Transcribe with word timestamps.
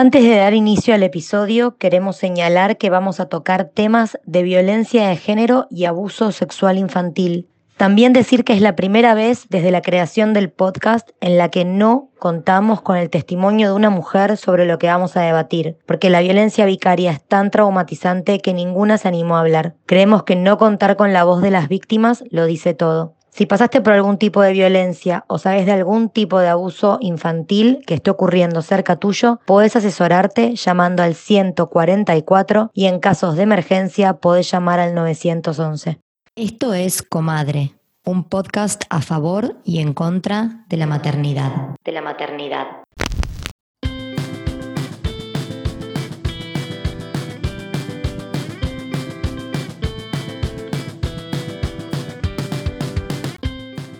Antes 0.00 0.24
de 0.24 0.34
dar 0.34 0.54
inicio 0.54 0.94
al 0.94 1.02
episodio, 1.02 1.76
queremos 1.76 2.16
señalar 2.16 2.78
que 2.78 2.88
vamos 2.88 3.20
a 3.20 3.26
tocar 3.26 3.66
temas 3.66 4.18
de 4.24 4.42
violencia 4.42 5.06
de 5.06 5.16
género 5.16 5.66
y 5.68 5.84
abuso 5.84 6.32
sexual 6.32 6.78
infantil. 6.78 7.48
También 7.76 8.14
decir 8.14 8.44
que 8.44 8.54
es 8.54 8.62
la 8.62 8.76
primera 8.76 9.12
vez 9.12 9.44
desde 9.50 9.70
la 9.70 9.82
creación 9.82 10.32
del 10.32 10.48
podcast 10.48 11.10
en 11.20 11.36
la 11.36 11.50
que 11.50 11.66
no 11.66 12.08
contamos 12.18 12.80
con 12.80 12.96
el 12.96 13.10
testimonio 13.10 13.68
de 13.68 13.74
una 13.74 13.90
mujer 13.90 14.38
sobre 14.38 14.64
lo 14.64 14.78
que 14.78 14.86
vamos 14.86 15.18
a 15.18 15.20
debatir, 15.20 15.76
porque 15.84 16.08
la 16.08 16.22
violencia 16.22 16.64
vicaria 16.64 17.10
es 17.10 17.22
tan 17.22 17.50
traumatizante 17.50 18.40
que 18.40 18.54
ninguna 18.54 18.96
se 18.96 19.08
animó 19.08 19.36
a 19.36 19.40
hablar. 19.40 19.74
Creemos 19.84 20.22
que 20.22 20.34
no 20.34 20.56
contar 20.56 20.96
con 20.96 21.12
la 21.12 21.24
voz 21.24 21.42
de 21.42 21.50
las 21.50 21.68
víctimas 21.68 22.24
lo 22.30 22.46
dice 22.46 22.72
todo. 22.72 23.16
Si 23.30 23.46
pasaste 23.46 23.80
por 23.80 23.92
algún 23.92 24.18
tipo 24.18 24.42
de 24.42 24.52
violencia 24.52 25.24
o 25.28 25.38
sabes 25.38 25.64
de 25.66 25.72
algún 25.72 26.10
tipo 26.10 26.40
de 26.40 26.48
abuso 26.48 26.98
infantil 27.00 27.82
que 27.86 27.94
esté 27.94 28.10
ocurriendo 28.10 28.60
cerca 28.62 28.96
tuyo, 28.96 29.40
podés 29.46 29.76
asesorarte 29.76 30.56
llamando 30.56 31.02
al 31.02 31.14
144 31.14 32.70
y 32.74 32.86
en 32.86 32.98
casos 32.98 33.36
de 33.36 33.44
emergencia 33.44 34.14
podés 34.14 34.50
llamar 34.50 34.80
al 34.80 34.94
911. 34.94 36.00
Esto 36.36 36.74
es 36.74 37.02
Comadre, 37.02 37.74
un 38.04 38.24
podcast 38.24 38.84
a 38.90 39.00
favor 39.00 39.56
y 39.64 39.80
en 39.80 39.94
contra 39.94 40.64
de 40.68 40.76
la 40.76 40.86
maternidad. 40.86 41.52
De 41.84 41.92
la 41.92 42.02
maternidad. 42.02 42.79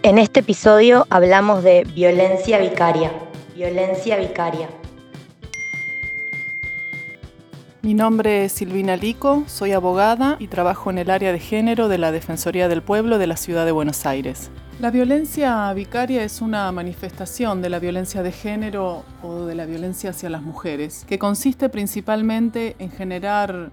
En 0.03 0.17
este 0.17 0.41
episodio 0.41 1.07
hablamos 1.11 1.63
de 1.63 1.85
violencia 1.85 2.59
vicaria. 2.59 3.13
Violencia 3.55 4.17
vicaria. 4.17 4.71
Mi 7.83 7.93
nombre 7.93 8.47
es 8.47 8.53
Silvina 8.53 8.97
Lico, 8.97 9.45
soy 9.47 9.73
abogada 9.73 10.37
y 10.39 10.49
trabajo 10.49 10.89
en 10.89 10.97
el 10.97 11.11
área 11.11 11.33
de 11.33 11.39
género 11.39 11.89
de 11.89 11.99
la 11.99 12.13
Defensoría 12.13 12.67
del 12.69 12.81
Pueblo 12.81 13.19
de 13.19 13.27
la 13.27 13.37
Ciudad 13.37 13.67
de 13.67 13.73
Buenos 13.73 14.07
Aires. 14.07 14.51
La 14.81 14.91
violencia 14.91 15.71
vicaria 15.75 16.25
es 16.25 16.41
una 16.41 16.73
manifestación 16.73 17.61
de 17.61 17.69
la 17.69 17.79
violencia 17.79 18.23
de 18.23 18.33
género 18.33 19.05
o 19.23 19.45
de 19.45 19.55
la 19.55 19.67
violencia 19.67 20.11
hacia 20.11 20.31
las 20.31 20.41
mujeres, 20.41 21.05
que 21.07 21.19
consiste 21.19 21.69
principalmente 21.69 22.75
en 22.79 22.91
generar 22.91 23.71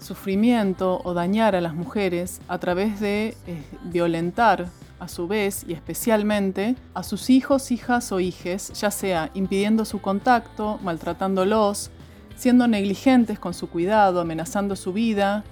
sufrimiento 0.00 1.02
o 1.04 1.12
dañar 1.12 1.54
a 1.54 1.60
las 1.60 1.74
mujeres 1.74 2.40
a 2.48 2.56
través 2.56 3.00
de 3.00 3.36
eh, 3.46 3.62
violentar 3.82 4.68
a 5.00 5.08
su 5.08 5.28
vez 5.28 5.64
y 5.68 5.72
especialmente 5.72 6.76
a 6.94 7.02
sus 7.02 7.30
hijos, 7.30 7.70
hijas 7.70 8.12
o 8.12 8.20
hijes, 8.20 8.72
ya 8.72 8.90
sea 8.90 9.30
impidiendo 9.34 9.84
su 9.84 10.00
contacto, 10.00 10.78
maltratándolos, 10.82 11.90
siendo 12.36 12.68
negligentes 12.68 13.38
con 13.38 13.54
su 13.54 13.68
cuidado, 13.68 14.20
amenazando 14.20 14.76
su 14.76 14.92
vida 14.92 15.44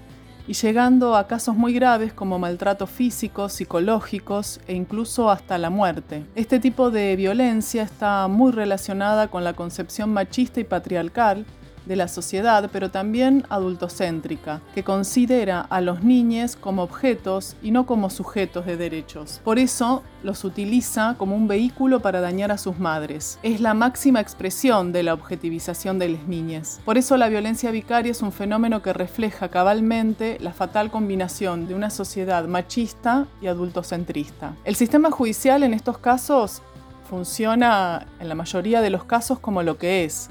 y 0.49 0.53
llegando 0.53 1.17
a 1.17 1.27
casos 1.27 1.57
muy 1.57 1.73
graves 1.73 2.13
como 2.13 2.39
maltratos 2.39 2.89
físicos, 2.89 3.53
psicológicos 3.53 4.61
e 4.69 4.75
incluso 4.75 5.31
hasta 5.31 5.59
la 5.59 5.71
muerte. 5.71 6.25
Este 6.35 6.61
tipo 6.61 6.91
de 6.91 7.17
violencia 7.17 7.83
está 7.83 8.29
muy 8.29 8.53
relacionada 8.53 9.29
con 9.29 9.43
la 9.43 9.55
concepción 9.55 10.13
machista 10.13 10.61
y 10.61 10.65
patriarcal 10.65 11.45
de 11.87 11.97
la 11.97 12.09
sociedad, 12.09 12.69
pero 12.73 12.91
también 12.91 13.45
adultocéntrica, 13.49 14.61
que 14.75 14.85
considera 14.85 15.61
a 15.61 15.81
los 15.81 16.03
niños 16.03 16.57
como 16.57 16.83
objetos 16.83 17.57
y 17.63 17.71
no 17.71 17.87
como 17.87 18.11
sujetos 18.11 18.67
de 18.67 18.77
derechos. 18.77 19.41
Por 19.45 19.59
eso 19.59 20.03
los 20.23 20.45
utiliza 20.45 21.15
como 21.19 21.37
un 21.37 21.49
vehículo 21.49 22.01
para 22.01 22.21
dañar 22.21 22.51
a 22.53 22.59
sus 22.59 22.79
madres. 22.79 23.39
Es 23.43 23.61
la 23.61 23.75
máxima 23.75 24.21
expresión 24.21 24.93
de 24.93 25.03
la 25.03 25.15
objetivización 25.15 25.99
de 25.99 26.09
las 26.11 26.27
niñas. 26.27 26.81
Por 26.85 26.99
eso 26.99 27.17
la 27.17 27.29
violencia 27.29 27.71
vicaria 27.71 28.11
es 28.11 28.23
un 28.23 28.33
fenómeno 28.33 28.83
que 28.83 28.93
refleja 28.93 29.49
cabalmente 29.49 30.39
la 30.41 30.53
fatal 30.53 30.91
combinación 30.91 31.69
de 31.69 31.75
una 31.75 31.91
sociedad 31.91 32.47
machista 32.47 33.27
y 33.41 33.47
adultocentrista. 33.47 34.55
El 34.65 34.77
sistema 34.77 35.11
judicial 35.11 35.63
en 35.63 35.75
estos 35.75 35.99
casos 35.99 36.63
funciona 37.09 38.07
en 38.21 38.29
la 38.29 38.35
mayoría 38.35 38.81
de 38.81 38.91
los 38.91 39.05
casos 39.05 39.39
como 39.39 39.63
lo 39.63 39.79
que 39.79 40.05
es, 40.05 40.29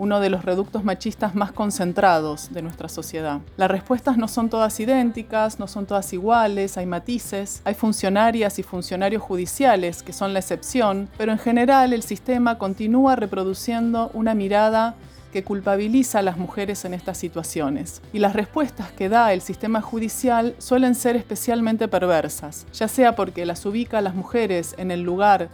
uno 0.00 0.18
de 0.18 0.30
los 0.30 0.46
reductos 0.46 0.82
machistas 0.82 1.34
más 1.34 1.52
concentrados 1.52 2.50
de 2.54 2.62
nuestra 2.62 2.88
sociedad. 2.88 3.40
Las 3.58 3.70
respuestas 3.70 4.16
no 4.16 4.28
son 4.28 4.48
todas 4.48 4.80
idénticas, 4.80 5.58
no 5.58 5.68
son 5.68 5.84
todas 5.84 6.10
iguales, 6.14 6.78
hay 6.78 6.86
matices, 6.86 7.60
hay 7.64 7.74
funcionarias 7.74 8.58
y 8.58 8.62
funcionarios 8.62 9.22
judiciales 9.22 10.02
que 10.02 10.14
son 10.14 10.32
la 10.32 10.38
excepción, 10.38 11.10
pero 11.18 11.32
en 11.32 11.38
general 11.38 11.92
el 11.92 12.02
sistema 12.02 12.56
continúa 12.56 13.14
reproduciendo 13.14 14.10
una 14.14 14.34
mirada 14.34 14.94
que 15.34 15.44
culpabiliza 15.44 16.20
a 16.20 16.22
las 16.22 16.38
mujeres 16.38 16.86
en 16.86 16.94
estas 16.94 17.18
situaciones. 17.18 18.00
Y 18.14 18.20
las 18.20 18.32
respuestas 18.32 18.92
que 18.92 19.10
da 19.10 19.34
el 19.34 19.42
sistema 19.42 19.82
judicial 19.82 20.54
suelen 20.56 20.94
ser 20.94 21.14
especialmente 21.14 21.88
perversas, 21.88 22.66
ya 22.72 22.88
sea 22.88 23.14
porque 23.14 23.44
las 23.44 23.66
ubica 23.66 23.98
a 23.98 24.02
las 24.02 24.14
mujeres 24.14 24.74
en 24.78 24.90
el 24.90 25.02
lugar 25.02 25.50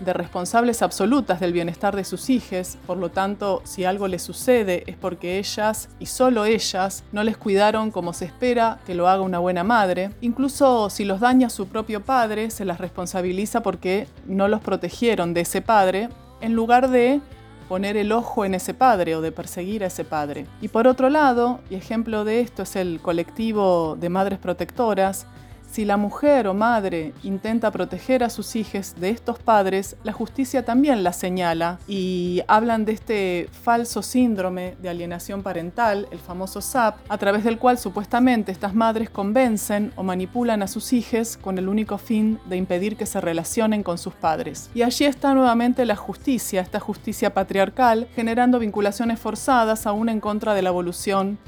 de 0.00 0.12
responsables 0.12 0.82
absolutas 0.82 1.40
del 1.40 1.52
bienestar 1.52 1.94
de 1.94 2.04
sus 2.04 2.30
hijas, 2.30 2.78
por 2.86 2.96
lo 2.96 3.10
tanto, 3.10 3.62
si 3.64 3.84
algo 3.84 4.08
les 4.08 4.22
sucede 4.22 4.84
es 4.86 4.96
porque 4.96 5.38
ellas, 5.38 5.88
y 5.98 6.06
solo 6.06 6.44
ellas, 6.44 7.04
no 7.12 7.22
les 7.22 7.36
cuidaron 7.36 7.90
como 7.90 8.12
se 8.12 8.24
espera 8.24 8.80
que 8.86 8.94
lo 8.94 9.08
haga 9.08 9.22
una 9.22 9.38
buena 9.38 9.64
madre. 9.64 10.10
Incluso 10.20 10.90
si 10.90 11.04
los 11.04 11.20
daña 11.20 11.50
su 11.50 11.68
propio 11.68 12.00
padre, 12.02 12.50
se 12.50 12.64
las 12.64 12.78
responsabiliza 12.78 13.62
porque 13.62 14.08
no 14.26 14.48
los 14.48 14.60
protegieron 14.60 15.34
de 15.34 15.42
ese 15.42 15.62
padre, 15.62 16.08
en 16.40 16.54
lugar 16.54 16.90
de 16.90 17.20
poner 17.68 17.96
el 17.96 18.10
ojo 18.10 18.44
en 18.44 18.54
ese 18.54 18.74
padre 18.74 19.14
o 19.14 19.20
de 19.20 19.30
perseguir 19.30 19.84
a 19.84 19.86
ese 19.86 20.04
padre. 20.04 20.44
Y 20.60 20.66
por 20.66 20.88
otro 20.88 21.08
lado, 21.08 21.60
y 21.70 21.76
ejemplo 21.76 22.24
de 22.24 22.40
esto 22.40 22.64
es 22.64 22.74
el 22.74 22.98
colectivo 23.00 23.96
de 24.00 24.08
madres 24.08 24.40
protectoras, 24.40 25.26
si 25.70 25.84
la 25.84 25.96
mujer 25.96 26.48
o 26.48 26.54
madre 26.54 27.12
intenta 27.22 27.70
proteger 27.70 28.24
a 28.24 28.30
sus 28.30 28.56
hijos 28.56 28.94
de 28.98 29.10
estos 29.10 29.38
padres, 29.38 29.96
la 30.02 30.12
justicia 30.12 30.64
también 30.64 31.04
la 31.04 31.12
señala 31.12 31.78
y 31.86 32.42
hablan 32.48 32.84
de 32.84 32.92
este 32.92 33.48
falso 33.62 34.02
síndrome 34.02 34.76
de 34.82 34.88
alienación 34.88 35.42
parental, 35.42 36.08
el 36.10 36.18
famoso 36.18 36.60
SAP, 36.60 36.98
a 37.08 37.18
través 37.18 37.44
del 37.44 37.58
cual 37.58 37.78
supuestamente 37.78 38.50
estas 38.50 38.74
madres 38.74 39.10
convencen 39.10 39.92
o 39.96 40.02
manipulan 40.02 40.62
a 40.62 40.66
sus 40.66 40.92
hijos 40.92 41.36
con 41.36 41.56
el 41.58 41.68
único 41.68 41.98
fin 41.98 42.40
de 42.46 42.56
impedir 42.56 42.96
que 42.96 43.06
se 43.06 43.20
relacionen 43.20 43.82
con 43.82 43.98
sus 43.98 44.14
padres. 44.14 44.70
Y 44.74 44.82
allí 44.82 45.04
está 45.04 45.34
nuevamente 45.34 45.84
la 45.84 45.96
justicia, 45.96 46.60
esta 46.60 46.80
justicia 46.80 47.32
patriarcal, 47.32 48.08
generando 48.16 48.58
vinculaciones 48.58 49.20
forzadas 49.20 49.86
aún 49.86 50.08
en 50.08 50.20
contra 50.20 50.54
de 50.54 50.62
la 50.62 50.70
evolución 50.70 51.38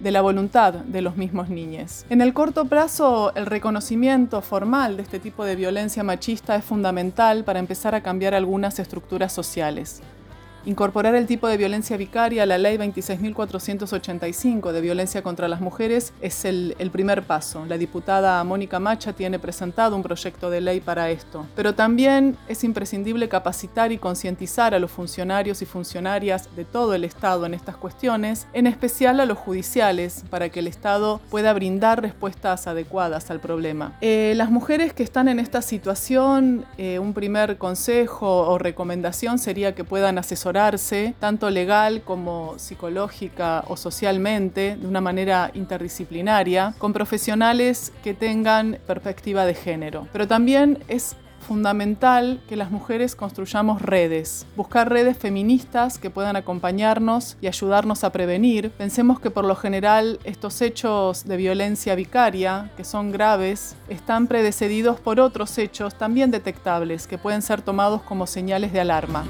de 0.00 0.10
la 0.10 0.20
voluntad 0.20 0.74
de 0.74 1.02
los 1.02 1.16
mismos 1.16 1.48
niños. 1.48 2.04
En 2.10 2.20
el 2.20 2.34
corto 2.34 2.66
plazo, 2.66 3.32
el 3.34 3.46
reconocimiento 3.46 4.42
formal 4.42 4.96
de 4.96 5.02
este 5.02 5.18
tipo 5.18 5.44
de 5.44 5.56
violencia 5.56 6.02
machista 6.02 6.56
es 6.56 6.64
fundamental 6.64 7.44
para 7.44 7.58
empezar 7.58 7.94
a 7.94 8.02
cambiar 8.02 8.34
algunas 8.34 8.78
estructuras 8.78 9.32
sociales. 9.32 10.02
Incorporar 10.66 11.14
el 11.14 11.26
tipo 11.26 11.46
de 11.46 11.56
violencia 11.56 11.96
vicaria 11.96 12.42
a 12.42 12.46
la 12.46 12.58
ley 12.58 12.76
26.485 12.76 14.72
de 14.72 14.80
violencia 14.80 15.22
contra 15.22 15.46
las 15.46 15.60
mujeres 15.60 16.12
es 16.20 16.44
el, 16.44 16.74
primer 16.92 17.22
paso. 17.22 17.64
La 17.66 17.78
diputada 17.78 18.42
Mónica 18.42 18.80
Macha 18.80 19.12
tiene 19.12 19.38
presentado 19.38 19.94
un 19.94 20.02
proyecto 20.02 20.50
de 20.50 20.60
ley 20.60 20.80
para 20.80 21.10
esto. 21.10 21.46
Pero 21.54 21.76
también 21.76 22.36
es 22.48 22.64
imprescindible 22.64 23.28
capacitar 23.28 23.92
y 23.92 23.98
concientizar 23.98 24.74
a 24.74 24.80
los 24.80 24.90
funcionarios 24.90 25.62
y 25.62 25.66
funcionarias 25.66 26.48
de 26.56 26.64
todo 26.64 26.94
el 26.94 27.04
Estado 27.04 27.46
en 27.46 27.54
estas 27.54 27.76
cuestiones, 27.76 28.48
en 28.52 28.66
especial 28.66 29.20
a 29.20 29.26
los 29.26 29.38
judiciales, 29.38 30.24
para 30.30 30.48
que 30.48 30.58
el 30.58 30.66
Estado 30.66 31.20
pueda 31.30 31.52
brindar 31.52 32.02
respuestas 32.02 32.66
adecuadas 32.66 33.30
al 33.30 33.38
problema. 33.38 33.96
Eh, 34.00 34.32
las 34.34 34.50
mujeres 34.50 34.92
que 34.92 35.04
están 35.04 35.28
en 35.28 35.38
esta 35.38 35.62
situación, 35.62 36.64
eh, 36.76 36.98
un 36.98 37.14
primer 37.14 37.56
consejo 37.56 38.48
o 38.48 38.58
recomendación 38.58 39.38
sería 39.38 39.72
que 39.72 39.84
puedan 39.84 40.18
asesorar 40.18 40.55
tanto 41.18 41.50
legal 41.50 42.02
como 42.02 42.58
psicológica 42.58 43.64
o 43.68 43.76
socialmente, 43.76 44.76
de 44.76 44.86
una 44.86 45.00
manera 45.00 45.50
interdisciplinaria, 45.54 46.74
con 46.78 46.92
profesionales 46.92 47.92
que 48.02 48.14
tengan 48.14 48.78
perspectiva 48.86 49.44
de 49.44 49.54
género. 49.54 50.08
Pero 50.12 50.26
también 50.26 50.78
es 50.88 51.16
fundamental 51.46 52.40
que 52.48 52.56
las 52.56 52.70
mujeres 52.70 53.14
construyamos 53.14 53.80
redes, 53.80 54.46
buscar 54.56 54.90
redes 54.90 55.16
feministas 55.16 55.98
que 55.98 56.10
puedan 56.10 56.34
acompañarnos 56.34 57.36
y 57.40 57.46
ayudarnos 57.46 58.02
a 58.02 58.10
prevenir. 58.10 58.70
Pensemos 58.70 59.20
que 59.20 59.30
por 59.30 59.44
lo 59.44 59.54
general 59.54 60.18
estos 60.24 60.60
hechos 60.60 61.24
de 61.24 61.36
violencia 61.36 61.94
vicaria, 61.94 62.70
que 62.76 62.84
son 62.84 63.12
graves, 63.12 63.76
están 63.88 64.26
predecedidos 64.26 64.98
por 64.98 65.20
otros 65.20 65.56
hechos 65.58 65.96
también 65.96 66.30
detectables 66.30 67.06
que 67.06 67.18
pueden 67.18 67.42
ser 67.42 67.62
tomados 67.62 68.02
como 68.02 68.26
señales 68.26 68.72
de 68.72 68.80
alarma. 68.80 69.24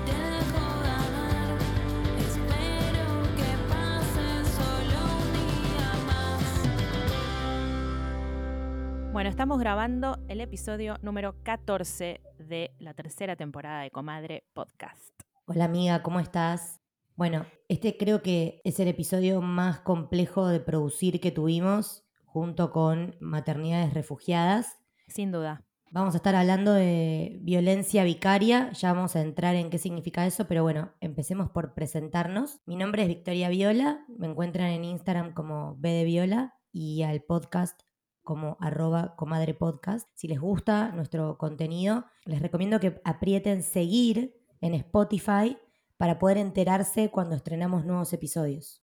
Bueno, 9.17 9.31
estamos 9.31 9.59
grabando 9.59 10.19
el 10.29 10.43
episodio 10.43 10.99
número 11.01 11.43
14 11.43 12.21
de 12.39 12.77
la 12.79 12.93
tercera 12.93 13.35
temporada 13.35 13.81
de 13.81 13.91
Comadre 13.91 14.45
Podcast. 14.53 15.09
Hola 15.47 15.65
amiga, 15.65 16.03
¿cómo 16.03 16.21
estás? 16.21 16.83
Bueno, 17.15 17.47
este 17.71 17.97
creo 17.97 18.21
que 18.21 18.61
es 18.63 18.79
el 18.79 18.89
episodio 18.89 19.41
más 19.41 19.81
complejo 19.81 20.47
de 20.49 20.61
producir 20.61 21.19
que 21.19 21.31
tuvimos 21.31 22.05
junto 22.27 22.73
con 22.73 23.17
maternidades 23.19 23.95
refugiadas. 23.95 24.77
Sin 25.09 25.33
duda. 25.33 25.65
Vamos 25.91 26.13
a 26.13 26.19
estar 26.19 26.35
hablando 26.35 26.75
de 26.75 27.39
violencia 27.41 28.05
vicaria, 28.05 28.71
ya 28.73 28.93
vamos 28.93 29.17
a 29.17 29.23
entrar 29.23 29.55
en 29.55 29.71
qué 29.71 29.79
significa 29.79 30.27
eso, 30.27 30.47
pero 30.47 30.63
bueno, 30.63 30.93
empecemos 31.01 31.49
por 31.49 31.73
presentarnos. 31.73 32.61
Mi 32.67 32.77
nombre 32.77 33.01
es 33.01 33.09
Victoria 33.09 33.49
Viola, 33.49 34.05
me 34.09 34.27
encuentran 34.27 34.67
en 34.73 34.85
Instagram 34.85 35.33
como 35.33 35.75
B 35.79 35.89
de 35.89 36.05
Viola 36.05 36.53
y 36.71 37.03
al 37.03 37.23
podcast 37.23 37.86
como 38.27 38.59
arroba 38.61 39.15
comadre 39.17 39.55
podcast. 39.55 40.07
Si 40.15 40.27
les 40.27 40.41
gusta 40.41 40.91
nuestro 40.91 41.39
contenido, 41.39 42.05
les 42.25 42.43
recomiendo 42.43 42.81
que 42.81 43.01
aprieten 43.05 43.63
seguir 43.63 44.37
en 44.61 44.75
Spotify 44.75 45.57
para 45.97 46.19
poder 46.19 46.37
enterarse 46.37 47.09
cuando 47.11 47.37
estrenamos 47.37 47.87
nuevos 47.87 48.13
episodios. 48.13 48.83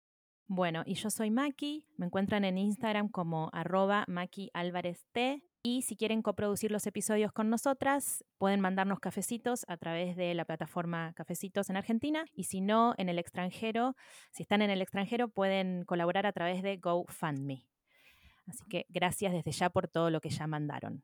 Bueno, 0.48 0.82
y 0.84 0.94
yo 0.94 1.08
soy 1.08 1.30
Maki, 1.30 1.86
me 1.96 2.06
encuentran 2.06 2.44
en 2.44 2.58
Instagram 2.58 3.10
como 3.10 3.48
arroba 3.52 4.04
Maki 4.08 4.50
Álvarez 4.54 5.06
T. 5.12 5.42
Y 5.62 5.82
si 5.82 5.96
quieren 5.96 6.22
coproducir 6.22 6.72
los 6.72 6.86
episodios 6.86 7.32
con 7.32 7.48
nosotras, 7.48 8.24
pueden 8.38 8.60
mandarnos 8.60 8.98
cafecitos 8.98 9.64
a 9.68 9.76
través 9.76 10.16
de 10.16 10.34
la 10.34 10.44
plataforma 10.44 11.12
Cafecitos 11.14 11.70
en 11.70 11.76
Argentina. 11.76 12.24
Y 12.32 12.44
si 12.44 12.60
no, 12.60 12.94
en 12.96 13.08
el 13.08 13.18
extranjero, 13.18 13.94
si 14.32 14.42
están 14.42 14.62
en 14.62 14.70
el 14.70 14.82
extranjero, 14.82 15.28
pueden 15.28 15.84
colaborar 15.84 16.26
a 16.26 16.32
través 16.32 16.62
de 16.62 16.76
GoFundMe. 16.78 17.64
Así 18.48 18.64
que 18.68 18.86
gracias 18.88 19.32
desde 19.32 19.52
ya 19.52 19.70
por 19.70 19.88
todo 19.88 20.10
lo 20.10 20.20
que 20.20 20.30
ya 20.30 20.46
mandaron. 20.46 21.02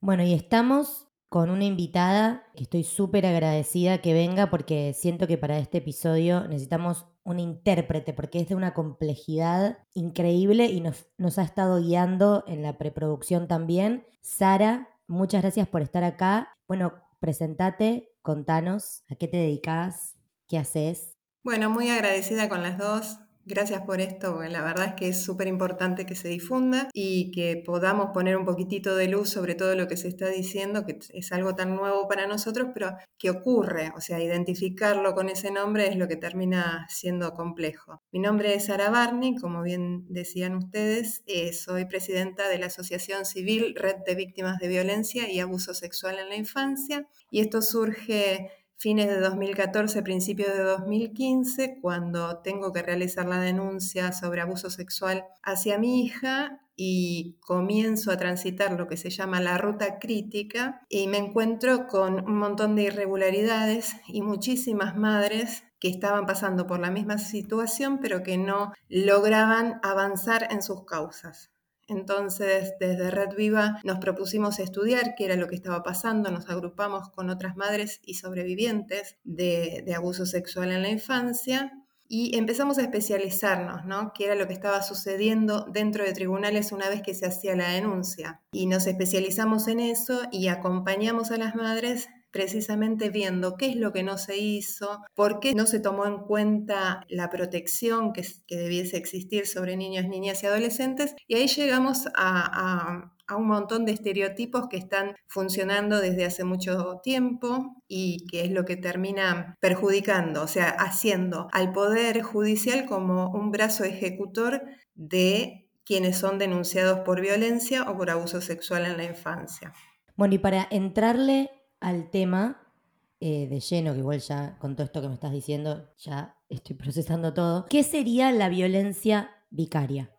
Bueno, 0.00 0.22
y 0.22 0.32
estamos 0.32 1.08
con 1.28 1.50
una 1.50 1.64
invitada 1.64 2.46
que 2.54 2.62
estoy 2.62 2.84
súper 2.84 3.26
agradecida 3.26 3.98
que 3.98 4.14
venga 4.14 4.50
porque 4.50 4.94
siento 4.94 5.26
que 5.26 5.36
para 5.36 5.58
este 5.58 5.78
episodio 5.78 6.46
necesitamos 6.46 7.06
un 7.24 7.40
intérprete 7.40 8.12
porque 8.12 8.40
es 8.40 8.48
de 8.48 8.54
una 8.54 8.74
complejidad 8.74 9.78
increíble 9.94 10.66
y 10.66 10.80
nos, 10.80 11.08
nos 11.18 11.38
ha 11.38 11.42
estado 11.42 11.80
guiando 11.80 12.44
en 12.46 12.62
la 12.62 12.78
preproducción 12.78 13.48
también. 13.48 14.06
Sara, 14.20 14.88
muchas 15.08 15.42
gracias 15.42 15.66
por 15.66 15.82
estar 15.82 16.04
acá. 16.04 16.56
Bueno, 16.68 16.94
presentate, 17.18 18.12
contanos 18.22 19.02
a 19.08 19.16
qué 19.16 19.26
te 19.26 19.38
dedicas, 19.38 20.16
qué 20.46 20.58
haces. 20.58 21.16
Bueno, 21.42 21.68
muy 21.68 21.90
agradecida 21.90 22.48
con 22.48 22.62
las 22.62 22.78
dos. 22.78 23.18
Gracias 23.46 23.82
por 23.82 24.00
esto, 24.00 24.42
la 24.42 24.62
verdad 24.62 24.86
es 24.86 24.94
que 24.94 25.08
es 25.08 25.22
súper 25.22 25.48
importante 25.48 26.06
que 26.06 26.14
se 26.14 26.28
difunda 26.28 26.88
y 26.94 27.30
que 27.30 27.62
podamos 27.62 28.08
poner 28.14 28.38
un 28.38 28.46
poquitito 28.46 28.96
de 28.96 29.06
luz 29.06 29.28
sobre 29.28 29.54
todo 29.54 29.74
lo 29.74 29.86
que 29.86 29.98
se 29.98 30.08
está 30.08 30.28
diciendo, 30.28 30.86
que 30.86 30.98
es 31.12 31.30
algo 31.30 31.54
tan 31.54 31.76
nuevo 31.76 32.08
para 32.08 32.26
nosotros, 32.26 32.68
pero 32.72 32.96
que 33.18 33.28
ocurre, 33.28 33.92
o 33.94 34.00
sea, 34.00 34.22
identificarlo 34.22 35.14
con 35.14 35.28
ese 35.28 35.50
nombre 35.50 35.88
es 35.88 35.96
lo 35.96 36.08
que 36.08 36.16
termina 36.16 36.86
siendo 36.88 37.34
complejo. 37.34 38.00
Mi 38.12 38.18
nombre 38.18 38.54
es 38.54 38.64
Sara 38.64 38.88
Barney, 38.88 39.34
como 39.36 39.62
bien 39.62 40.06
decían 40.08 40.54
ustedes, 40.56 41.22
eh, 41.26 41.52
soy 41.52 41.84
presidenta 41.84 42.48
de 42.48 42.58
la 42.58 42.66
Asociación 42.66 43.26
Civil 43.26 43.74
Red 43.74 43.96
de 44.06 44.14
Víctimas 44.14 44.58
de 44.58 44.68
Violencia 44.68 45.30
y 45.30 45.40
Abuso 45.40 45.74
Sexual 45.74 46.18
en 46.18 46.30
la 46.30 46.36
Infancia, 46.36 47.06
y 47.30 47.40
esto 47.40 47.60
surge 47.60 48.63
fines 48.76 49.08
de 49.08 49.20
2014, 49.20 50.02
principios 50.02 50.52
de 50.56 50.62
2015, 50.62 51.78
cuando 51.80 52.38
tengo 52.38 52.72
que 52.72 52.82
realizar 52.82 53.26
la 53.26 53.40
denuncia 53.40 54.12
sobre 54.12 54.40
abuso 54.40 54.70
sexual 54.70 55.24
hacia 55.42 55.78
mi 55.78 56.04
hija 56.04 56.60
y 56.76 57.36
comienzo 57.40 58.10
a 58.10 58.16
transitar 58.16 58.72
lo 58.72 58.88
que 58.88 58.96
se 58.96 59.10
llama 59.10 59.40
la 59.40 59.58
ruta 59.58 59.98
crítica 59.98 60.82
y 60.88 61.06
me 61.06 61.18
encuentro 61.18 61.86
con 61.86 62.24
un 62.24 62.36
montón 62.36 62.74
de 62.74 62.84
irregularidades 62.84 63.96
y 64.08 64.22
muchísimas 64.22 64.96
madres 64.96 65.64
que 65.78 65.88
estaban 65.88 66.26
pasando 66.26 66.66
por 66.66 66.80
la 66.80 66.90
misma 66.90 67.18
situación 67.18 68.00
pero 68.00 68.22
que 68.22 68.38
no 68.38 68.72
lograban 68.88 69.78
avanzar 69.82 70.48
en 70.50 70.62
sus 70.62 70.84
causas. 70.84 71.53
Entonces, 71.88 72.74
desde 72.80 73.10
Red 73.10 73.34
Viva 73.36 73.80
nos 73.84 73.98
propusimos 73.98 74.58
estudiar 74.58 75.14
qué 75.16 75.26
era 75.26 75.36
lo 75.36 75.48
que 75.48 75.56
estaba 75.56 75.82
pasando, 75.82 76.30
nos 76.30 76.48
agrupamos 76.48 77.10
con 77.10 77.30
otras 77.30 77.56
madres 77.56 78.00
y 78.04 78.14
sobrevivientes 78.14 79.16
de, 79.24 79.84
abuso 79.94 80.26
sexual 80.26 80.72
en 80.72 80.82
la 80.82 80.88
infancia 80.88 81.72
y 82.08 82.36
empezamos 82.36 82.78
a 82.78 82.82
especializarnos, 82.82 83.86
¿no? 83.86 84.12
¿Qué 84.14 84.26
era 84.26 84.34
lo 84.34 84.46
que 84.46 84.52
estaba 84.52 84.82
sucediendo 84.82 85.66
dentro 85.70 86.04
de 86.04 86.12
tribunales 86.12 86.72
una 86.72 86.88
vez 86.88 87.02
que 87.02 87.14
se 87.14 87.26
hacía 87.26 87.56
la 87.56 87.70
denuncia? 87.70 88.42
Y 88.52 88.66
nos 88.66 88.86
especializamos 88.86 89.68
en 89.68 89.80
eso 89.80 90.22
y 90.30 90.48
acompañamos 90.48 91.30
a 91.30 91.38
las 91.38 91.54
madres 91.54 92.08
precisamente 92.34 93.10
viendo 93.10 93.54
qué 93.56 93.66
es 93.66 93.76
lo 93.76 93.92
que 93.92 94.02
no 94.02 94.18
se 94.18 94.36
hizo, 94.36 95.00
por 95.14 95.38
qué 95.38 95.54
no 95.54 95.66
se 95.66 95.78
tomó 95.78 96.04
en 96.04 96.18
cuenta 96.18 97.06
la 97.08 97.30
protección 97.30 98.12
que, 98.12 98.26
debiese 98.48 98.96
existir 98.96 99.46
sobre 99.46 99.76
niños, 99.76 100.08
niñas 100.08 100.42
y 100.42 100.46
adolescentes. 100.46 101.14
Y 101.28 101.36
ahí 101.36 101.46
llegamos 101.46 102.08
a, 102.16 103.12
un 103.36 103.46
montón 103.46 103.84
de 103.84 103.92
estereotipos 103.92 104.68
que 104.68 104.76
están 104.76 105.14
funcionando 105.28 106.00
desde 106.00 106.24
hace 106.24 106.42
mucho 106.42 107.00
tiempo 107.04 107.80
y 107.86 108.26
que 108.26 108.44
es 108.44 108.50
lo 108.50 108.64
que 108.64 108.76
termina 108.76 109.56
perjudicando, 109.60 110.42
o 110.42 110.48
sea, 110.48 110.70
haciendo 110.70 111.46
al 111.52 111.72
Poder 111.72 112.20
Judicial 112.22 112.84
como 112.84 113.30
un 113.30 113.52
brazo 113.52 113.84
ejecutor 113.84 114.62
de 114.96 115.68
quienes 115.86 116.18
son 116.18 116.38
denunciados 116.38 117.00
por 117.00 117.20
violencia 117.20 117.84
o 117.88 117.96
por 117.96 118.10
abuso 118.10 118.40
sexual 118.40 118.86
en 118.86 118.96
la 118.96 119.04
infancia. 119.04 119.72
Bueno, 120.16 120.34
y 120.34 120.38
para 120.38 120.66
entrarle 120.70 121.50
al 121.84 122.10
tema 122.10 122.72
eh, 123.20 123.46
de 123.46 123.60
lleno, 123.60 123.92
que 123.92 123.98
igual 123.98 124.20
ya 124.20 124.56
con 124.58 124.74
todo 124.74 124.86
esto 124.86 125.02
que 125.02 125.08
me 125.08 125.14
estás 125.14 125.32
diciendo, 125.32 125.92
ya 125.98 126.36
estoy 126.48 126.76
procesando 126.82 127.34
todo. 127.34 127.66
¿Qué 127.68 127.82
sería 127.82 128.32
la 128.32 128.48
violencia 128.48 129.30
vicaria? 129.50 130.10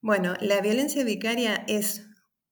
Bueno, 0.00 0.34
la 0.40 0.60
violencia 0.60 1.04
vicaria 1.04 1.64
es 1.68 2.08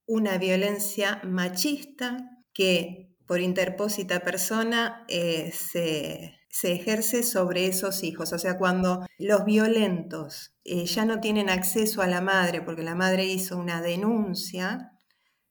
una 0.07 0.39
violencia 0.39 1.21
machista 1.25 2.31
que 2.53 3.17
por 3.27 3.41
interpósita 3.41 4.21
persona 4.21 5.05
eh, 5.09 5.51
se, 5.53 6.39
ejerce 6.63 7.25
sobre 7.25 7.67
esos 7.67 8.05
hijos. 8.05 8.33
O 8.33 8.39
sea, 8.39 8.57
cuando 8.57 9.05
los 9.19 9.45
violentos 9.45 10.55
eh, 10.65 10.87
ya 10.87 11.05
no 11.05 11.19
tienen 11.21 11.51
acceso 11.51 12.03
a 12.03 12.07
la 12.07 12.21
madre 12.21 12.63
porque 12.63 12.85
la 12.85 12.95
madre 12.95 13.25
hizo 13.25 13.59
una 13.59 13.83
denuncia, 13.83 14.94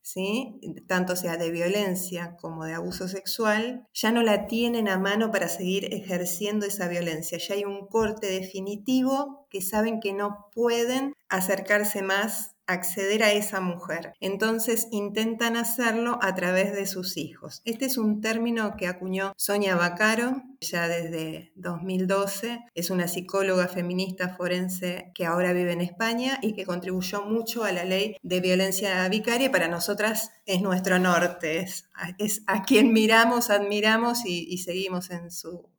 ¿sí? 0.04 0.60
tanto 0.88 1.16
sea 1.16 1.38
de 1.38 1.50
violencia 1.50 2.36
como 2.40 2.66
de 2.66 2.74
abuso 2.74 3.08
sexual, 3.08 3.88
ya 3.94 4.12
no 4.12 4.22
la 4.22 4.46
tienen 4.46 4.88
a 4.88 5.00
mano 5.00 5.32
para 5.32 5.48
seguir 5.48 5.92
ejerciendo 5.94 6.66
esa 6.68 6.88
violencia. 6.88 7.40
Ya 7.40 7.56
hay 7.56 7.66
un 7.66 7.88
corte 7.88 8.28
definitivo 8.28 9.48
que 9.50 9.62
saben 9.62 10.00
que 10.00 10.14
no 10.14 10.50
pueden 10.54 11.16
acercarse 11.30 12.04
más 12.04 12.53
acceder 12.68 13.24
a 13.24 13.32
esa 13.32 13.60
mujer. 13.60 14.14
Entonces 14.20 14.88
intentan 14.92 15.58
hacerlo 15.58 16.20
a 16.22 16.34
través 16.36 16.74
de 16.74 16.86
sus 16.86 17.18
hijos. 17.18 17.62
Este 17.66 17.86
es 17.86 17.98
un 17.98 18.22
término 18.22 18.76
que 18.78 18.88
acuñó 18.88 19.34
Sonia 19.38 19.76
Bacaro 19.76 20.44
ya 20.62 20.88
desde 20.88 21.52
2012. 21.56 22.60
Es 22.74 22.90
una 22.90 23.08
psicóloga 23.08 23.68
feminista 23.68 24.36
forense 24.36 25.12
que 25.14 25.26
ahora 25.26 25.54
vive 25.54 25.74
en 25.74 25.82
España 25.82 26.40
y 26.42 26.54
que 26.54 26.66
contribuyó 26.66 27.24
mucho 27.26 27.64
a 27.64 27.72
la 27.72 27.84
ley 27.84 28.16
de 28.22 28.40
violencia 28.40 29.08
vicaria. 29.10 29.52
Para 29.52 29.68
nosotras 29.68 30.32
es 30.46 30.62
nuestro 30.62 31.00
norte, 31.00 31.60
es, 31.60 32.44
a, 32.48 32.64
quien 32.64 32.94
miramos, 32.94 33.50
admiramos 33.50 34.26
y 34.26 34.58
seguimos 34.60 35.10
en 35.12 35.32
su 35.32 35.73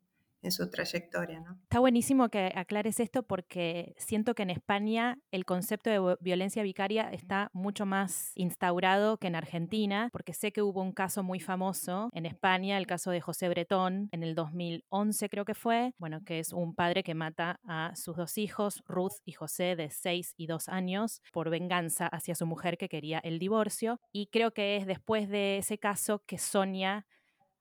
en 0.45 0.53
su 0.53 0.71
trayectoria. 0.71 1.41
¿no? 1.41 1.59
Está 1.63 1.81
buenísimo 1.81 2.29
que 2.29 2.53
aclares 2.55 3.01
esto 3.01 3.23
porque 3.23 3.95
siento 3.99 4.35
que 4.35 4.43
en 4.43 4.51
España 4.51 5.19
el 5.31 5.45
concepto 5.45 5.91
de 5.91 6.17
violencia 6.21 6.63
vicaria 6.63 7.11
está 7.11 7.51
mucho 7.53 7.87
más 7.87 8.33
instaurado 8.37 9.17
que 9.19 9.27
en 9.27 9.37
Argentina, 9.37 10.09
porque 10.13 10.35
sé 10.35 10.53
que 10.53 10.63
hubo 10.63 10.83
un 10.83 10.93
caso 10.93 11.23
muy 11.23 11.41
famoso 11.41 12.11
en 12.13 12.27
España, 12.27 12.79
el 12.79 12.87
caso 12.87 13.11
de 13.11 13.21
José 13.21 13.49
Bretón, 13.49 14.09
en 14.13 14.23
el 14.23 14.35
2011 14.35 15.29
creo 15.29 15.45
que 15.45 15.55
fue, 15.55 15.95
bueno, 15.99 16.23
que 16.25 16.39
es 16.39 16.53
un 16.53 16.75
padre 16.75 17.03
que 17.03 17.15
mata 17.15 17.59
a 17.67 17.97
sus 17.97 18.17
dos 18.17 18.39
hijos, 18.39 18.83
Ruth 18.87 19.15
y 19.25 19.33
José, 19.33 19.77
de 19.77 19.91
6 19.91 20.35
y 20.37 20.47
2 20.47 20.69
años, 20.69 21.23
por 21.33 21.51
venganza 21.51 22.07
hacia 22.07 22.35
su 22.35 22.47
mujer 22.47 22.77
que 22.77 22.89
quería 22.89 23.19
el 23.21 23.39
divorcio. 23.39 24.01
Y 24.13 24.27
creo 24.27 24.53
que 24.53 24.77
es 24.77 24.87
después 24.87 25.29
de 25.29 25.59
ese 25.59 25.79
caso 25.79 26.23
que 26.27 26.39
Sonia 26.39 27.07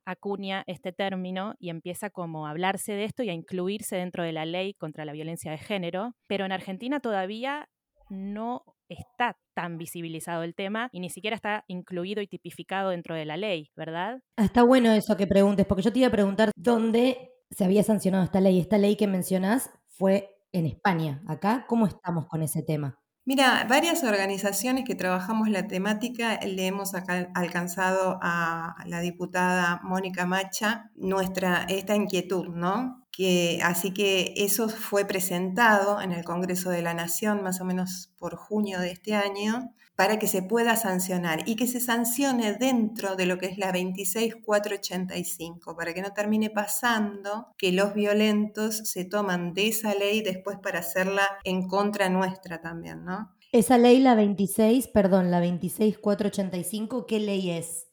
acuña 0.06 0.64
este 0.68 0.92
término 0.92 1.56
y 1.60 1.70
empieza 1.70 2.10
como 2.10 2.48
a 2.48 2.52
hablarse 2.52 2.94
de 2.94 3.06
esto 3.06 3.24
y 3.24 3.30
a 3.30 3.34
incluirse 3.34 3.96
dentro 3.96 4.24
de 4.24 4.32
la 4.32 4.46
ley 4.46 4.74
contra 4.74 5.06
la 5.06 5.14
violencia 5.14 5.52
de 5.52 5.58
género, 5.58 6.16
pero 6.28 6.46
en 6.46 6.52
Argentina 6.52 7.00
todavía 7.00 7.70
no 8.10 8.64
está 8.90 9.38
tan 9.54 9.78
visibilizado 9.78 10.44
el 10.44 10.56
tema 10.56 10.90
y 10.92 11.00
ni 11.00 11.10
siquiera 11.10 11.36
está 11.36 11.64
incluido 11.68 12.22
y 12.22 12.28
tipificado 12.28 12.90
dentro 12.90 13.16
de 13.16 13.26
la 13.26 13.38
ley, 13.38 13.72
¿verdad? 13.76 14.22
Está 14.38 14.64
bueno 14.64 14.92
eso 14.92 15.18
que 15.18 15.28
preguntes, 15.28 15.66
porque 15.66 15.84
yo 15.84 15.92
te 15.92 16.00
iba 16.00 16.08
a 16.08 16.12
preguntar 16.12 16.52
dónde 16.56 17.32
se 17.50 17.66
había 17.66 17.84
sancionado 17.84 18.24
esta 18.24 18.42
ley. 18.42 18.60
Esta 18.60 18.78
ley 18.78 18.96
que 18.96 19.08
mencionás 19.08 19.70
fue 19.88 20.30
en 20.52 20.66
España. 20.66 21.24
Acá, 21.28 21.66
¿cómo 21.68 21.88
estamos 21.88 22.28
con 22.28 22.42
ese 22.42 22.62
tema? 22.64 23.00
Mira, 23.26 23.66
varias 23.70 24.04
organizaciones 24.04 24.84
que 24.86 24.96
trabajamos 24.96 25.50
la 25.50 25.68
temática 25.68 26.40
le 26.42 26.68
hemos 26.68 26.94
alcanzado 26.94 28.20
a 28.22 28.76
la 28.86 29.00
diputada 29.00 29.80
Mónica 29.84 30.26
Macha 30.26 30.92
nuestra 30.96 31.66
esta 31.70 31.96
inquietud, 31.96 32.50
¿no? 32.50 33.04
que, 33.14 33.60
así 33.64 33.92
que 33.94 34.34
eso 34.36 34.68
fue 34.68 35.06
presentado 35.06 36.02
en 36.02 36.12
el 36.12 36.26
Congreso 36.26 36.72
de 36.72 36.82
la 36.82 36.94
Nación 36.94 37.44
más 37.44 37.62
o 37.62 37.66
menos 37.66 38.12
por 38.18 38.36
junio 38.36 38.80
de 38.80 38.92
este 38.92 39.14
año 39.14 39.72
para 39.96 40.20
que 40.20 40.28
se 40.28 40.42
pueda 40.42 40.76
sancionar 40.76 41.48
y 41.48 41.56
que 41.56 41.68
se 41.68 41.80
sancione 41.80 42.54
dentro 42.54 43.16
de 43.16 43.26
lo 43.26 43.38
que 43.38 43.48
es 43.48 43.58
la 43.58 43.72
26485, 43.72 45.76
para 45.76 45.94
que 45.94 46.02
no 46.02 46.14
termine 46.14 46.50
pasando 46.50 47.48
que 47.58 47.72
los 47.72 47.94
violentos 47.94 48.90
se 48.90 49.06
toman 49.06 49.54
de 49.54 49.68
esa 49.68 49.94
ley 49.94 50.22
después 50.22 50.58
para 50.62 50.80
hacerla 50.80 51.28
en 51.44 51.68
contra 51.68 52.10
nuestra 52.10 52.62
también, 52.62 53.06
¿no? 53.06 53.36
Esa 53.52 53.78
ley, 53.78 54.00
la 54.00 54.16
26, 54.16 54.88
perdón, 54.88 55.30
la 55.30 55.40
26485, 55.40 57.06
¿qué 57.06 57.20
ley 57.20 57.52
es? 57.52 57.88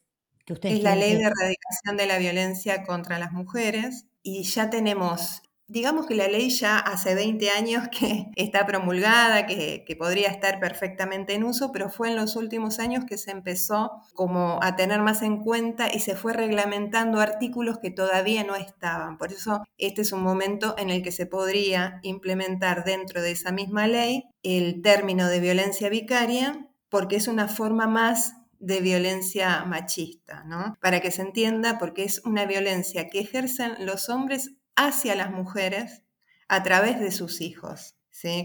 Que 0.45 0.73
es 0.73 0.83
la 0.83 0.95
ley 0.95 1.15
de 1.15 1.23
erradicación 1.23 1.97
de 1.97 2.07
la 2.07 2.17
violencia 2.17 2.83
contra 2.83 3.19
las 3.19 3.31
mujeres 3.31 4.07
y 4.23 4.43
ya 4.43 4.69
tenemos, 4.69 5.41
digamos 5.71 6.05
que 6.05 6.15
la 6.15 6.27
ley 6.27 6.49
ya 6.49 6.77
hace 6.77 7.15
20 7.15 7.49
años 7.49 7.87
que 7.87 8.29
está 8.35 8.65
promulgada, 8.65 9.45
que, 9.45 9.85
podría 9.97 10.29
estar 10.29 10.59
perfectamente 10.59 11.35
en 11.35 11.43
uso, 11.43 11.71
pero 11.71 11.89
fue 11.89 12.09
en 12.09 12.15
los 12.15 12.35
últimos 12.35 12.79
años 12.79 13.05
que 13.05 13.17
se 13.17 13.29
empezó 13.29 13.91
como 14.15 14.59
a 14.63 14.75
tener 14.75 15.01
más 15.01 15.21
en 15.21 15.43
cuenta 15.43 15.93
y 15.93 15.99
se 15.99 16.15
fue 16.15 16.33
reglamentando 16.33 17.19
artículos 17.19 17.77
que 17.77 17.91
todavía 17.91 18.43
no 18.43 18.55
estaban. 18.55 19.17
Por 19.17 19.31
eso 19.31 19.63
este 19.77 20.01
es 20.01 20.11
un 20.11 20.23
momento 20.23 20.75
en 20.77 20.89
el 20.89 21.03
que 21.03 21.11
se 21.11 21.27
podría 21.27 21.99
implementar 22.01 22.83
dentro 22.83 23.21
de 23.21 23.31
esa 23.31 23.51
misma 23.51 23.85
ley 23.85 24.23
el 24.41 24.81
término 24.81 25.27
de 25.27 25.39
violencia 25.39 25.89
vicaria, 25.89 26.67
porque 26.89 27.17
es 27.17 27.27
una 27.27 27.47
forma 27.47 27.85
más 27.85 28.33
de 28.59 28.79
violencia 28.79 29.65
machista, 29.65 30.43
¿no? 30.45 30.75
Para 30.81 30.99
que 30.99 31.11
se 31.11 31.21
entienda, 31.21 31.77
porque 31.77 32.03
es 32.03 32.21
una 32.25 32.45
violencia 32.45 33.07
que 33.09 33.19
ejercen 33.19 33.73
los 33.85 34.09
hombres 34.09 34.51
hacia 34.75 35.15
las 35.15 35.31
mujeres 35.31 36.03
a 36.47 36.63
través 36.63 36.99
de 36.99 37.11
sus 37.11 37.41
hijos. 37.41 37.95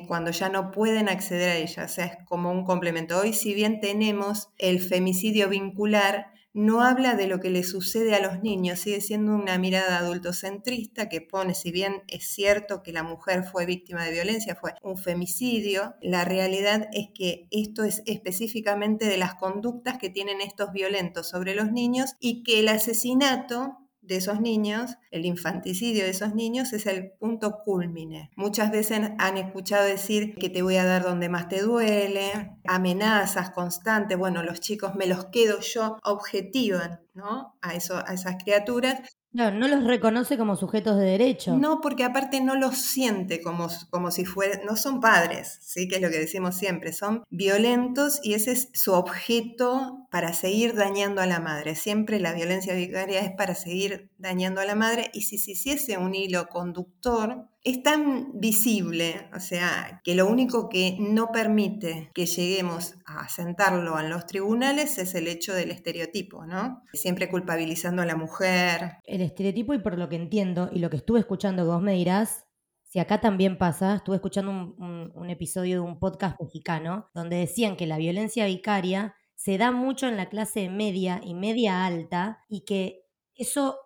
Cuando 0.08 0.30
ya 0.30 0.48
no 0.48 0.70
pueden 0.70 1.08
acceder 1.08 1.50
a 1.50 1.56
ellas, 1.56 1.90
o 1.90 1.94
sea, 1.94 2.06
es 2.06 2.24
como 2.24 2.50
un 2.50 2.64
complemento. 2.64 3.18
Hoy, 3.18 3.34
si 3.34 3.52
bien 3.52 3.80
tenemos 3.80 4.48
el 4.56 4.80
femicidio 4.80 5.50
vincular, 5.50 6.32
no 6.54 6.80
habla 6.80 7.14
de 7.14 7.26
lo 7.26 7.40
que 7.40 7.50
le 7.50 7.62
sucede 7.62 8.14
a 8.14 8.22
los 8.22 8.42
niños, 8.42 8.80
sigue 8.80 9.02
siendo 9.02 9.34
una 9.34 9.58
mirada 9.58 9.98
adultocentrista 9.98 11.10
que 11.10 11.20
pone, 11.20 11.54
si 11.54 11.70
bien 11.70 12.02
es 12.08 12.26
cierto 12.26 12.82
que 12.82 12.94
la 12.94 13.02
mujer 13.02 13.44
fue 13.44 13.66
víctima 13.66 14.06
de 14.06 14.12
violencia, 14.12 14.56
fue 14.56 14.72
un 14.82 14.96
femicidio, 14.96 15.96
la 16.00 16.24
realidad 16.24 16.88
es 16.94 17.08
que 17.14 17.46
esto 17.50 17.84
es 17.84 18.02
específicamente 18.06 19.04
de 19.04 19.18
las 19.18 19.34
conductas 19.34 19.98
que 19.98 20.08
tienen 20.08 20.40
estos 20.40 20.72
violentos 20.72 21.28
sobre 21.28 21.54
los 21.54 21.70
niños 21.70 22.16
y 22.20 22.42
que 22.42 22.60
el 22.60 22.68
asesinato 22.68 23.76
de 24.06 24.16
esos 24.16 24.40
niños, 24.40 24.96
el 25.10 25.24
infanticidio 25.24 26.04
de 26.04 26.10
esos 26.10 26.34
niños 26.34 26.72
es 26.72 26.86
el 26.86 27.12
punto 27.12 27.58
culmine. 27.64 28.30
Muchas 28.36 28.70
veces 28.70 29.10
han 29.18 29.36
escuchado 29.36 29.84
decir 29.84 30.34
que 30.36 30.48
te 30.48 30.62
voy 30.62 30.76
a 30.76 30.84
dar 30.84 31.02
donde 31.02 31.28
más 31.28 31.48
te 31.48 31.62
duele, 31.62 32.56
amenazas 32.64 33.50
constantes, 33.50 34.18
bueno, 34.18 34.42
los 34.42 34.60
chicos 34.60 34.94
me 34.94 35.06
los 35.06 35.26
quedo 35.26 35.60
yo, 35.60 35.98
objetivan 36.04 37.00
¿no? 37.14 37.56
a, 37.62 37.74
eso, 37.74 38.02
a 38.06 38.14
esas 38.14 38.36
criaturas 38.42 39.00
no, 39.36 39.50
no 39.50 39.68
los 39.68 39.84
reconoce 39.84 40.38
como 40.38 40.56
sujetos 40.56 40.96
de 40.96 41.04
derecho. 41.04 41.58
No, 41.58 41.82
porque 41.82 42.04
aparte 42.04 42.40
no 42.40 42.54
los 42.54 42.78
siente 42.78 43.42
como, 43.42 43.68
como 43.90 44.10
si 44.10 44.24
fueran, 44.24 44.64
no 44.64 44.76
son 44.76 45.00
padres, 45.00 45.58
¿sí? 45.60 45.88
que 45.88 45.96
es 45.96 46.02
lo 46.02 46.08
que 46.08 46.18
decimos 46.18 46.56
siempre, 46.56 46.94
son 46.94 47.22
violentos 47.28 48.18
y 48.22 48.32
ese 48.32 48.52
es 48.52 48.70
su 48.72 48.94
objeto 48.94 50.06
para 50.10 50.32
seguir 50.32 50.74
dañando 50.74 51.20
a 51.20 51.26
la 51.26 51.38
madre. 51.38 51.74
Siempre 51.74 52.18
la 52.18 52.32
violencia 52.32 52.72
vicaria 52.72 53.20
es 53.20 53.30
para 53.36 53.54
seguir 53.54 54.10
dañando 54.16 54.62
a 54.62 54.64
la 54.64 54.74
madre 54.74 55.10
y 55.12 55.20
si 55.22 55.36
se 55.36 55.50
hiciese 55.50 55.98
un 55.98 56.14
hilo 56.14 56.48
conductor, 56.48 57.50
es 57.66 57.82
tan 57.82 58.30
visible, 58.38 59.28
o 59.34 59.40
sea, 59.40 60.00
que 60.04 60.14
lo 60.14 60.28
único 60.28 60.68
que 60.68 60.96
no 61.00 61.32
permite 61.32 62.12
que 62.14 62.24
lleguemos 62.24 62.94
a 63.04 63.28
sentarlo 63.28 63.98
en 63.98 64.08
los 64.08 64.24
tribunales 64.24 64.98
es 64.98 65.16
el 65.16 65.26
hecho 65.26 65.52
del 65.52 65.72
estereotipo, 65.72 66.46
¿no? 66.46 66.84
Siempre 66.92 67.28
culpabilizando 67.28 68.02
a 68.02 68.06
la 68.06 68.14
mujer. 68.14 68.98
El 69.02 69.20
estereotipo 69.20 69.74
y 69.74 69.80
por 69.80 69.98
lo 69.98 70.08
que 70.08 70.14
entiendo 70.14 70.70
y 70.72 70.78
lo 70.78 70.90
que 70.90 70.98
estuve 70.98 71.18
escuchando 71.18 71.66
vos 71.66 71.82
me 71.82 71.94
dirás, 71.94 72.46
si 72.84 73.00
acá 73.00 73.20
también 73.20 73.58
pasa, 73.58 73.96
estuve 73.96 74.14
escuchando 74.14 74.52
un 74.52 75.28
episodio 75.28 75.82
de 75.82 75.88
un 75.88 75.98
podcast 75.98 76.40
mexicano 76.40 77.10
donde 77.14 77.34
decían 77.34 77.76
que 77.76 77.88
la 77.88 77.98
violencia 77.98 78.46
vicaria 78.46 79.16
se 79.34 79.58
da 79.58 79.72
mucho 79.72 80.06
en 80.06 80.16
la 80.16 80.28
clase 80.28 80.68
media 80.68 81.20
y 81.20 81.34
media 81.34 81.84
alta 81.84 82.44
y 82.48 82.60
que 82.60 83.02
eso 83.34 83.76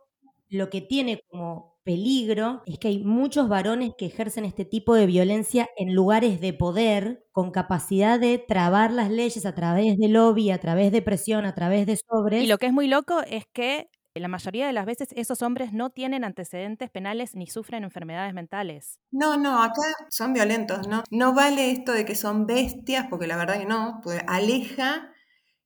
lo 0.51 0.69
que 0.69 0.83
tiene 0.83 1.23
como 1.31 1.70
peligro 1.91 2.63
es 2.67 2.79
que 2.79 2.87
hay 2.87 3.03
muchos 3.03 3.49
varones 3.49 3.95
que 3.99 4.07
ejercen 4.07 4.45
este 4.45 4.65
tipo 4.65 4.95
de 4.95 5.07
violencia 5.07 5.69
en 5.77 5.93
lugares 5.93 6.41
de 6.41 6.53
poder, 6.53 7.27
con 7.33 7.51
capacidad 7.51 8.21
de 8.21 8.39
trabar 8.39 8.93
las 8.93 9.11
leyes 9.11 9.45
a 9.45 9.57
través 9.57 9.99
de 9.99 10.07
lobby, 10.07 10.53
a 10.53 10.61
través 10.61 10.93
de 10.93 11.03
presión, 11.03 11.47
a 11.47 11.55
través 11.57 11.87
de 11.87 11.97
sobres. 11.97 12.45
Y 12.45 12.47
lo 12.47 12.59
que 12.59 12.67
es 12.67 12.73
muy 12.73 12.87
loco 12.87 13.23
es 13.23 13.45
que 13.53 13.91
la 14.15 14.29
mayoría 14.29 14.69
de 14.69 14.73
las 14.73 14.87
veces 14.87 15.09
esos 15.17 15.43
hombres 15.43 15.73
no 15.73 15.91
tienen 15.91 16.23
antecedentes 16.23 16.91
penales 16.91 17.35
ni 17.35 17.49
sufren 17.49 17.83
enfermedades 17.83 18.35
mentales. 18.35 19.01
No, 19.11 19.37
no, 19.37 19.61
acá 19.61 19.83
son 20.11 20.33
violentos, 20.33 20.87
¿no? 20.87 21.03
No 21.11 21.35
vale 21.35 21.73
esto 21.73 21.91
de 21.91 22.05
que 22.05 22.15
son 22.15 22.47
bestias, 22.47 23.07
porque 23.11 23.27
la 23.27 23.37
verdad 23.37 23.59
que 23.59 23.67
no, 23.67 23.99
pues 24.05 24.23
aleja, 24.29 25.11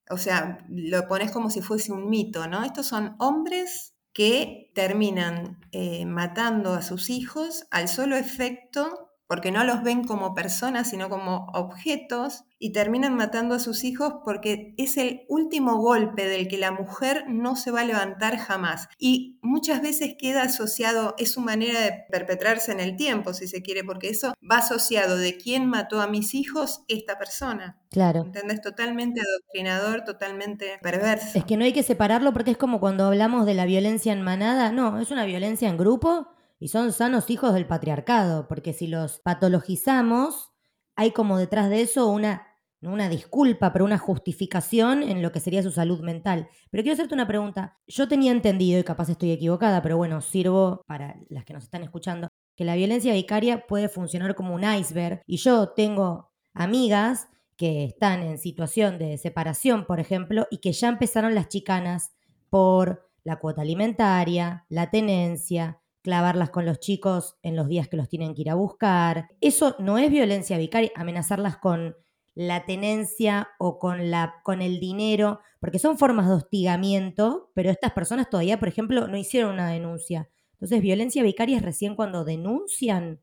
o 0.09 0.17
sea, 0.17 0.65
lo 0.71 1.07
pones 1.07 1.33
como 1.33 1.51
si 1.51 1.61
fuese 1.61 1.93
un 1.93 2.09
mito, 2.09 2.49
¿no? 2.49 2.65
Estos 2.65 2.87
son 2.87 3.15
hombres 3.19 3.94
que 4.15 4.71
terminan 4.75 5.59
eh, 5.73 6.07
matando 6.07 6.73
a 6.75 6.83
sus 6.83 7.11
hijos 7.11 7.67
al 7.71 7.89
solo 7.89 8.17
efecto, 8.17 9.04
porque 9.27 9.51
no 9.51 9.65
los 9.65 9.83
ven 9.83 10.05
como 10.05 10.35
personas, 10.35 10.91
sino 10.91 11.09
como 11.09 11.47
objetos, 11.55 12.45
y 12.65 12.73
terminan 12.73 13.15
matando 13.15 13.55
a 13.55 13.59
sus 13.59 13.85
hijos 13.85 14.15
porque 14.25 14.75
es 14.79 14.97
el 14.97 15.27
último 15.29 15.77
golpe 15.77 16.27
del 16.27 16.49
que 16.49 16.57
la 16.57 16.73
mujer 16.73 17.25
no 17.29 17.57
se 17.57 17.71
va 17.71 17.83
a 17.83 17.85
levantar 17.85 18.39
jamás. 18.39 18.89
Y 18.99 19.39
muchas 19.43 19.83
veces 19.83 20.15
queda 20.19 20.45
asociado, 20.45 21.15
es 21.19 21.33
su 21.33 21.43
manera 21.43 21.79
de 21.81 22.05
perpetrarse 22.11 22.73
en 22.73 22.81
el 22.81 22.97
tiempo, 22.97 23.35
si 23.35 23.49
se 23.49 23.61
quiere, 23.61 23.85
porque 23.85 24.09
eso 24.09 24.33
va 24.51 24.59
asociado 24.59 25.19
de 25.19 25.37
quién 25.37 25.67
mató 25.67 26.01
a 26.01 26.07
mis 26.07 26.35
hijos, 26.35 26.85
esta 26.89 27.19
persona. 27.19 27.79
Claro. 27.91 28.23
¿Entendés? 28.23 28.63
Totalmente 28.63 29.21
adoctrinador, 29.21 30.05
totalmente 30.05 30.79
perverso. 30.83 31.39
Es 31.39 31.45
que 31.45 31.59
no 31.59 31.65
hay 31.65 31.75
que 31.75 31.83
separarlo 31.83 32.33
porque 32.33 32.53
es 32.53 32.57
como 32.57 32.81
cuando 32.81 33.05
hablamos 33.05 33.45
de 33.45 33.53
la 33.53 33.67
violencia 33.67 34.13
en 34.13 34.23
manada, 34.23 34.73
no, 34.73 34.99
es 35.01 35.11
una 35.11 35.27
violencia 35.27 35.69
en 35.69 35.77
grupo 35.77 36.34
y 36.65 36.69
son 36.69 36.93
sanos 36.93 37.29
hijos 37.29 37.53
del 37.53 37.67
patriarcado, 37.67 38.49
porque 38.49 38.73
si 38.73 38.87
los 38.87 39.19
patologizamos, 39.19 40.51
hay 40.97 41.11
como 41.11 41.37
detrás 41.37 41.69
de 41.69 41.83
eso 41.83 42.07
una 42.07 42.47
una 42.81 43.11
disculpa, 43.11 43.71
pero 43.71 43.85
una 43.85 43.99
justificación 43.99 45.03
en 45.03 45.21
lo 45.21 45.31
que 45.31 45.41
sería 45.41 45.63
su 45.63 45.71
salud 45.71 46.01
mental. 46.01 46.49
Pero 46.71 46.83
quiero 46.83 46.95
hacerte 46.95 47.13
una 47.13 47.27
pregunta. 47.27 47.79
Yo 47.87 48.09
tenía 48.09 48.33
entendido, 48.33 48.81
y 48.81 48.85
capaz 48.85 49.11
estoy 49.11 49.33
equivocada, 49.33 49.83
pero 49.83 49.99
bueno, 49.99 50.23
sirvo 50.23 50.83
para 50.87 51.17
las 51.29 51.45
que 51.45 51.53
nos 51.53 51.65
están 51.65 51.83
escuchando, 51.83 52.29
que 52.57 52.65
la 52.65 52.77
violencia 52.77 53.13
vicaria 53.13 53.67
puede 53.67 53.91
funcionar 53.91 54.35
como 54.35 54.55
un 54.55 54.65
iceberg. 54.65 55.21
Y 55.27 55.37
yo 55.37 55.69
tengo 55.71 56.31
amigas 56.55 57.29
que 57.59 57.85
están 57.85 58.23
en 58.23 58.39
situación 58.39 58.97
de 58.97 59.19
separación, 59.19 59.85
por 59.85 60.01
ejemplo, 60.01 60.47
y 60.51 60.59
que 60.59 60.73
ya 60.73 60.89
empezaron 60.89 61.35
las 61.35 61.49
chicanas 61.49 62.15
por 62.49 63.11
la 63.23 63.37
cuota 63.37 63.61
alimentaria, 63.61 64.65
la 64.71 64.91
tenencia, 64.91 65.81
clavarlas 66.05 66.51
con 66.51 66.67
los 66.67 66.81
chicos 66.81 67.39
en 67.43 67.57
los 67.57 67.67
días 67.67 67.89
que 67.89 67.97
los 67.97 68.11
tienen 68.11 68.35
que 68.35 68.43
ir 68.43 68.51
a 68.51 68.55
buscar. 68.55 69.31
Eso 69.41 69.75
no 69.79 69.97
es 69.97 70.11
violencia 70.11 70.59
vicaria, 70.59 70.93
amenazarlas 70.95 71.57
con 71.57 71.97
la 72.35 72.67
tenencia 72.67 73.49
o 73.59 73.79
con, 73.79 74.11
la, 74.11 74.35
con 74.43 74.61
el 74.61 74.81
dinero, 74.81 75.41
porque 75.61 75.79
son 75.79 75.97
formas 75.97 76.29
de 76.29 76.35
hostigamiento, 76.35 77.51
pero 77.55 77.71
estas 77.71 77.93
personas 77.93 78.29
todavía, 78.29 78.59
por 78.59 78.69
ejemplo, 78.69 79.09
no 79.09 79.17
hicieron 79.17 79.55
una 79.55 79.71
denuncia. 79.71 80.29
Entonces, 80.53 80.83
violencia 80.83 81.23
vicaria 81.23 81.57
es 81.57 81.63
recién 81.63 81.97
cuando 81.97 82.25
denuncian. 82.25 83.23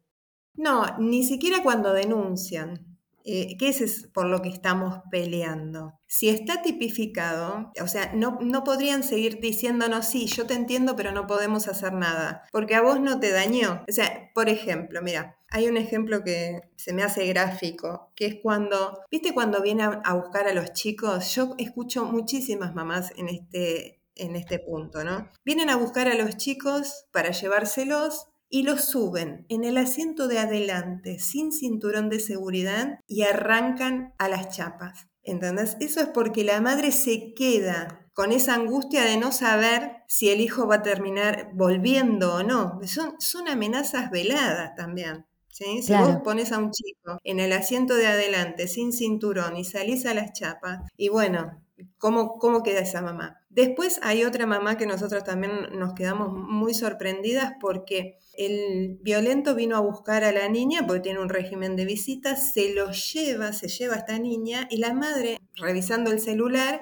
No, 0.56 0.84
ni 0.98 1.24
siquiera 1.24 1.62
cuando 1.62 1.94
denuncian. 1.94 2.91
Eh, 3.25 3.56
¿Qué 3.58 3.70
es 3.70 4.08
por 4.13 4.25
lo 4.25 4.42
que 4.42 4.50
estamos 4.50 5.01
peleando? 5.12 6.00
Si 6.08 6.30
está 6.30 6.62
tipificado, 6.62 7.72
o 7.82 7.88
sea, 7.88 8.12
no, 8.13 8.40
no 8.42 8.63
podrían 8.63 9.04
seguir 9.04 9.40
diciéndonos, 9.40 10.06
sí, 10.08 10.28
yo 10.28 10.46
te 10.46 10.54
entiendo, 10.54 10.96
pero 10.96 11.12
no 11.12 11.28
podemos 11.28 11.68
hacer 11.68 11.94
nada, 11.94 12.44
porque 12.51 12.75
a 12.75 12.82
vos 12.82 13.00
no 13.00 13.20
te 13.20 13.32
dañó. 13.32 13.84
O 13.88 13.92
sea, 13.92 14.32
por 14.34 14.50
ejemplo, 14.50 15.01
mira, 15.01 15.38
hay 15.50 15.68
un 15.68 15.78
ejemplo 15.78 16.24
que 16.24 16.62
se 16.78 16.94
me 16.94 17.04
hace 17.04 17.28
gráfico, 17.28 18.12
que 18.16 18.25
es 18.25 18.36
cuando, 18.42 19.01
¿viste 19.12 19.34
cuando 19.34 19.62
viene 19.62 19.84
a, 19.84 20.13
buscar 20.13 20.48
a 20.48 20.54
los 20.54 20.72
chicos? 20.74 21.36
Yo 21.36 21.56
escucho 21.58 22.06
muchísimas 22.06 22.74
mamás 22.74 23.12
en 23.18 23.28
este, 23.28 24.01
en 24.16 24.36
este 24.36 24.60
punto, 24.60 25.04
¿no? 25.04 25.30
Vienen 25.44 25.70
a 25.70 25.75
buscar 25.75 26.08
a 26.08 26.16
los 26.16 26.38
chicos 26.38 27.06
para 27.12 27.32
llevárselos 27.32 28.31
y 28.51 28.63
los 28.63 28.84
suben 28.86 29.46
en 29.50 29.63
el 29.63 29.77
asiento 29.77 30.27
de 30.27 30.38
adelante 30.38 31.17
sin 31.17 31.51
cinturón 31.51 32.10
de 32.10 32.20
seguridad 32.20 33.00
y 33.08 33.24
arrancan 33.24 34.13
a 34.20 34.27
las 34.27 34.50
chapas. 34.55 35.08
¿Entendés? 35.24 35.77
Eso 35.79 36.01
es 36.01 36.08
porque 36.08 36.43
la 36.43 36.62
madre 36.62 36.91
se 36.91 37.34
queda 37.34 38.10
con 38.13 38.31
esa 38.31 38.55
angustia 38.55 39.03
de 39.05 39.17
no 39.17 39.31
saber 39.31 40.03
si 40.08 40.29
el 40.29 40.41
hijo 40.41 40.67
va 40.67 40.75
a 40.75 40.81
terminar 40.84 41.51
volviendo 41.53 42.36
o 42.36 42.43
no. 42.43 42.79
Son, 42.86 43.15
son 43.20 43.48
amenazas 43.48 44.12
veladas 44.12 44.75
también. 44.75 45.25
Si 45.51 45.93
vos 45.93 46.17
pones 46.24 46.51
a 46.51 46.58
un 46.58 46.72
chico 46.72 47.20
en 47.24 47.39
el 47.39 47.51
asiento 47.51 47.96
de 47.96 48.08
adelante 48.08 48.67
sin 48.67 48.93
cinturón 48.93 49.58
y 49.58 49.65
salís 49.65 50.05
a 50.05 50.13
las 50.13 50.31
chapas, 50.34 50.79
y 50.96 51.10
bueno, 51.10 51.62
¿cómo, 51.98 52.38
cómo 52.38 52.64
queda 52.64 52.80
esa 52.80 53.02
mamá? 53.02 53.42
Después 53.50 54.00
hay 54.02 54.24
otra 54.24 54.46
mamá 54.46 54.78
que 54.78 54.86
nosotros 54.86 55.24
también 55.24 55.78
nos 55.78 55.94
quedamos 55.94 56.32
muy 56.32 56.74
sorprendidas 56.74 57.54
porque 57.60 58.18
el 58.34 58.98
violento 59.02 59.56
vino 59.56 59.76
a 59.76 59.82
buscar 59.82 60.24
a 60.24 60.32
la 60.32 60.48
niña 60.48 60.86
porque 60.88 61.02
tiene 61.02 61.20
un 61.20 61.30
régimen 61.30 61.76
de 61.76 61.86
visitas, 61.86 62.54
se 62.54 62.74
lo 62.74 62.92
lleva, 62.92 63.54
se 63.54 63.68
lleva 63.68 63.96
a 63.96 64.00
esta 64.00 64.20
niña 64.20 64.68
y 64.70 64.78
la 64.78 64.94
madre, 64.94 65.40
revisando 65.56 66.12
el 66.12 66.20
celular, 66.20 66.82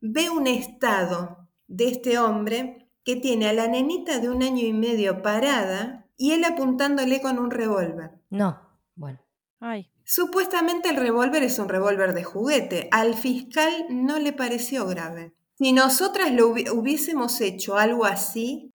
ve 0.00 0.30
un 0.30 0.46
estado 0.46 1.48
de 1.66 1.88
este 1.88 2.18
hombre 2.18 2.88
que 3.04 3.16
tiene 3.16 3.48
a 3.48 3.52
la 3.52 3.68
nenita 3.68 4.18
de 4.18 4.28
un 4.28 4.42
año 4.42 4.66
y 4.66 4.72
medio 4.72 5.22
parada 5.22 6.06
y 6.16 6.32
él 6.32 6.44
apuntándole 6.44 7.20
con 7.22 7.38
un 7.38 7.50
revólver. 7.50 8.10
No, 8.28 8.60
bueno. 8.96 9.20
Ay. 9.60 9.90
Supuestamente 10.10 10.88
el 10.88 10.96
revólver 10.96 11.42
es 11.42 11.58
un 11.58 11.68
revólver 11.68 12.14
de 12.14 12.24
juguete. 12.24 12.88
Al 12.92 13.12
fiscal 13.12 13.70
no 13.90 14.18
le 14.18 14.32
pareció 14.32 14.86
grave. 14.86 15.34
Si 15.58 15.74
nosotras 15.74 16.32
lo 16.32 16.48
hubiésemos 16.48 17.42
hecho 17.42 17.76
algo 17.76 18.06
así, 18.06 18.72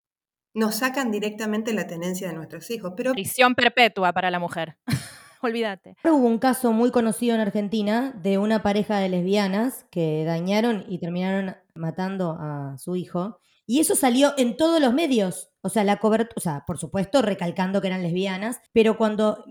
nos 0.52 0.74
sacan 0.74 1.10
directamente 1.10 1.72
la 1.72 1.86
tenencia 1.86 2.28
de 2.28 2.34
nuestros 2.34 2.70
hijos. 2.70 2.92
Pero... 2.98 3.12
Prisión 3.12 3.54
perpetua 3.54 4.12
para 4.12 4.30
la 4.30 4.38
mujer. 4.38 4.76
Olvídate. 5.40 5.96
Hubo 6.04 6.16
un 6.26 6.38
caso 6.38 6.70
muy 6.72 6.90
conocido 6.90 7.34
en 7.34 7.40
Argentina 7.40 8.12
de 8.22 8.36
una 8.36 8.62
pareja 8.62 8.98
de 8.98 9.08
lesbianas 9.08 9.86
que 9.90 10.24
dañaron 10.26 10.84
y 10.86 10.98
terminaron 10.98 11.56
matando 11.74 12.36
a 12.38 12.76
su 12.76 12.94
hijo. 12.94 13.40
Y 13.66 13.80
eso 13.80 13.94
salió 13.94 14.34
en 14.36 14.58
todos 14.58 14.82
los 14.82 14.92
medios. 14.92 15.50
O 15.62 15.70
sea, 15.70 15.82
la 15.82 15.96
cobertura, 15.96 16.34
o 16.36 16.40
sea, 16.40 16.64
por 16.66 16.76
supuesto, 16.76 17.22
recalcando 17.22 17.80
que 17.80 17.86
eran 17.86 18.02
lesbianas, 18.02 18.60
pero 18.74 18.98
cuando 18.98 19.42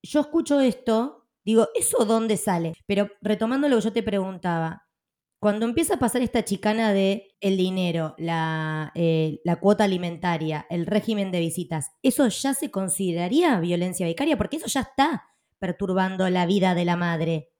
yo 0.00 0.20
escucho 0.20 0.60
esto, 0.60 1.23
digo, 1.44 1.68
¿eso 1.74 2.04
dónde 2.04 2.36
sale? 2.36 2.74
Pero 2.86 3.10
retomando 3.20 3.68
lo 3.68 3.76
que 3.76 3.82
yo 3.82 3.92
te 3.92 4.02
preguntaba, 4.02 4.84
cuando 5.44 5.66
empieza 5.66 5.96
a 5.96 5.98
pasar 5.98 6.22
esta 6.22 6.42
chicana 6.42 6.94
de 6.94 7.36
el 7.40 7.58
dinero, 7.58 8.14
la, 8.16 8.92
eh, 8.94 9.40
la 9.44 9.56
cuota 9.56 9.84
alimentaria, 9.84 10.66
el 10.70 10.86
régimen 10.86 11.30
de 11.30 11.40
visitas, 11.40 11.90
¿eso 12.02 12.26
ya 12.28 12.54
se 12.54 12.70
consideraría 12.70 13.60
violencia 13.60 14.06
vicaria? 14.06 14.38
Porque 14.38 14.56
eso 14.56 14.68
ya 14.68 14.80
está 14.80 15.24
perturbando 15.58 16.28
la 16.30 16.46
vida 16.46 16.74
de 16.74 16.86
la 16.86 16.96
madre. 16.96 17.53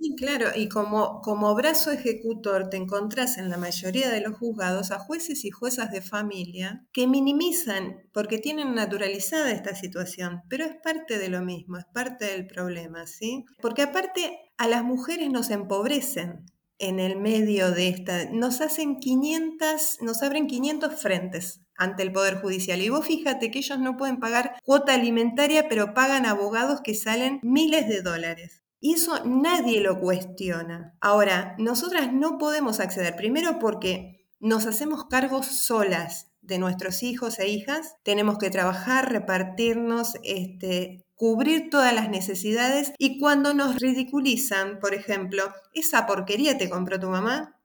Sí, 0.00 0.14
claro, 0.16 0.50
y 0.54 0.68
como, 0.68 1.20
como 1.22 1.54
brazo 1.56 1.90
ejecutor 1.90 2.70
te 2.70 2.76
encontrás 2.76 3.36
en 3.36 3.50
la 3.50 3.56
mayoría 3.56 4.08
de 4.10 4.20
los 4.20 4.38
juzgados 4.38 4.92
a 4.92 5.00
jueces 5.00 5.44
y 5.44 5.50
juezas 5.50 5.90
de 5.90 6.02
familia 6.02 6.86
que 6.92 7.08
minimizan 7.08 8.08
porque 8.12 8.38
tienen 8.38 8.76
naturalizada 8.76 9.50
esta 9.50 9.74
situación, 9.74 10.42
pero 10.48 10.64
es 10.64 10.76
parte 10.76 11.18
de 11.18 11.28
lo 11.28 11.42
mismo, 11.42 11.78
es 11.78 11.84
parte 11.92 12.26
del 12.26 12.46
problema, 12.46 13.06
¿sí? 13.08 13.44
Porque 13.60 13.82
aparte 13.82 14.38
a 14.56 14.68
las 14.68 14.84
mujeres 14.84 15.30
nos 15.30 15.50
empobrecen 15.50 16.46
en 16.78 17.00
el 17.00 17.16
medio 17.16 17.72
de 17.72 17.88
esta, 17.88 18.26
nos 18.26 18.60
hacen 18.60 19.00
500, 19.00 19.98
nos 20.00 20.22
abren 20.22 20.46
500 20.46 20.94
frentes 20.94 21.60
ante 21.76 22.04
el 22.04 22.12
Poder 22.12 22.40
Judicial. 22.40 22.80
Y 22.80 22.88
vos 22.88 23.04
fíjate 23.04 23.50
que 23.50 23.58
ellos 23.58 23.80
no 23.80 23.96
pueden 23.96 24.20
pagar 24.20 24.54
cuota 24.62 24.94
alimentaria, 24.94 25.68
pero 25.68 25.92
pagan 25.92 26.24
abogados 26.24 26.82
que 26.82 26.94
salen 26.94 27.40
miles 27.42 27.88
de 27.88 28.02
dólares. 28.02 28.62
Y 28.80 28.94
eso 28.94 29.24
nadie 29.24 29.80
lo 29.80 29.98
cuestiona. 30.00 30.96
Ahora, 31.00 31.56
nosotras 31.58 32.12
no 32.12 32.38
podemos 32.38 32.80
acceder, 32.80 33.16
primero 33.16 33.58
porque 33.58 34.26
nos 34.40 34.66
hacemos 34.66 35.06
cargos 35.06 35.46
solas 35.46 36.28
de 36.40 36.58
nuestros 36.58 37.02
hijos 37.02 37.38
e 37.38 37.48
hijas, 37.48 37.96
tenemos 38.04 38.38
que 38.38 38.50
trabajar, 38.50 39.12
repartirnos, 39.12 40.14
este, 40.22 41.04
cubrir 41.14 41.68
todas 41.68 41.92
las 41.92 42.08
necesidades 42.08 42.92
y 42.96 43.18
cuando 43.18 43.52
nos 43.52 43.76
ridiculizan, 43.76 44.78
por 44.78 44.94
ejemplo, 44.94 45.42
esa 45.74 46.06
porquería 46.06 46.56
te 46.56 46.70
compró 46.70 46.98
tu 46.98 47.08
mamá, 47.08 47.57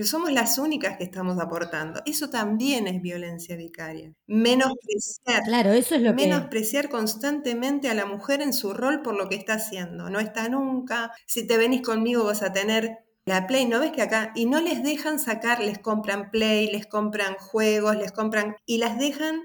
pero 0.00 0.08
somos 0.08 0.32
las 0.32 0.56
únicas 0.56 0.96
que 0.96 1.04
estamos 1.04 1.38
aportando. 1.38 2.00
Eso 2.06 2.30
también 2.30 2.86
es 2.86 3.02
violencia 3.02 3.54
vicaria. 3.54 4.14
Menospreciar. 4.26 5.42
Claro, 5.44 5.72
eso 5.72 5.94
es 5.94 6.00
lo 6.00 6.14
menospreciar 6.14 6.88
constantemente 6.88 7.90
a 7.90 7.94
la 7.94 8.06
mujer 8.06 8.40
en 8.40 8.54
su 8.54 8.72
rol 8.72 9.02
por 9.02 9.14
lo 9.14 9.28
que 9.28 9.34
está 9.34 9.56
haciendo. 9.56 10.08
No 10.08 10.18
está 10.18 10.48
nunca. 10.48 11.12
Si 11.26 11.46
te 11.46 11.58
venís 11.58 11.82
conmigo 11.82 12.24
vas 12.24 12.40
a 12.40 12.50
tener 12.50 13.00
la 13.26 13.46
Play, 13.46 13.66
¿no 13.66 13.78
ves 13.78 13.92
que 13.92 14.00
acá? 14.00 14.32
Y 14.34 14.46
no 14.46 14.62
les 14.62 14.82
dejan 14.82 15.18
sacar, 15.18 15.60
les 15.60 15.78
compran 15.78 16.30
Play, 16.30 16.70
les 16.72 16.86
compran 16.86 17.34
juegos, 17.34 17.94
les 17.96 18.12
compran 18.12 18.56
y 18.64 18.78
las 18.78 18.98
dejan 18.98 19.42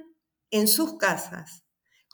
en 0.52 0.70
sus 0.70 0.98
casas 0.98 1.65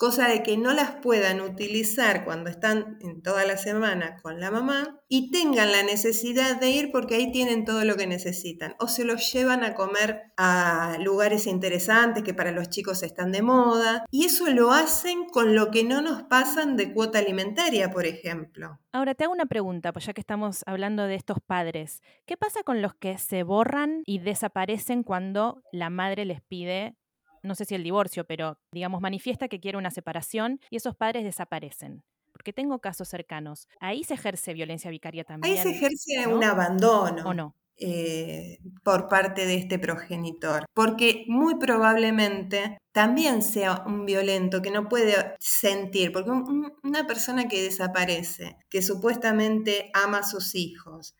cosa 0.01 0.27
de 0.27 0.41
que 0.41 0.57
no 0.57 0.73
las 0.73 0.95
puedan 0.95 1.41
utilizar 1.41 2.25
cuando 2.25 2.49
están 2.49 2.97
en 3.01 3.21
toda 3.21 3.45
la 3.45 3.55
semana 3.55 4.17
con 4.23 4.39
la 4.39 4.49
mamá 4.49 4.99
y 5.07 5.29
tengan 5.29 5.71
la 5.71 5.83
necesidad 5.83 6.59
de 6.59 6.71
ir 6.71 6.91
porque 6.91 7.13
ahí 7.13 7.31
tienen 7.31 7.65
todo 7.65 7.85
lo 7.85 7.95
que 7.97 8.07
necesitan. 8.07 8.73
O 8.79 8.87
se 8.87 9.05
los 9.05 9.31
llevan 9.31 9.63
a 9.63 9.75
comer 9.75 10.23
a 10.37 10.97
lugares 11.01 11.45
interesantes 11.45 12.23
que 12.23 12.33
para 12.33 12.51
los 12.51 12.69
chicos 12.69 13.03
están 13.03 13.31
de 13.31 13.43
moda. 13.43 14.03
Y 14.09 14.25
eso 14.25 14.49
lo 14.49 14.71
hacen 14.71 15.25
con 15.25 15.53
lo 15.53 15.69
que 15.69 15.83
no 15.83 16.01
nos 16.01 16.23
pasan 16.23 16.77
de 16.77 16.93
cuota 16.93 17.19
alimentaria, 17.19 17.91
por 17.91 18.07
ejemplo. 18.07 18.79
Ahora 18.91 19.13
te 19.13 19.25
hago 19.25 19.33
una 19.33 19.45
pregunta, 19.45 19.93
pues 19.93 20.07
ya 20.07 20.13
que 20.13 20.21
estamos 20.21 20.63
hablando 20.65 21.03
de 21.03 21.13
estos 21.13 21.37
padres. 21.45 22.01
¿Qué 22.25 22.37
pasa 22.37 22.63
con 22.63 22.81
los 22.81 22.95
que 22.95 23.19
se 23.19 23.43
borran 23.43 24.01
y 24.07 24.17
desaparecen 24.17 25.03
cuando 25.03 25.61
la 25.71 25.91
madre 25.91 26.25
les 26.25 26.41
pide 26.41 26.95
no 27.43 27.55
sé 27.55 27.65
si 27.65 27.75
el 27.75 27.83
divorcio, 27.83 28.25
pero 28.25 28.57
digamos, 28.71 29.01
manifiesta 29.01 29.47
que 29.47 29.59
quiere 29.59 29.77
una 29.77 29.91
separación 29.91 30.59
y 30.69 30.77
esos 30.77 30.95
padres 30.95 31.23
desaparecen. 31.23 32.03
Porque 32.31 32.53
tengo 32.53 32.79
casos 32.79 33.09
cercanos. 33.09 33.67
Ahí 33.79 34.03
se 34.03 34.13
ejerce 34.13 34.53
violencia 34.53 34.89
vicaria 34.89 35.23
también. 35.23 35.57
Ahí 35.57 35.61
se 35.61 35.71
ejerce 35.71 36.27
un 36.27 36.43
abandono. 36.43 37.23
¿O 37.27 37.33
no? 37.33 37.55
Eh, 37.83 38.59
por 38.83 39.07
parte 39.07 39.47
de 39.47 39.55
este 39.55 39.79
progenitor, 39.79 40.65
porque 40.75 41.25
muy 41.27 41.55
probablemente 41.55 42.77
también 42.91 43.41
sea 43.41 43.83
un 43.87 44.05
violento 44.05 44.61
que 44.61 44.69
no 44.69 44.87
puede 44.87 45.15
sentir, 45.39 46.11
porque 46.11 46.29
una 46.29 47.07
persona 47.07 47.47
que 47.47 47.63
desaparece, 47.63 48.57
que 48.69 48.83
supuestamente 48.83 49.89
ama 49.95 50.19
a 50.19 50.27
sus 50.27 50.53
hijos, 50.53 51.15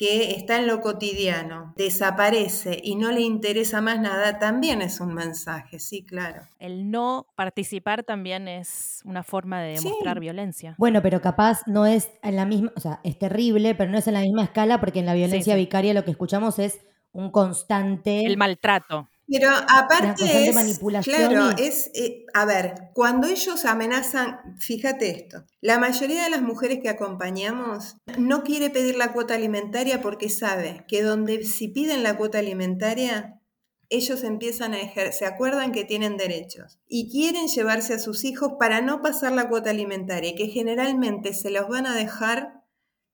que 0.00 0.30
está 0.30 0.56
en 0.56 0.66
lo 0.66 0.80
cotidiano, 0.80 1.74
desaparece 1.76 2.80
y 2.82 2.96
no 2.96 3.12
le 3.12 3.20
interesa 3.20 3.82
más 3.82 4.00
nada, 4.00 4.38
también 4.38 4.80
es 4.80 4.98
un 4.98 5.12
mensaje, 5.12 5.78
sí, 5.78 6.06
claro. 6.06 6.40
El 6.58 6.90
no 6.90 7.26
participar 7.36 8.02
también 8.02 8.48
es 8.48 9.02
una 9.04 9.22
forma 9.22 9.60
de 9.60 9.74
demostrar 9.74 10.18
violencia. 10.18 10.74
Bueno, 10.78 11.02
pero 11.02 11.20
capaz 11.20 11.66
no 11.66 11.84
es 11.84 12.10
en 12.22 12.36
la 12.36 12.46
misma, 12.46 12.72
o 12.76 12.80
sea, 12.80 13.00
es 13.04 13.18
terrible, 13.18 13.74
pero 13.74 13.90
no 13.90 13.98
es 13.98 14.06
en 14.06 14.14
la 14.14 14.22
misma 14.22 14.44
escala 14.44 14.80
porque 14.80 15.00
en 15.00 15.06
la 15.06 15.12
violencia 15.12 15.54
vicaria 15.54 15.92
lo 15.92 16.02
que 16.02 16.12
escuchamos 16.12 16.58
es 16.58 16.80
un 17.12 17.30
constante... 17.30 18.24
El 18.24 18.38
maltrato. 18.38 19.10
Pero 19.30 19.48
aparte 19.48 20.48
es, 20.48 20.54
manipulación 20.54 21.16
claro, 21.16 21.56
es, 21.56 21.90
eh, 21.94 22.24
a 22.34 22.44
ver, 22.44 22.90
cuando 22.94 23.28
ellos 23.28 23.64
amenazan, 23.64 24.56
fíjate 24.58 25.10
esto, 25.10 25.44
la 25.60 25.78
mayoría 25.78 26.24
de 26.24 26.30
las 26.30 26.42
mujeres 26.42 26.80
que 26.82 26.88
acompañamos 26.88 27.96
no 28.18 28.42
quiere 28.42 28.70
pedir 28.70 28.96
la 28.96 29.12
cuota 29.12 29.34
alimentaria 29.34 30.02
porque 30.02 30.28
sabe 30.28 30.84
que 30.88 31.02
donde 31.02 31.44
si 31.44 31.68
piden 31.68 32.02
la 32.02 32.16
cuota 32.16 32.40
alimentaria, 32.40 33.40
ellos 33.88 34.24
empiezan 34.24 34.74
a 34.74 34.80
ejercer, 34.80 35.12
se 35.12 35.26
acuerdan 35.26 35.70
que 35.70 35.84
tienen 35.84 36.16
derechos 36.16 36.80
y 36.88 37.10
quieren 37.10 37.46
llevarse 37.46 37.94
a 37.94 37.98
sus 38.00 38.24
hijos 38.24 38.54
para 38.58 38.80
no 38.80 39.00
pasar 39.00 39.32
la 39.32 39.48
cuota 39.48 39.70
alimentaria, 39.70 40.34
que 40.36 40.48
generalmente 40.48 41.34
se 41.34 41.50
los 41.50 41.68
van 41.68 41.86
a 41.86 41.94
dejar 41.94 42.64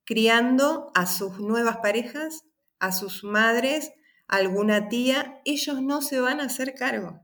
criando 0.06 0.90
a 0.94 1.06
sus 1.06 1.40
nuevas 1.40 1.78
parejas, 1.78 2.44
a 2.78 2.92
sus 2.92 3.22
madres 3.22 3.92
alguna 4.28 4.88
tía, 4.88 5.40
ellos 5.44 5.82
no 5.82 6.02
se 6.02 6.20
van 6.20 6.40
a 6.40 6.44
hacer 6.44 6.74
cargo. 6.74 7.20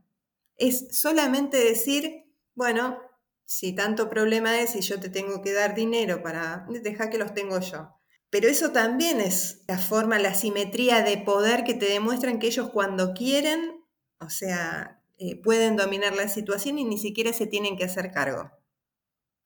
Es 0.55 0.87
solamente 0.91 1.57
decir, 1.57 2.25
bueno, 2.55 2.99
si 3.45 3.73
tanto 3.73 4.09
problema 4.09 4.59
es 4.59 4.75
y 4.75 4.81
yo 4.81 4.99
te 4.99 5.09
tengo 5.09 5.41
que 5.41 5.53
dar 5.53 5.75
dinero 5.75 6.23
para, 6.23 6.65
dejar 6.81 7.09
que 7.09 7.17
los 7.17 7.33
tengo 7.33 7.59
yo. 7.59 7.89
Pero 8.29 8.47
eso 8.47 8.71
también 8.71 9.21
es 9.21 9.63
la 9.67 9.77
forma, 9.77 10.17
la 10.17 10.33
simetría 10.33 11.01
de 11.03 11.17
poder 11.17 11.63
que 11.63 11.73
te 11.73 11.85
demuestran 11.85 12.39
que 12.39 12.47
ellos 12.47 12.69
cuando 12.71 13.13
quieren, 13.13 13.83
o 14.19 14.29
sea, 14.29 15.03
eh, 15.17 15.39
pueden 15.41 15.75
dominar 15.75 16.15
la 16.15 16.27
situación 16.27 16.79
y 16.79 16.83
ni 16.83 16.97
siquiera 16.97 17.31
se 17.33 17.45
tienen 17.45 17.77
que 17.77 17.83
hacer 17.83 18.11
cargo 18.11 18.51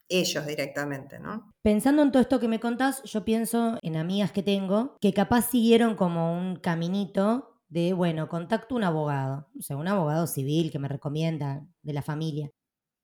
ellos 0.09 0.45
directamente, 0.45 1.19
¿no? 1.19 1.51
Pensando 1.61 2.01
en 2.01 2.11
todo 2.11 2.21
esto 2.21 2.39
que 2.39 2.47
me 2.47 2.59
contás, 2.59 3.03
yo 3.03 3.25
pienso 3.25 3.77
en 3.81 3.97
amigas 3.97 4.31
que 4.31 4.43
tengo 4.43 4.95
que 5.01 5.13
capaz 5.13 5.49
siguieron 5.49 5.95
como 5.95 6.37
un 6.37 6.57
caminito 6.57 7.61
de, 7.69 7.93
bueno, 7.93 8.29
contacto 8.29 8.75
un 8.75 8.83
abogado, 8.83 9.49
o 9.57 9.61
sea, 9.61 9.77
un 9.77 9.87
abogado 9.87 10.27
civil 10.27 10.71
que 10.71 10.79
me 10.79 10.87
recomienda 10.87 11.65
de 11.81 11.93
la 11.93 12.01
familia. 12.01 12.49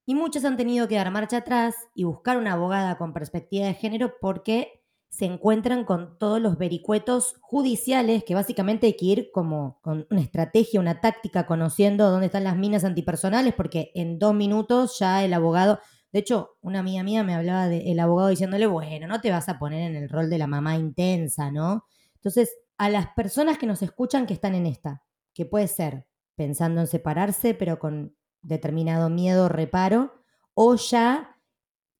Y 0.06 0.16
muchas 0.16 0.46
han 0.46 0.58
tenido 0.58 0.88
que 0.88 0.96
dar 0.96 1.12
marcha 1.12 1.38
atrás 1.38 1.76
y 1.96 2.04
buscar 2.04 2.38
una 2.38 2.54
abogada 2.54 2.98
con 2.98 3.13
perspectiva 3.13 3.68
de 3.68 3.74
género 3.74 4.16
porque 4.20 4.84
se 5.13 5.26
encuentran 5.26 5.86
con 5.86 6.18
todos 6.18 6.42
los 6.42 6.58
vericuetos 6.58 7.36
judiciales 7.39 8.24
que 8.24 8.34
básicamente 8.34 8.88
hay 8.88 8.98
que 8.98 9.06
ir 9.06 9.32
como 9.32 9.80
con 9.82 10.08
una 10.10 10.22
estrategia, 10.22 10.80
una 10.80 11.02
táctica, 11.02 11.46
conociendo 11.46 12.10
dónde 12.10 12.26
están 12.26 12.44
las 12.44 12.58
minas 12.58 12.84
antipersonales, 12.84 13.54
porque 13.54 13.92
en 13.94 14.18
dos 14.18 14.34
minutos 14.34 14.98
ya 14.98 15.24
el 15.24 15.34
abogado, 15.34 15.80
de 16.13 16.19
hecho, 16.19 16.58
una 16.62 16.80
amiga 16.80 17.02
mía 17.02 17.23
me 17.23 17.34
hablaba 17.34 17.67
del 17.67 17.99
abogado 17.99 18.30
diciéndole, 18.30 18.67
bueno, 18.67 19.08
no 19.08 19.19
te 19.19 19.32
vas 19.32 19.49
a 19.49 19.58
poner 19.58 19.82
en 19.89 19.95
el 19.95 20.10
rol 20.10 20.30
de 20.30 20.38
la 20.38 20.45
mamá 20.45 20.78
intensa, 20.78 21.49
¿no? 21.49 21.86
Entonces, 22.13 22.56
a 22.78 22.88
las 22.89 23.08
personas 23.15 23.58
que 23.58 23.65
nos 23.65 23.82
escuchan 23.82 24.28
que 24.28 24.36
están 24.36 24.54
en 24.54 24.67
esta, 24.67 25.04
que 25.34 25.45
puede 25.45 25.67
ser 25.67 26.06
pensando 26.36 26.82
en 26.82 26.88
separarse, 26.88 27.56
pero 27.56 27.80
con 27.80 28.15
determinado 28.43 29.10
miedo, 29.10 29.49
reparo, 29.49 30.13
o 30.54 30.76
ya 30.76 31.41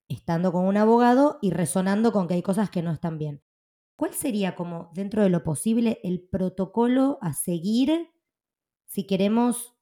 estando 0.08 0.52
con 0.52 0.66
un 0.66 0.78
abogado 0.78 1.40
y 1.42 1.50
resonando 1.50 2.12
con 2.12 2.28
que 2.28 2.36
hay 2.36 2.44
cosas 2.44 2.70
que 2.70 2.84
no 2.84 2.92
están 2.92 3.18
bien. 3.18 3.42
¿Cuál 3.96 4.14
sería 4.14 4.56
como, 4.56 4.92
dentro 4.94 5.24
de 5.24 5.30
lo 5.30 5.44
posible, 5.44 6.00
el 6.04 6.22
protocolo 6.22 7.18
a 7.22 7.34
seguir 7.34 8.12
si 8.86 9.08
queremos 9.08 9.73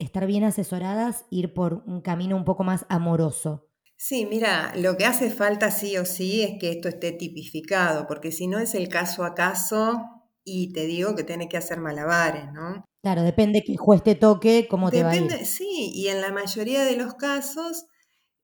estar 0.00 0.26
bien 0.26 0.44
asesoradas, 0.44 1.26
ir 1.30 1.54
por 1.54 1.84
un 1.86 2.00
camino 2.00 2.36
un 2.36 2.44
poco 2.44 2.64
más 2.64 2.86
amoroso? 2.88 3.68
Sí, 3.96 4.26
mira, 4.26 4.72
lo 4.76 4.96
que 4.96 5.04
hace 5.04 5.30
falta 5.30 5.70
sí 5.70 5.98
o 5.98 6.06
sí 6.06 6.42
es 6.42 6.58
que 6.58 6.70
esto 6.70 6.88
esté 6.88 7.12
tipificado, 7.12 8.06
porque 8.06 8.32
si 8.32 8.46
no 8.46 8.58
es 8.58 8.74
el 8.74 8.88
caso 8.88 9.24
a 9.24 9.34
caso, 9.34 10.00
y 10.42 10.72
te 10.72 10.86
digo 10.86 11.14
que 11.14 11.22
tiene 11.22 11.48
que 11.48 11.58
hacer 11.58 11.80
malabares, 11.80 12.50
¿no? 12.52 12.82
Claro, 13.02 13.22
depende 13.22 13.62
que 13.62 13.72
el 13.72 13.78
juez 13.78 14.02
te 14.02 14.14
toque, 14.14 14.66
cómo 14.70 14.90
te 14.90 15.02
va 15.02 15.10
a 15.10 15.16
ir. 15.16 15.44
Sí, 15.44 15.90
y 15.94 16.08
en 16.08 16.22
la 16.22 16.32
mayoría 16.32 16.82
de 16.84 16.96
los 16.96 17.14
casos 17.14 17.86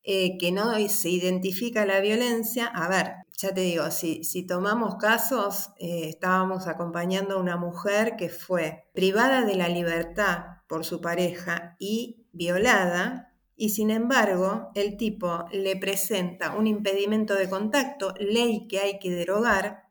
eh, 0.03 0.37
que 0.38 0.53
no 0.53 0.75
se 0.88 1.09
identifica 1.09 1.87
la 1.87 2.01
violencia, 2.01 2.66
a 2.66 2.88
ver, 2.88 3.14
ya 3.38 3.53
te 3.55 3.62
digo, 3.62 3.90
si, 3.90 4.25
si 4.25 4.47
tomamos 4.47 4.97
casos, 4.97 5.71
eh, 5.79 6.09
estábamos 6.09 6.66
acompañando 6.69 7.35
a 7.37 7.40
una 7.40 7.57
mujer 7.57 8.16
que 8.16 8.29
fue 8.29 8.88
privada 8.95 9.45
de 9.45 9.55
la 9.57 9.69
libertad 9.69 10.56
por 10.66 10.85
su 10.85 11.00
pareja 11.00 11.76
y 11.79 12.26
violada, 12.33 13.35
y 13.57 13.70
sin 13.70 13.90
embargo 13.90 14.70
el 14.74 14.96
tipo 14.96 15.46
le 15.50 15.76
presenta 15.76 16.55
un 16.55 16.66
impedimento 16.66 17.35
de 17.35 17.48
contacto, 17.48 18.14
ley 18.18 18.66
que 18.68 18.81
hay 18.81 18.98
que 18.98 19.11
derogar, 19.11 19.85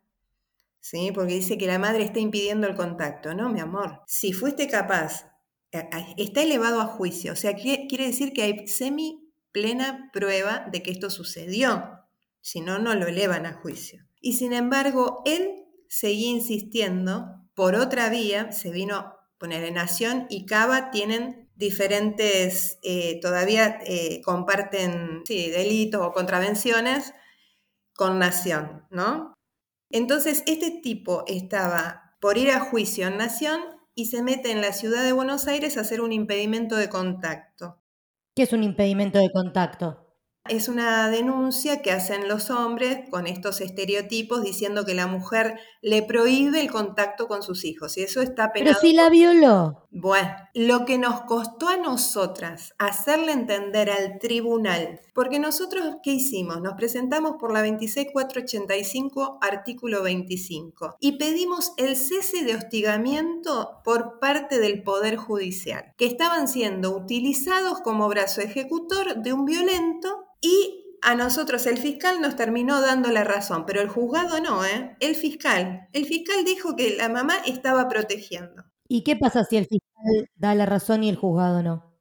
¿sí? 0.80 1.12
porque 1.14 1.34
dice 1.34 1.58
que 1.58 1.68
la 1.68 1.80
madre 1.80 2.04
está 2.04 2.20
impidiendo 2.20 2.68
el 2.68 2.76
contacto. 2.76 3.34
No, 3.34 3.50
mi 3.50 3.60
amor, 3.60 4.02
si 4.06 4.34
fuiste 4.34 4.68
capaz, 4.68 5.32
eh, 5.72 5.90
está 6.18 6.44
elevado 6.44 6.80
a 6.80 6.86
juicio, 6.86 7.34
o 7.34 7.36
sea, 7.36 7.56
quiere 7.56 8.06
decir 8.06 8.34
que 8.34 8.44
hay 8.44 8.68
semi 8.68 9.26
plena 9.52 10.10
prueba 10.14 10.68
de 10.72 10.84
que 10.84 10.92
esto 10.92 11.10
sucedió, 11.10 12.02
si 12.42 12.62
no, 12.62 12.78
no 12.78 12.94
lo 12.94 13.08
elevan 13.08 13.46
a 13.46 13.54
juicio. 13.54 14.06
Y 14.22 14.34
sin 14.34 14.54
embargo, 14.54 15.24
él 15.26 15.66
seguía 15.88 16.30
insistiendo, 16.30 17.42
por 17.56 17.76
otra 17.76 18.10
vía, 18.10 18.52
se 18.52 18.70
vino 18.70 19.15
poner 19.38 19.64
en 19.64 19.76
Nación 19.76 20.28
y 20.30 20.46
Cava 20.46 20.92
tienen 20.92 21.50
diferentes, 21.56 22.80
eh, 22.84 23.20
todavía 23.22 23.80
eh, 23.86 24.22
comparten 24.24 25.24
delitos 25.28 26.02
o 26.02 26.12
contravenciones 26.12 27.14
con 27.94 28.20
Nación, 28.20 28.86
¿no? 28.90 29.34
Entonces, 29.90 30.44
este 30.48 30.72
tipo 30.82 31.24
estaba 31.28 32.18
por 32.20 32.38
ir 32.38 32.52
a 32.52 32.60
juicio 32.60 33.08
en 33.08 33.18
Nación 33.18 33.62
y 33.94 34.08
se 34.08 34.22
mete 34.22 34.52
en 34.52 34.62
la 34.62 34.74
ciudad 34.74 35.04
de 35.04 35.14
Buenos 35.14 35.48
Aires 35.48 35.78
a 35.78 35.82
hacer 35.82 36.02
un 36.02 36.12
impedimento 36.12 36.76
de 36.76 36.90
contacto. 36.90 37.82
¿Qué 38.36 38.44
es 38.44 38.52
un 38.52 38.64
impedimento 38.64 39.20
de 39.20 39.30
contacto? 39.32 40.05
Es 40.48 40.68
una 40.70 41.10
denuncia 41.10 41.82
que 41.82 41.92
hacen 41.92 42.28
los 42.28 42.52
hombres 42.52 43.10
con 43.10 43.26
estos 43.26 43.62
estereotipos 43.62 44.44
diciendo 44.44 44.86
que 44.86 44.94
la 44.94 45.08
mujer 45.08 45.60
le 45.82 46.04
prohíbe 46.04 46.62
el 46.62 46.70
contacto 46.70 47.28
con 47.28 47.42
sus 47.42 47.66
hijos 47.66 47.98
y 47.98 48.04
eso 48.04 48.22
está 48.22 48.54
penado. 48.54 48.78
Pero 48.80 48.88
si 48.88 48.96
la 48.96 49.10
violó. 49.10 49.88
Bueno, 49.90 50.30
lo 50.54 50.86
que 50.86 51.00
nos 51.00 51.22
costó 51.22 51.68
a 51.68 51.78
nosotras 51.78 52.76
hacerle 52.78 53.32
entender 53.32 53.90
al 53.90 54.20
tribunal, 54.20 55.00
porque 55.16 55.40
nosotros 55.40 55.96
¿qué 56.04 56.12
hicimos? 56.12 56.62
Nos 56.62 56.74
presentamos 56.74 57.38
por 57.40 57.52
la 57.52 57.64
26485 57.64 59.40
artículo 59.42 60.04
25 60.04 60.98
y 61.00 61.18
pedimos 61.18 61.74
el 61.78 61.96
cese 61.96 62.44
de 62.44 62.56
hostigamiento 62.56 63.80
por 63.84 64.20
parte 64.20 64.60
del 64.60 64.84
poder 64.84 65.16
judicial, 65.16 65.94
que 65.98 66.06
estaban 66.06 66.48
siendo 66.48 66.96
utilizados 66.96 67.80
como 67.82 68.08
brazo 68.10 68.42
ejecutor 68.42 69.24
de 69.24 69.34
un 69.34 69.46
violento 69.46 70.26
y 70.42 70.98
a 71.02 71.16
nosotros 71.16 71.66
el 71.68 71.78
fiscal 71.78 72.20
nos 72.22 72.36
terminó 72.36 72.82
dando 72.82 73.12
la 73.12 73.24
razón, 73.24 73.66
pero 73.66 73.82
el 73.82 73.90
juzgado 73.90 74.40
no, 74.40 74.66
¿eh? 74.66 74.96
El 75.00 75.16
fiscal. 75.16 75.88
El 75.94 76.06
fiscal 76.06 76.44
dijo 76.44 76.76
que 76.76 76.96
la 76.96 77.10
mamá 77.10 77.36
estaba 77.46 77.88
protegiendo. 77.88 78.64
¿Y 78.88 79.04
qué 79.04 79.16
pasa 79.16 79.44
si 79.44 79.58
el 79.58 79.66
fiscal 79.66 80.30
da 80.36 80.56
la 80.56 80.66
razón 80.66 81.04
y 81.04 81.10
el 81.10 81.16
juzgado 81.16 81.62
no? 81.62 81.96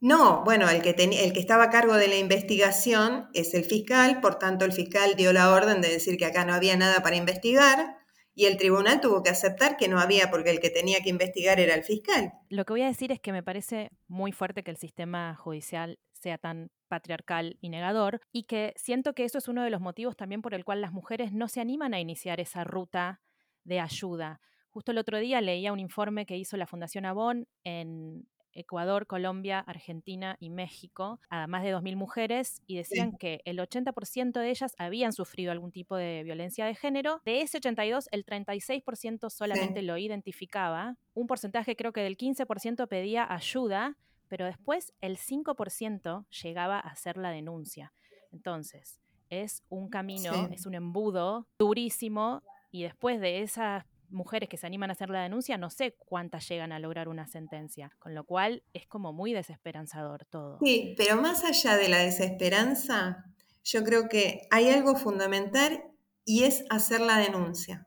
No, 0.00 0.44
bueno, 0.44 0.68
el 0.68 0.82
que, 0.82 0.90
el 0.90 1.32
que 1.32 1.40
estaba 1.40 1.64
a 1.64 1.70
cargo 1.70 1.94
de 1.96 2.08
la 2.08 2.16
investigación 2.16 3.28
es 3.32 3.54
el 3.54 3.64
fiscal, 3.64 4.20
por 4.20 4.38
tanto 4.38 4.64
el 4.64 4.72
fiscal 4.72 5.14
dio 5.16 5.32
la 5.32 5.50
orden 5.50 5.80
de 5.80 5.88
decir 5.88 6.16
que 6.18 6.26
acá 6.26 6.44
no 6.44 6.54
había 6.54 6.76
nada 6.76 7.02
para 7.02 7.16
investigar 7.16 7.96
y 8.34 8.44
el 8.44 8.58
tribunal 8.58 9.00
tuvo 9.00 9.22
que 9.22 9.30
aceptar 9.30 9.78
que 9.78 9.88
no 9.88 9.98
había 9.98 10.30
porque 10.30 10.50
el 10.50 10.60
que 10.60 10.68
tenía 10.68 11.00
que 11.00 11.08
investigar 11.08 11.58
era 11.58 11.74
el 11.74 11.82
fiscal. 11.82 12.34
Lo 12.50 12.66
que 12.66 12.74
voy 12.74 12.82
a 12.82 12.86
decir 12.86 13.10
es 13.10 13.18
que 13.18 13.32
me 13.32 13.42
parece 13.42 13.90
muy 14.06 14.32
fuerte 14.32 14.62
que 14.62 14.70
el 14.70 14.76
sistema 14.76 15.34
judicial 15.34 15.98
sea 16.20 16.38
tan 16.38 16.70
patriarcal 16.88 17.56
y 17.60 17.68
negador, 17.68 18.20
y 18.32 18.44
que 18.44 18.72
siento 18.76 19.14
que 19.14 19.24
eso 19.24 19.38
es 19.38 19.48
uno 19.48 19.62
de 19.62 19.70
los 19.70 19.80
motivos 19.80 20.16
también 20.16 20.42
por 20.42 20.54
el 20.54 20.64
cual 20.64 20.80
las 20.80 20.92
mujeres 20.92 21.32
no 21.32 21.48
se 21.48 21.60
animan 21.60 21.94
a 21.94 22.00
iniciar 22.00 22.40
esa 22.40 22.64
ruta 22.64 23.20
de 23.64 23.80
ayuda. 23.80 24.40
Justo 24.70 24.92
el 24.92 24.98
otro 24.98 25.18
día 25.18 25.40
leía 25.40 25.72
un 25.72 25.80
informe 25.80 26.26
que 26.26 26.36
hizo 26.36 26.56
la 26.56 26.66
Fundación 26.66 27.06
Avon 27.06 27.48
en 27.64 28.26
Ecuador, 28.56 29.06
Colombia, 29.06 29.60
Argentina 29.60 30.36
y 30.40 30.50
México 30.50 31.20
a 31.28 31.46
más 31.46 31.62
de 31.62 31.74
2.000 31.74 31.96
mujeres 31.96 32.62
y 32.66 32.76
decían 32.76 33.16
que 33.16 33.40
el 33.44 33.58
80% 33.58 34.40
de 34.40 34.50
ellas 34.50 34.74
habían 34.78 35.12
sufrido 35.12 35.52
algún 35.52 35.72
tipo 35.72 35.96
de 35.96 36.22
violencia 36.24 36.64
de 36.66 36.74
género. 36.74 37.20
De 37.24 37.42
ese 37.42 37.58
82, 37.58 38.08
el 38.10 38.24
36% 38.24 39.30
solamente 39.30 39.82
lo 39.82 39.98
identificaba. 39.98 40.96
Un 41.14 41.26
porcentaje 41.26 41.76
creo 41.76 41.92
que 41.92 42.02
del 42.02 42.16
15% 42.16 42.88
pedía 42.88 43.30
ayuda 43.30 43.96
pero 44.28 44.46
después 44.46 44.92
el 45.00 45.16
5% 45.18 46.26
llegaba 46.42 46.76
a 46.76 46.88
hacer 46.88 47.16
la 47.16 47.30
denuncia. 47.30 47.92
Entonces, 48.32 49.00
es 49.30 49.62
un 49.68 49.88
camino, 49.88 50.48
es 50.52 50.66
un 50.66 50.74
embudo 50.74 51.48
durísimo 51.58 52.42
y 52.70 52.82
después 52.82 53.20
de 53.20 53.42
esas 53.42 53.84
mujeres 54.10 54.48
que 54.48 54.56
se 54.56 54.66
animan 54.66 54.90
a 54.90 54.92
hacer 54.92 55.10
la 55.10 55.22
denuncia, 55.22 55.58
no 55.58 55.70
sé 55.70 55.96
cuántas 55.98 56.48
llegan 56.48 56.72
a 56.72 56.78
lograr 56.78 57.08
una 57.08 57.26
sentencia, 57.26 57.90
con 57.98 58.14
lo 58.14 58.24
cual 58.24 58.62
es 58.72 58.86
como 58.86 59.12
muy 59.12 59.32
desesperanzador 59.32 60.24
todo. 60.26 60.58
Sí, 60.62 60.94
pero 60.96 61.20
más 61.20 61.44
allá 61.44 61.76
de 61.76 61.88
la 61.88 61.98
desesperanza, 61.98 63.24
yo 63.64 63.82
creo 63.82 64.08
que 64.08 64.42
hay 64.50 64.70
algo 64.70 64.94
fundamental 64.96 65.82
y 66.24 66.44
es 66.44 66.64
hacer 66.70 67.00
la 67.00 67.18
denuncia. 67.18 67.86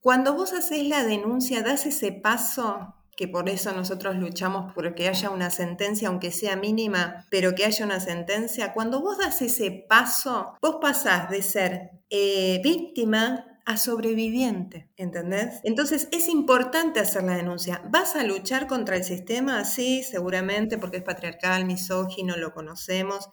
Cuando 0.00 0.34
vos 0.34 0.52
haces 0.52 0.86
la 0.86 1.02
denuncia, 1.02 1.62
das 1.62 1.86
ese 1.86 2.12
paso 2.12 2.94
que 3.16 3.28
por 3.28 3.48
eso 3.48 3.72
nosotros 3.72 4.16
luchamos 4.16 4.72
por 4.72 4.94
que 4.94 5.08
haya 5.08 5.30
una 5.30 5.50
sentencia, 5.50 6.08
aunque 6.08 6.30
sea 6.30 6.56
mínima, 6.56 7.26
pero 7.30 7.54
que 7.54 7.64
haya 7.64 7.84
una 7.84 8.00
sentencia, 8.00 8.72
cuando 8.72 9.00
vos 9.00 9.18
das 9.18 9.42
ese 9.42 9.84
paso, 9.88 10.56
vos 10.60 10.76
pasás 10.80 11.30
de 11.30 11.42
ser 11.42 11.90
eh, 12.10 12.60
víctima 12.62 13.46
a 13.66 13.76
sobreviviente, 13.78 14.90
¿entendés? 14.96 15.60
Entonces 15.64 16.08
es 16.12 16.28
importante 16.28 17.00
hacer 17.00 17.22
la 17.24 17.36
denuncia. 17.36 17.82
¿Vas 17.88 18.14
a 18.14 18.24
luchar 18.24 18.66
contra 18.66 18.96
el 18.96 19.04
sistema? 19.04 19.64
Sí, 19.64 20.02
seguramente, 20.02 20.76
porque 20.76 20.98
es 20.98 21.02
patriarcal, 21.02 21.64
misógino, 21.64 22.36
lo 22.36 22.52
conocemos 22.52 23.30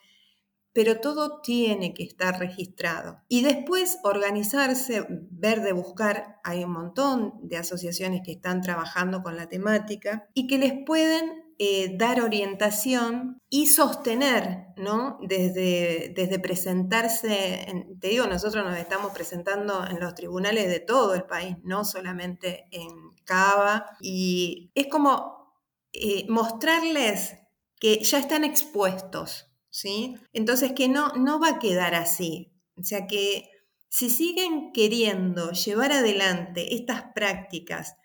pero 0.73 0.99
todo 0.99 1.41
tiene 1.41 1.93
que 1.93 2.03
estar 2.03 2.39
registrado. 2.39 3.21
Y 3.27 3.41
después 3.41 3.99
organizarse, 4.03 5.05
ver 5.09 5.61
de 5.61 5.73
buscar, 5.73 6.39
hay 6.43 6.63
un 6.63 6.71
montón 6.71 7.33
de 7.41 7.57
asociaciones 7.57 8.21
que 8.23 8.31
están 8.31 8.61
trabajando 8.61 9.21
con 9.23 9.35
la 9.35 9.49
temática 9.49 10.27
y 10.33 10.47
que 10.47 10.57
les 10.57 10.73
pueden 10.85 11.41
eh, 11.63 11.95
dar 11.95 12.21
orientación 12.21 13.39
y 13.47 13.67
sostener, 13.67 14.69
¿no? 14.77 15.19
Desde, 15.21 16.11
desde 16.15 16.39
presentarse, 16.39 17.67
te 17.99 18.07
digo, 18.07 18.25
nosotros 18.25 18.65
nos 18.65 18.79
estamos 18.79 19.11
presentando 19.11 19.85
en 19.85 19.99
los 19.99 20.15
tribunales 20.15 20.69
de 20.69 20.79
todo 20.79 21.13
el 21.13 21.23
país, 21.25 21.57
no 21.61 21.85
solamente 21.85 22.65
en 22.71 22.89
Cava, 23.25 23.85
y 24.01 24.71
es 24.73 24.87
como 24.87 25.53
eh, 25.93 26.25
mostrarles 26.29 27.35
que 27.79 28.03
ya 28.03 28.17
están 28.17 28.43
expuestos, 28.43 29.50
¿sí? 29.71 30.15
Entonces 30.33 30.73
que 30.73 30.87
no, 30.87 31.13
no 31.13 31.39
va 31.39 31.49
a 31.49 31.59
quedar 31.59 31.95
así. 31.95 32.53
O 32.77 32.83
sea 32.83 33.07
que 33.07 33.49
si 33.89 34.09
siguen 34.09 34.71
queriendo 34.71 35.51
llevar 35.51 35.91
adelante 35.91 36.75
estas 36.75 37.05
prácticas 37.15 37.95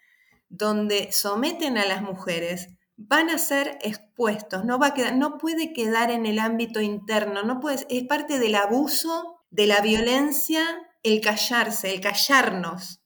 donde 0.49 1.13
someten 1.13 1.77
a 1.77 1.87
las 1.87 2.03
mujeres, 2.03 2.69
van 2.97 3.29
a 3.29 3.37
ser 3.37 3.79
expuestos, 3.83 4.65
no, 4.65 4.79
va 4.79 4.89
a 4.89 4.95
quedar, 4.95 5.15
no 5.17 5.37
puede 5.37 5.73
quedar 5.75 6.11
en 6.11 6.25
el 6.25 6.39
ámbito 6.39 6.81
interno, 6.81 7.43
no 7.43 7.61
puede, 7.61 7.87
es 7.91 8.05
parte 8.05 8.39
del 8.39 8.55
abuso 8.55 9.43
de 9.51 9.67
la 9.67 9.81
violencia 9.81 10.63
el 11.03 11.21
callarse, 11.21 11.95
el 11.95 12.01
callarnos. 12.01 13.01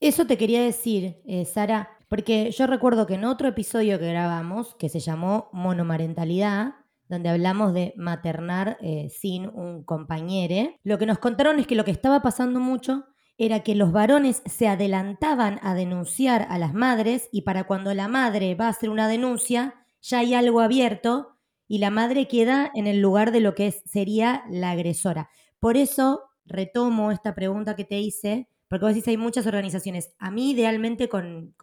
Eso 0.00 0.26
te 0.26 0.36
quería 0.36 0.62
decir, 0.62 1.20
eh, 1.26 1.44
Sara, 1.44 1.90
porque 2.08 2.50
yo 2.50 2.66
recuerdo 2.66 3.06
que 3.06 3.14
en 3.14 3.24
otro 3.24 3.48
episodio 3.48 3.98
que 3.98 4.08
grabamos, 4.08 4.74
que 4.74 4.88
se 4.88 5.00
llamó 5.00 5.48
Monomarentalidad, 5.52 6.74
donde 7.08 7.28
hablamos 7.28 7.74
de 7.74 7.92
maternar 7.96 8.78
eh, 8.80 9.08
sin 9.10 9.48
un 9.48 9.84
compañero, 9.84 10.70
lo 10.82 10.98
que 10.98 11.06
nos 11.06 11.18
contaron 11.18 11.58
es 11.58 11.66
que 11.66 11.74
lo 11.74 11.84
que 11.84 11.90
estaba 11.90 12.22
pasando 12.22 12.60
mucho 12.60 13.04
era 13.36 13.60
que 13.60 13.74
los 13.74 13.92
varones 13.92 14.42
se 14.46 14.68
adelantaban 14.68 15.58
a 15.62 15.74
denunciar 15.74 16.46
a 16.48 16.58
las 16.58 16.72
madres 16.72 17.28
y 17.32 17.42
para 17.42 17.64
cuando 17.64 17.92
la 17.94 18.08
madre 18.08 18.54
va 18.54 18.66
a 18.66 18.70
hacer 18.70 18.90
una 18.90 19.08
denuncia, 19.08 19.74
ya 20.00 20.20
hay 20.20 20.34
algo 20.34 20.60
abierto 20.60 21.36
y 21.66 21.78
la 21.78 21.90
madre 21.90 22.28
queda 22.28 22.70
en 22.74 22.86
el 22.86 23.00
lugar 23.00 23.32
de 23.32 23.40
lo 23.40 23.54
que 23.54 23.72
sería 23.72 24.44
la 24.48 24.70
agresora. 24.70 25.30
Por 25.58 25.76
eso 25.76 26.22
retomo 26.44 27.10
esta 27.10 27.34
pregunta 27.34 27.74
que 27.74 27.84
te 27.84 27.98
hice, 27.98 28.48
porque 28.68 28.84
vos 28.86 28.94
decís 28.94 29.08
hay 29.08 29.16
muchas 29.16 29.46
organizaciones. 29.46 30.14
A 30.18 30.30
mí 30.30 30.50
idealmente 30.52 31.08
con, 31.08 31.54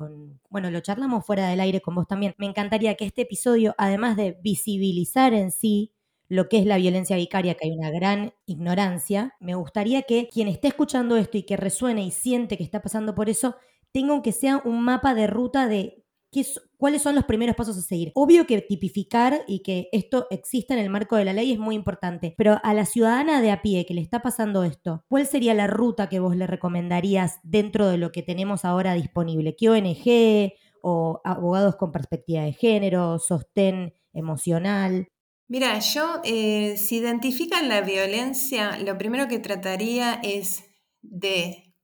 bueno, 0.50 0.72
lo 0.72 0.80
charlamos 0.82 1.26
fuera 1.26 1.48
del 1.50 1.60
aire 1.60 1.82
con 1.82 1.96
vos 1.96 2.08
también, 2.08 2.34
me 2.38 2.46
encantaría 2.46 2.96
que 2.96 3.06
este 3.06 3.24
episodio, 3.24 3.76
además 3.78 4.18
de 4.18 4.38
visibilizar 4.42 5.34
en 5.34 5.52
sí 5.52 5.94
lo 6.30 6.48
que 6.48 6.60
es 6.60 6.66
la 6.66 6.78
violencia 6.78 7.18
vicaria, 7.18 7.56
que 7.56 7.66
hay 7.68 7.72
una 7.74 7.92
gran 7.92 8.34
ignorancia, 8.46 9.36
me 9.42 9.56
gustaría 9.56 10.04
que 10.04 10.30
quien 10.32 10.48
esté 10.48 10.70
escuchando 10.70 11.18
esto 11.18 11.38
y 11.38 11.44
que 11.44 11.58
resuene 11.58 12.06
y 12.06 12.12
siente 12.12 12.58
que 12.58 12.64
está 12.64 12.82
pasando 12.82 13.14
por 13.16 13.30
eso, 13.30 13.56
tenga 13.92 14.22
que 14.22 14.32
sea 14.32 14.62
un 14.64 14.82
mapa 14.82 15.14
de 15.14 15.28
ruta 15.28 15.68
de 15.68 16.06
qué, 16.32 16.46
cuáles 16.82 17.04
son 17.04 17.14
los 17.14 17.26
primeros 17.26 17.56
pasos 17.56 17.78
a 17.78 17.82
seguir. 17.82 18.12
Obvio 18.16 18.48
que 18.48 18.60
tipificar 18.60 19.44
y 19.48 19.62
que 19.62 19.88
esto 19.92 20.26
exista 20.32 20.74
en 20.74 20.80
el 20.80 20.90
marco 20.90 21.16
de 21.16 21.26
la 21.26 21.32
ley 21.32 21.52
es 21.52 21.60
muy 21.60 21.76
importante, 21.76 22.34
pero 22.36 22.60
a 22.64 22.74
la 22.74 22.88
ciudadana 22.88 23.40
de 23.40 23.52
a 23.52 23.62
pie 23.62 23.86
que 23.86 23.94
le 23.94 24.02
está 24.02 24.24
pasando 24.24 24.64
esto, 24.64 25.06
¿cuál 25.08 25.28
sería 25.28 25.54
la 25.54 25.68
ruta 25.68 26.10
que 26.10 26.20
vos 26.20 26.36
le 26.36 26.48
recomendarías 26.48 27.38
dentro 27.44 27.88
de 27.88 28.00
lo 28.00 28.12
que 28.12 28.24
tenemos 28.24 28.66
ahora 28.66 28.96
disponible? 28.96 29.56
¿Qué 29.56 29.70
ONG 29.70 30.54
o 30.82 31.22
abogados 31.24 31.76
con 31.76 31.92
perspectiva 31.92 32.42
de 32.42 32.54
género, 32.54 33.20
sostén 33.20 33.94
emocional? 34.12 35.08
Mira, 35.48 35.78
yo, 35.78 36.20
eh, 36.24 36.78
si 36.78 36.98
identifican 36.98 37.70
la 37.70 37.82
violencia, 37.82 38.80
lo 38.80 38.98
primero 38.98 39.28
que 39.28 39.38
trataría 39.38 40.20
es 40.24 40.64
de 41.04 41.76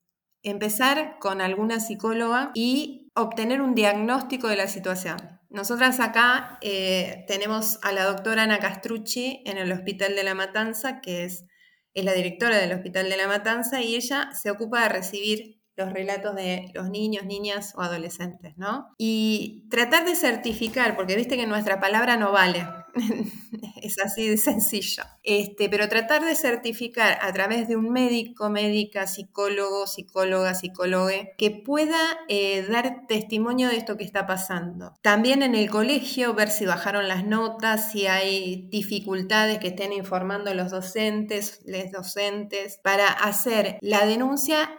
empezar 0.41 1.19
con 1.19 1.39
alguna 1.39 1.79
psicóloga 1.79 2.49
y 2.55 2.96
obtener 3.17 3.61
un 3.61 3.75
diagnóstico 3.75 4.47
de 4.47 4.55
la 4.55 4.67
situación. 4.67 5.17
Nosotras 5.49 5.99
acá 5.99 6.57
eh, 6.61 7.25
tenemos 7.27 7.79
a 7.81 7.91
la 7.91 8.05
doctora 8.05 8.43
Ana 8.43 8.59
Castrucci 8.59 9.43
en 9.45 9.57
el 9.57 9.71
Hospital 9.71 10.15
de 10.15 10.23
la 10.23 10.35
Matanza, 10.35 11.01
que 11.01 11.23
es, 11.23 11.45
es 11.93 12.05
la 12.05 12.13
directora 12.13 12.57
del 12.57 12.73
Hospital 12.73 13.09
de 13.09 13.17
la 13.17 13.27
Matanza, 13.27 13.81
y 13.81 13.95
ella 13.95 14.29
se 14.33 14.51
ocupa 14.51 14.83
de 14.83 14.89
recibir 14.89 15.57
los 15.77 15.93
relatos 15.93 16.35
de 16.35 16.71
los 16.73 16.89
niños, 16.89 17.25
niñas 17.25 17.73
o 17.77 17.81
adolescentes, 17.81 18.57
¿no? 18.57 18.93
Y 18.97 19.67
tratar 19.69 20.05
de 20.05 20.15
certificar, 20.15 20.95
porque 20.95 21.15
viste 21.15 21.37
que 21.37 21.45
nuestra 21.45 21.79
palabra 21.79 22.17
no 22.17 22.31
vale, 22.31 22.67
es 23.81 23.99
así 24.03 24.27
de 24.27 24.37
sencillo, 24.37 25.03
este, 25.23 25.69
pero 25.69 25.87
tratar 25.87 26.23
de 26.25 26.35
certificar 26.35 27.17
a 27.21 27.31
través 27.33 27.67
de 27.67 27.75
un 27.75 27.89
médico, 27.89 28.49
médica, 28.49 29.07
psicólogo, 29.07 29.87
psicóloga, 29.87 30.53
psicólogue, 30.53 31.33
que 31.37 31.51
pueda 31.51 31.99
eh, 32.27 32.65
dar 32.69 33.07
testimonio 33.07 33.69
de 33.69 33.77
esto 33.77 33.97
que 33.97 34.03
está 34.03 34.27
pasando. 34.27 34.93
También 35.01 35.43
en 35.43 35.55
el 35.55 35.69
colegio 35.69 36.33
ver 36.33 36.49
si 36.49 36.65
bajaron 36.65 37.07
las 37.07 37.25
notas, 37.25 37.91
si 37.91 38.07
hay 38.07 38.67
dificultades 38.69 39.59
que 39.59 39.69
estén 39.69 39.93
informando 39.93 40.53
los 40.53 40.71
docentes, 40.71 41.61
les 41.65 41.91
docentes, 41.91 42.79
para 42.83 43.07
hacer 43.07 43.77
la 43.81 44.05
denuncia 44.05 44.69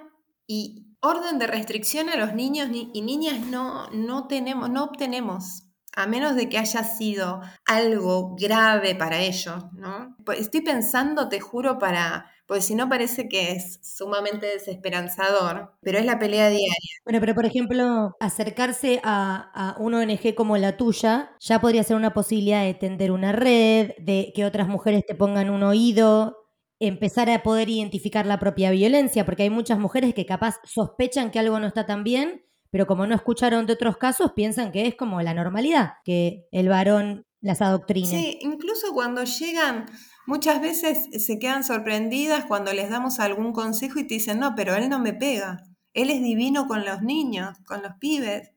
y 0.46 0.87
orden 1.00 1.38
de 1.38 1.46
restricción 1.46 2.09
a 2.09 2.16
los 2.16 2.35
niños 2.35 2.68
y 2.72 3.02
niñas 3.02 3.38
no, 3.46 3.88
no 3.90 4.26
tenemos, 4.26 4.68
no 4.70 4.85
obtenemos 4.85 5.67
a 5.98 6.06
menos 6.06 6.37
de 6.37 6.48
que 6.48 6.58
haya 6.58 6.84
sido 6.84 7.40
algo 7.66 8.37
grave 8.37 8.94
para 8.94 9.18
ellos, 9.18 9.64
¿no? 9.72 10.14
Pues 10.24 10.38
estoy 10.38 10.61
pensando, 10.61 11.28
te 11.28 11.40
juro, 11.40 11.76
para, 11.80 12.30
pues 12.46 12.66
si 12.66 12.76
no 12.76 12.88
parece 12.88 13.28
que 13.28 13.50
es 13.50 13.80
sumamente 13.82 14.46
desesperanzador, 14.46 15.72
pero 15.82 15.98
es 15.98 16.04
la 16.04 16.20
pelea 16.20 16.50
diaria. 16.50 16.72
Bueno, 17.04 17.18
pero 17.18 17.34
por 17.34 17.46
ejemplo, 17.46 18.16
acercarse 18.20 19.00
a, 19.02 19.50
a 19.52 19.76
una 19.80 19.98
ONG 19.98 20.37
como 20.37 20.56
la 20.56 20.76
tuya 20.76 21.32
ya 21.40 21.61
podría 21.61 21.82
ser 21.82 21.96
una 21.96 22.14
posibilidad 22.14 22.62
de 22.62 22.74
tender 22.74 23.11
una 23.11 23.32
red, 23.32 23.90
de 23.98 24.32
que 24.37 24.44
otras 24.44 24.68
mujeres 24.68 25.04
te 25.04 25.16
pongan 25.16 25.50
un 25.50 25.64
oído, 25.64 26.37
empezar 26.78 27.28
a 27.28 27.42
poder 27.42 27.68
identificar 27.70 28.24
la 28.24 28.38
propia 28.38 28.70
violencia, 28.70 29.24
porque 29.24 29.42
hay 29.42 29.50
muchas 29.50 29.80
mujeres 29.80 30.14
que 30.14 30.26
capaz 30.26 30.61
sospechan 30.62 31.32
que 31.32 31.40
algo 31.40 31.58
no 31.58 31.66
está 31.66 31.87
tan 31.87 32.04
bien, 32.04 32.44
pero 32.70 32.87
como 32.87 33.07
no 33.07 33.14
escucharon 33.14 33.66
de 33.66 33.74
otros 33.74 33.96
casos, 33.96 34.33
piensan 34.35 34.72
que 34.72 34.87
es 34.87 34.94
como 34.94 35.22
la 35.22 35.35
normalidad, 35.35 35.94
que 36.04 36.46
el 36.52 36.68
varón 36.68 37.24
las 37.40 37.62
adoctrine. 37.62 38.09
Sí, 38.09 38.38
incluso 38.42 38.92
cuando 38.92 39.24
llegan, 39.24 39.87
muchas 40.26 40.61
veces 40.61 41.24
se 41.24 41.38
quedan 41.38 41.64
sorprendidas 41.64 42.44
cuando 42.46 42.72
les 42.72 42.90
damos 42.90 43.20
algún 43.20 43.52
consejo 43.52 43.98
y 43.98 44.07
te 44.07 44.14
dicen, 44.14 44.40
no, 44.40 44.54
pero 44.57 44.74
él 44.74 44.88
no 44.88 44.98
me 44.98 45.12
pega, 45.12 45.62
él 45.94 46.11
es 46.11 46.22
divino 46.22 46.66
con 46.66 46.85
los 46.85 47.02
niños, 47.02 47.59
con 47.66 47.83
los 47.83 47.92
pibes. 47.98 48.50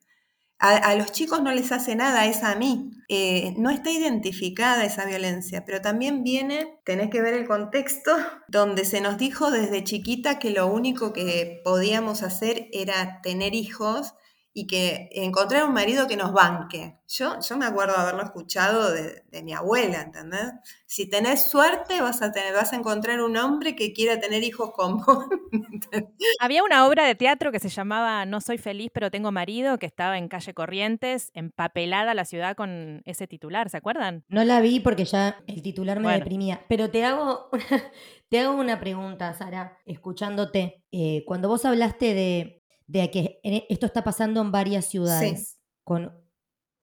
A, 0.63 0.93
los 0.93 1.12
chicos 1.12 1.41
no 1.41 1.52
les 1.52 1.71
hace 1.71 1.95
nada, 1.95 2.28
es 2.28 2.43
a 2.43 2.54
mí. 2.54 2.91
Eh, 3.10 3.56
no 3.58 3.71
está 3.71 3.89
identificada 3.89 4.86
esa 4.86 5.06
violencia, 5.06 5.65
pero 5.65 5.82
también 5.82 6.24
viene, 6.24 6.80
tenés 6.86 7.10
que 7.10 7.19
ver 7.19 7.34
el 7.34 7.47
contexto, 7.47 8.12
donde 8.47 8.86
se 8.86 9.02
nos 9.02 9.17
dijo 9.17 9.50
desde 9.50 9.84
chiquita 9.84 10.38
que 10.38 10.52
lo 10.52 10.67
único 10.67 11.13
que 11.13 11.62
podíamos 11.63 12.21
hacer 12.21 12.67
era 12.74 13.21
tener 13.24 13.56
hijos 13.56 14.13
y 14.54 14.68
que 14.68 15.10
encontrar 15.14 15.64
un 15.64 15.74
marido 15.74 16.08
que 16.08 16.18
nos 16.18 16.34
banque. 16.34 16.98
Yo, 17.08 17.40
yo 17.40 17.58
me 17.58 17.66
acuerdo 17.66 17.98
haberlo 17.98 18.24
escuchado 18.24 18.92
de, 18.92 19.24
mi 19.44 19.54
abuela, 19.54 20.02
¿entendés? 20.02 20.52
Si 20.86 21.10
tenés 21.10 21.50
suerte 21.50 22.02
vas 22.02 22.22
a, 22.22 22.32
tener, 22.32 22.54
vas 22.54 22.74
a 22.74 22.76
encontrar 22.76 23.22
un 23.22 23.38
hombre 23.38 23.76
que 23.76 23.94
quiera 23.94 24.20
tener 24.20 24.44
hijos 24.44 24.72
con 24.72 24.98
vos. 24.98 25.26
Había 26.40 26.64
una 26.64 26.86
obra 26.86 27.06
de 27.06 27.16
teatro 27.16 27.52
que 27.52 27.60
se 27.60 27.70
llamaba 27.70 28.26
No 28.26 28.42
soy 28.42 28.58
feliz 28.58 28.92
pero 28.94 29.10
tengo 29.10 29.32
marido, 29.32 29.78
que 29.78 29.86
estaba 29.86 30.18
en 30.18 30.28
calle 30.28 30.54
Corrientes, 30.54 31.32
empapelada 31.34 32.14
la 32.14 32.26
ciudad 32.26 32.56
con 32.56 33.02
ese 33.06 33.28
titular, 33.28 33.70
¿se 33.70 33.78
acuerdan? 33.78 34.26
No 34.28 34.44
la 34.44 34.60
vi 34.60 34.80
porque 34.80 35.06
ya 35.06 35.42
el 35.48 35.62
titular 35.62 36.00
me 36.00 36.14
deprimía, 36.14 36.66
pero 36.68 36.90
te 36.90 37.06
hago, 37.06 37.50
una, 37.52 37.64
te 38.30 38.40
hago 38.40 38.54
una 38.54 38.80
pregunta, 38.80 39.34
Sara, 39.34 39.78
escuchándote. 39.86 40.84
Eh, 40.92 41.24
cuando 41.26 41.48
vos 41.48 41.64
hablaste 41.64 42.14
de 42.14 42.61
de 42.91 43.10
que 43.10 43.39
e, 43.43 43.65
esto 43.69 43.86
está 43.86 44.04
pasando 44.04 44.41
en 44.41 44.51
varias 44.51 44.86
ciudades. 44.86 45.60
Con, 45.84 46.12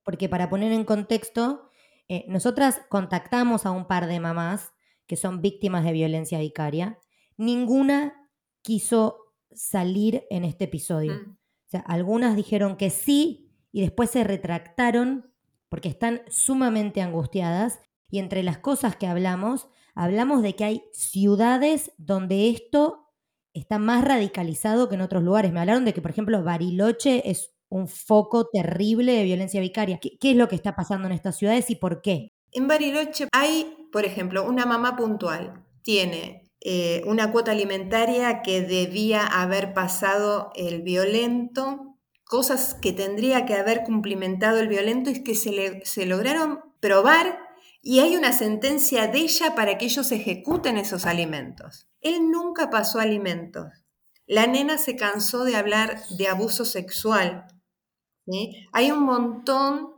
porque 0.02 0.28
para 0.28 0.48
poner 0.48 0.72
en 0.72 0.84
contexto, 0.84 1.68
eh, 2.08 2.24
nosotras 2.28 2.80
contactamos 2.88 3.66
a 3.66 3.70
un 3.70 3.86
par 3.86 4.06
de 4.06 4.18
mamás 4.18 4.72
que 5.06 5.16
son 5.16 5.42
víctimas 5.42 5.84
de 5.84 5.92
violencia 5.92 6.38
vicaria. 6.38 6.98
Ninguna 7.36 8.28
quiso 8.62 9.34
salir 9.52 10.24
en 10.30 10.44
este 10.44 10.64
episodio. 10.64 11.14
Mm. 11.14 11.30
O 11.30 11.70
sea, 11.70 11.80
algunas 11.80 12.36
dijeron 12.36 12.76
que 12.76 12.88
sí 12.90 13.50
y 13.70 13.82
después 13.82 14.10
se 14.10 14.24
retractaron 14.24 15.30
porque 15.68 15.90
están 15.90 16.22
sumamente 16.28 17.02
angustiadas. 17.02 17.80
Y 18.10 18.18
entre 18.18 18.42
las 18.42 18.56
cosas 18.56 18.96
que 18.96 19.06
hablamos, 19.06 19.68
hablamos 19.94 20.42
de 20.42 20.56
que 20.56 20.64
hay 20.64 20.84
ciudades 20.92 21.92
donde 21.98 22.48
esto 22.48 23.07
está 23.58 23.78
más 23.78 24.04
radicalizado 24.04 24.88
que 24.88 24.94
en 24.94 25.00
otros 25.00 25.22
lugares. 25.22 25.52
Me 25.52 25.60
hablaron 25.60 25.84
de 25.84 25.92
que, 25.92 26.02
por 26.02 26.10
ejemplo, 26.10 26.42
Bariloche 26.42 27.30
es 27.30 27.52
un 27.68 27.88
foco 27.88 28.48
terrible 28.48 29.12
de 29.12 29.24
violencia 29.24 29.60
vicaria. 29.60 29.98
¿Qué, 30.00 30.18
es 30.20 30.36
lo 30.36 30.48
que 30.48 30.56
está 30.56 30.74
pasando 30.74 31.06
en 31.06 31.12
estas 31.12 31.36
ciudades 31.36 31.70
y 31.70 31.76
por 31.76 32.02
qué? 32.02 32.32
En 32.52 32.66
Bariloche 32.66 33.28
hay, 33.32 33.88
por 33.92 34.04
ejemplo, 34.04 34.46
una 34.46 34.66
mamá 34.66 34.96
puntual. 34.96 35.64
Tiene 35.82 36.50
eh, 36.60 37.02
una 37.06 37.30
cuota 37.30 37.52
alimentaria 37.52 38.42
que 38.42 38.62
debía 38.62 39.26
haber 39.26 39.74
pasado 39.74 40.50
el 40.54 40.82
violento, 40.82 41.96
cosas 42.24 42.74
que 42.74 42.92
tendría 42.92 43.46
que 43.46 43.54
haber 43.54 43.84
cumplimentado 43.84 44.58
el 44.58 44.68
violento 44.68 45.10
y 45.10 45.22
que 45.22 45.34
se, 45.34 45.52
le, 45.52 45.84
se 45.84 46.06
lograron 46.06 46.60
probar 46.80 47.47
y 47.80 48.00
hay 48.00 48.16
una 48.16 48.32
sentencia 48.32 49.06
de 49.06 49.18
ella 49.18 49.54
para 49.54 49.78
que 49.78 49.86
ellos 49.86 50.10
ejecuten 50.12 50.76
esos 50.76 51.06
alimentos. 51.06 51.88
Él 52.00 52.30
nunca 52.30 52.70
pasó 52.70 52.98
alimentos. 52.98 53.66
La 54.26 54.46
nena 54.46 54.78
se 54.78 54.96
cansó 54.96 55.44
de 55.44 55.56
hablar 55.56 56.02
de 56.18 56.28
abuso 56.28 56.64
sexual. 56.64 57.46
Hay 58.72 58.90
un 58.90 59.04
montón, 59.04 59.94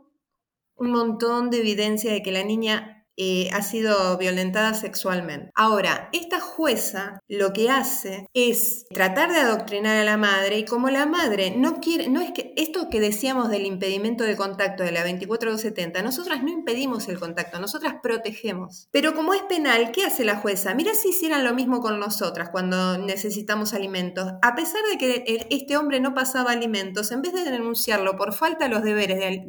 un 0.75 0.91
montón 0.91 1.49
de 1.49 1.59
evidencia 1.59 2.13
de 2.13 2.21
que 2.21 2.31
la 2.31 2.43
niña 2.43 2.90
eh, 3.17 3.49
ha 3.53 3.61
sido 3.61 4.17
violentada 4.17 4.73
sexualmente. 4.73 5.51
Ahora, 5.55 6.09
esta 6.13 6.39
jueza 6.39 7.21
lo 7.27 7.53
que 7.53 7.69
hace 7.69 8.27
es 8.33 8.85
tratar 8.89 9.31
de 9.31 9.39
adoctrinar 9.39 9.97
a 9.97 10.03
la 10.03 10.17
madre 10.17 10.59
y 10.59 10.65
como 10.65 10.89
la 10.89 11.05
madre 11.05 11.53
no 11.55 11.79
quiere, 11.79 12.09
no 12.09 12.21
es 12.21 12.31
que 12.31 12.53
esto 12.55 12.89
que 12.89 12.99
decíamos 12.99 13.49
del 13.49 13.65
impedimento 13.65 14.23
de 14.23 14.35
contacto 14.35 14.83
de 14.83 14.91
la 14.91 15.03
24270, 15.03 16.01
nosotras 16.01 16.43
no 16.43 16.49
impedimos 16.49 17.07
el 17.09 17.19
contacto, 17.19 17.59
nosotras 17.59 17.95
protegemos. 18.01 18.87
Pero 18.91 19.13
como 19.13 19.33
es 19.33 19.41
penal, 19.43 19.91
¿qué 19.91 20.05
hace 20.05 20.23
la 20.23 20.37
jueza? 20.37 20.73
Mira 20.73 20.93
si 20.93 21.09
hicieran 21.09 21.43
lo 21.43 21.53
mismo 21.53 21.81
con 21.81 21.99
nosotras 21.99 22.49
cuando 22.49 22.97
necesitamos 22.97 23.73
alimentos. 23.73 24.33
A 24.41 24.55
pesar 24.55 24.81
de 24.89 24.97
que 24.97 25.47
este 25.49 25.77
hombre 25.77 25.99
no 25.99 26.13
pasaba 26.13 26.51
alimentos, 26.51 27.11
en 27.11 27.21
vez 27.21 27.33
de 27.33 27.43
denunciarlo 27.43 28.15
por 28.15 28.33
falta 28.33 28.65
de 28.65 28.71
los 28.71 28.83
deberes 28.83 29.41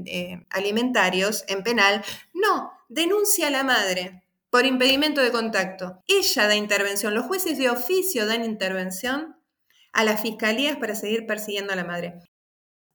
alimentarios 0.50 1.44
en 1.48 1.62
penal, 1.62 2.02
no, 2.34 2.72
denuncia 2.92 3.48
a 3.48 3.50
la 3.50 3.64
madre 3.64 4.22
por 4.50 4.66
impedimento 4.66 5.20
de 5.20 5.32
contacto. 5.32 6.02
Ella 6.06 6.46
da 6.46 6.54
intervención, 6.54 7.14
los 7.14 7.26
jueces 7.26 7.56
de 7.58 7.70
oficio 7.70 8.26
dan 8.26 8.44
intervención 8.44 9.36
a 9.92 10.04
las 10.04 10.20
fiscalías 10.20 10.76
para 10.76 10.94
seguir 10.94 11.26
persiguiendo 11.26 11.72
a 11.72 11.76
la 11.76 11.84
madre. 11.84 12.20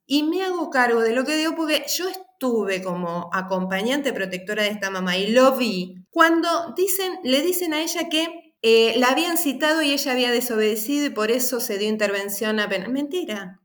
Y 0.06 0.24
me 0.24 0.44
hago 0.44 0.70
cargo 0.70 1.02
de 1.02 1.14
lo 1.14 1.26
que 1.26 1.36
digo 1.36 1.56
porque 1.56 1.84
yo 1.88 2.08
estuve 2.08 2.82
como 2.82 3.30
acompañante 3.34 4.14
protectora 4.14 4.64
de 4.64 4.70
esta 4.70 4.90
mamá 4.90 5.18
y 5.18 5.32
lo 5.32 5.58
vi 5.58 6.06
cuando 6.10 6.74
dicen, 6.76 7.20
le 7.24 7.42
dicen 7.42 7.74
a 7.74 7.82
ella 7.82 8.08
que 8.10 8.54
eh, 8.62 8.96
la 8.98 9.10
habían 9.10 9.38
citado 9.38 9.82
y 9.82 9.92
ella 9.92 10.12
había 10.12 10.32
desobedecido 10.32 11.08
y 11.08 11.10
por 11.10 11.32
eso 11.32 11.60
se 11.60 11.78
dio 11.78 11.90
intervención 11.90 12.60
a 12.60 12.68
Mentira. 12.68 13.62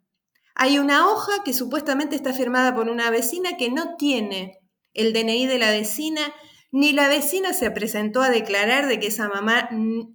Hay 0.55 0.79
una 0.79 1.09
hoja 1.09 1.45
que 1.45 1.55
supuestamente 1.55 2.17
está 2.17 2.33
firmada 2.33 2.75
por 2.75 2.89
una 2.89 3.11
vecina 3.11 3.57
que 3.57 3.71
no 3.71 3.97
tiene 3.97 4.62
el 4.95 5.13
DNI 5.13 5.47
de 5.47 5.59
la 5.59 5.71
vecina, 5.71 6.21
ni 6.71 6.93
la 6.93 7.09
vecina 7.09 7.53
se 7.53 7.71
presentó 7.71 8.23
a 8.23 8.31
declarar 8.31 8.89
de 8.89 8.99
que 8.99 9.09
esa 9.09 9.29
mamá 9.29 9.69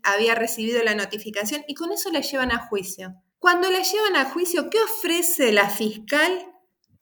había 0.04 0.36
recibido 0.36 0.84
la 0.84 0.96
notificación 0.96 1.63
y 1.68 1.76
con 1.76 1.92
eso 1.92 2.12
la 2.12 2.22
llevan 2.22 2.52
a 2.52 2.68
juicio. 2.68 3.13
Cuando 3.40 3.70
la 3.70 3.84
llevan 3.84 4.16
a 4.16 4.26
juicio, 4.26 4.70
¿qué 4.70 4.80
ofrece 4.82 5.52
la 5.52 5.70
fiscal 5.70 6.32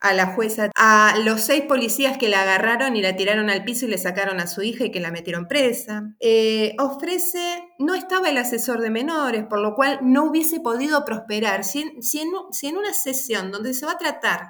a 0.00 0.12
la 0.12 0.34
jueza, 0.34 0.70
a 0.76 1.14
los 1.24 1.40
seis 1.40 1.62
policías 1.62 2.18
que 2.18 2.28
la 2.28 2.42
agarraron 2.42 2.96
y 2.96 3.02
la 3.02 3.16
tiraron 3.16 3.50
al 3.50 3.64
piso 3.64 3.86
y 3.86 3.88
le 3.88 3.98
sacaron 3.98 4.40
a 4.40 4.46
su 4.46 4.62
hija 4.62 4.84
y 4.84 4.90
que 4.90 5.00
la 5.00 5.10
metieron 5.10 5.48
presa. 5.48 6.14
Eh, 6.20 6.76
ofrece, 6.78 7.64
no 7.78 7.94
estaba 7.94 8.28
el 8.28 8.36
asesor 8.36 8.80
de 8.80 8.90
menores, 8.90 9.46
por 9.46 9.60
lo 9.60 9.74
cual 9.74 10.00
no 10.02 10.24
hubiese 10.24 10.60
podido 10.60 11.04
prosperar. 11.04 11.64
si 11.64 11.80
en 12.20 12.76
una 12.76 12.92
sesión 12.92 13.50
donde 13.50 13.74
se 13.74 13.86
va 13.86 13.92
a 13.92 13.98
tratar 13.98 14.48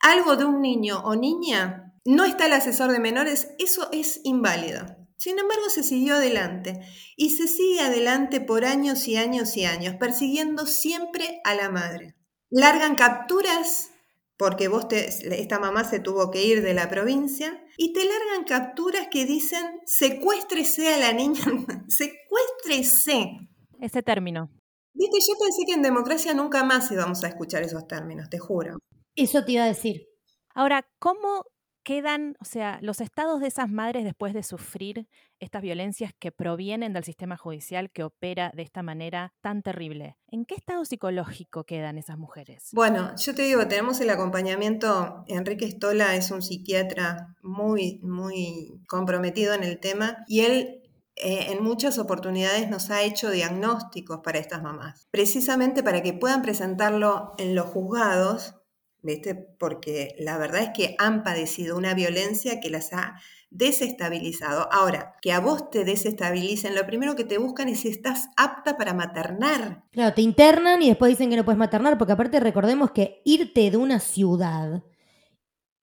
algo 0.00 0.36
de 0.36 0.44
un 0.44 0.62
niño 0.62 1.00
o 1.04 1.14
niña, 1.14 1.89
no 2.04 2.24
está 2.24 2.46
el 2.46 2.52
asesor 2.54 2.92
de 2.92 2.98
menores, 2.98 3.48
eso 3.58 3.88
es 3.92 4.20
inválido. 4.24 4.86
Sin 5.18 5.38
embargo, 5.38 5.68
se 5.68 5.82
siguió 5.82 6.14
adelante 6.14 6.80
y 7.14 7.30
se 7.30 7.46
sigue 7.46 7.80
adelante 7.80 8.40
por 8.40 8.64
años 8.64 9.06
y 9.06 9.16
años 9.16 9.54
y 9.56 9.66
años, 9.66 9.96
persiguiendo 9.96 10.64
siempre 10.64 11.42
a 11.44 11.54
la 11.54 11.68
madre. 11.68 12.16
Largan 12.48 12.94
capturas, 12.94 13.90
porque 14.38 14.68
vos 14.68 14.86
esta 14.90 15.58
mamá 15.58 15.84
se 15.84 16.00
tuvo 16.00 16.30
que 16.30 16.42
ir 16.42 16.62
de 16.62 16.72
la 16.72 16.88
provincia, 16.88 17.62
y 17.76 17.92
te 17.92 18.00
largan 18.04 18.44
capturas 18.44 19.08
que 19.10 19.26
dicen 19.26 19.80
secuéstrese 19.84 20.94
a 20.94 20.98
la 20.98 21.12
niña, 21.12 21.44
secuéstrese. 21.88 23.40
Ese 23.78 24.02
término. 24.02 24.50
Viste, 24.94 25.18
yo 25.18 25.34
pensé 25.38 25.64
que 25.66 25.74
en 25.74 25.82
democracia 25.82 26.32
nunca 26.32 26.64
más 26.64 26.90
íbamos 26.90 27.22
a 27.24 27.28
escuchar 27.28 27.62
esos 27.62 27.86
términos, 27.86 28.30
te 28.30 28.38
juro. 28.38 28.78
Eso 29.16 29.44
te 29.44 29.52
iba 29.52 29.64
a 29.64 29.66
decir. 29.66 30.08
Ahora, 30.54 30.88
¿cómo 30.98 31.44
quedan, 31.90 32.36
o 32.40 32.44
sea, 32.44 32.78
los 32.82 33.00
estados 33.00 33.40
de 33.40 33.48
esas 33.48 33.68
madres 33.68 34.04
después 34.04 34.32
de 34.32 34.44
sufrir 34.44 35.08
estas 35.40 35.60
violencias 35.60 36.12
que 36.16 36.30
provienen 36.30 36.92
del 36.92 37.02
sistema 37.02 37.36
judicial 37.36 37.90
que 37.90 38.04
opera 38.04 38.52
de 38.54 38.62
esta 38.62 38.84
manera 38.84 39.34
tan 39.40 39.60
terrible. 39.60 40.16
¿En 40.28 40.44
qué 40.44 40.54
estado 40.54 40.84
psicológico 40.84 41.64
quedan 41.64 41.98
esas 41.98 42.16
mujeres? 42.16 42.68
Bueno, 42.74 43.10
yo 43.16 43.34
te 43.34 43.42
digo, 43.42 43.66
tenemos 43.66 44.00
el 44.00 44.10
acompañamiento, 44.10 45.24
Enrique 45.26 45.68
Stola 45.68 46.14
es 46.14 46.30
un 46.30 46.42
psiquiatra 46.42 47.34
muy, 47.42 47.98
muy 48.04 48.80
comprometido 48.86 49.52
en 49.54 49.64
el 49.64 49.80
tema 49.80 50.18
y 50.28 50.42
él 50.42 50.82
eh, 51.16 51.46
en 51.50 51.60
muchas 51.60 51.98
oportunidades 51.98 52.70
nos 52.70 52.90
ha 52.90 53.02
hecho 53.02 53.32
diagnósticos 53.32 54.20
para 54.22 54.38
estas 54.38 54.62
mamás, 54.62 55.08
precisamente 55.10 55.82
para 55.82 56.04
que 56.04 56.12
puedan 56.12 56.42
presentarlo 56.42 57.34
en 57.36 57.56
los 57.56 57.66
juzgados 57.66 58.59
¿viste? 59.02 59.34
Porque 59.34 60.14
la 60.18 60.38
verdad 60.38 60.62
es 60.62 60.70
que 60.74 60.94
han 60.98 61.22
padecido 61.22 61.76
una 61.76 61.94
violencia 61.94 62.60
que 62.60 62.70
las 62.70 62.92
ha 62.92 63.20
desestabilizado. 63.50 64.72
Ahora, 64.72 65.16
que 65.20 65.32
a 65.32 65.40
vos 65.40 65.70
te 65.70 65.84
desestabilicen, 65.84 66.74
lo 66.74 66.86
primero 66.86 67.16
que 67.16 67.24
te 67.24 67.38
buscan 67.38 67.68
es 67.68 67.80
si 67.80 67.88
estás 67.88 68.28
apta 68.36 68.76
para 68.76 68.94
maternar. 68.94 69.84
Claro, 69.90 70.14
te 70.14 70.22
internan 70.22 70.82
y 70.82 70.88
después 70.88 71.10
dicen 71.10 71.30
que 71.30 71.36
no 71.36 71.44
puedes 71.44 71.58
maternar, 71.58 71.98
porque 71.98 72.12
aparte 72.12 72.40
recordemos 72.40 72.92
que 72.92 73.20
irte 73.24 73.70
de 73.70 73.76
una 73.76 74.00
ciudad 74.00 74.84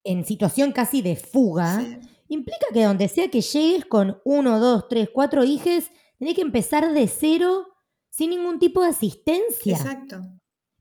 en 0.04 0.26
situación 0.26 0.72
casi 0.72 1.02
de 1.02 1.18
fuga 1.18 1.84
implica 2.30 2.68
que 2.74 2.84
donde 2.84 3.10
sea 3.10 3.30
que 3.30 3.42
llegues 3.42 3.86
con 3.86 4.22
uno, 4.24 4.60
dos, 4.60 4.88
tres, 4.88 5.10
cuatro 5.14 5.44
hijos, 5.44 5.92
tenés 6.18 6.36
que 6.36 6.42
empezar 6.42 6.94
de 6.94 7.08
cero 7.08 7.68
sin 8.10 8.30
ningún 8.30 8.60
tipo 8.60 8.82
de 8.82 8.88
asistencia. 8.88 9.76
Exacto. 9.76 10.22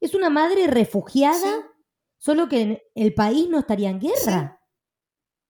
Es 0.00 0.14
una 0.14 0.30
madre 0.30 0.66
refugiada 0.68 1.66
Solo 2.18 2.48
que 2.48 2.82
el 2.94 3.14
país 3.14 3.48
no 3.48 3.58
estaría 3.58 3.90
en 3.90 4.00
guerra. 4.00 4.56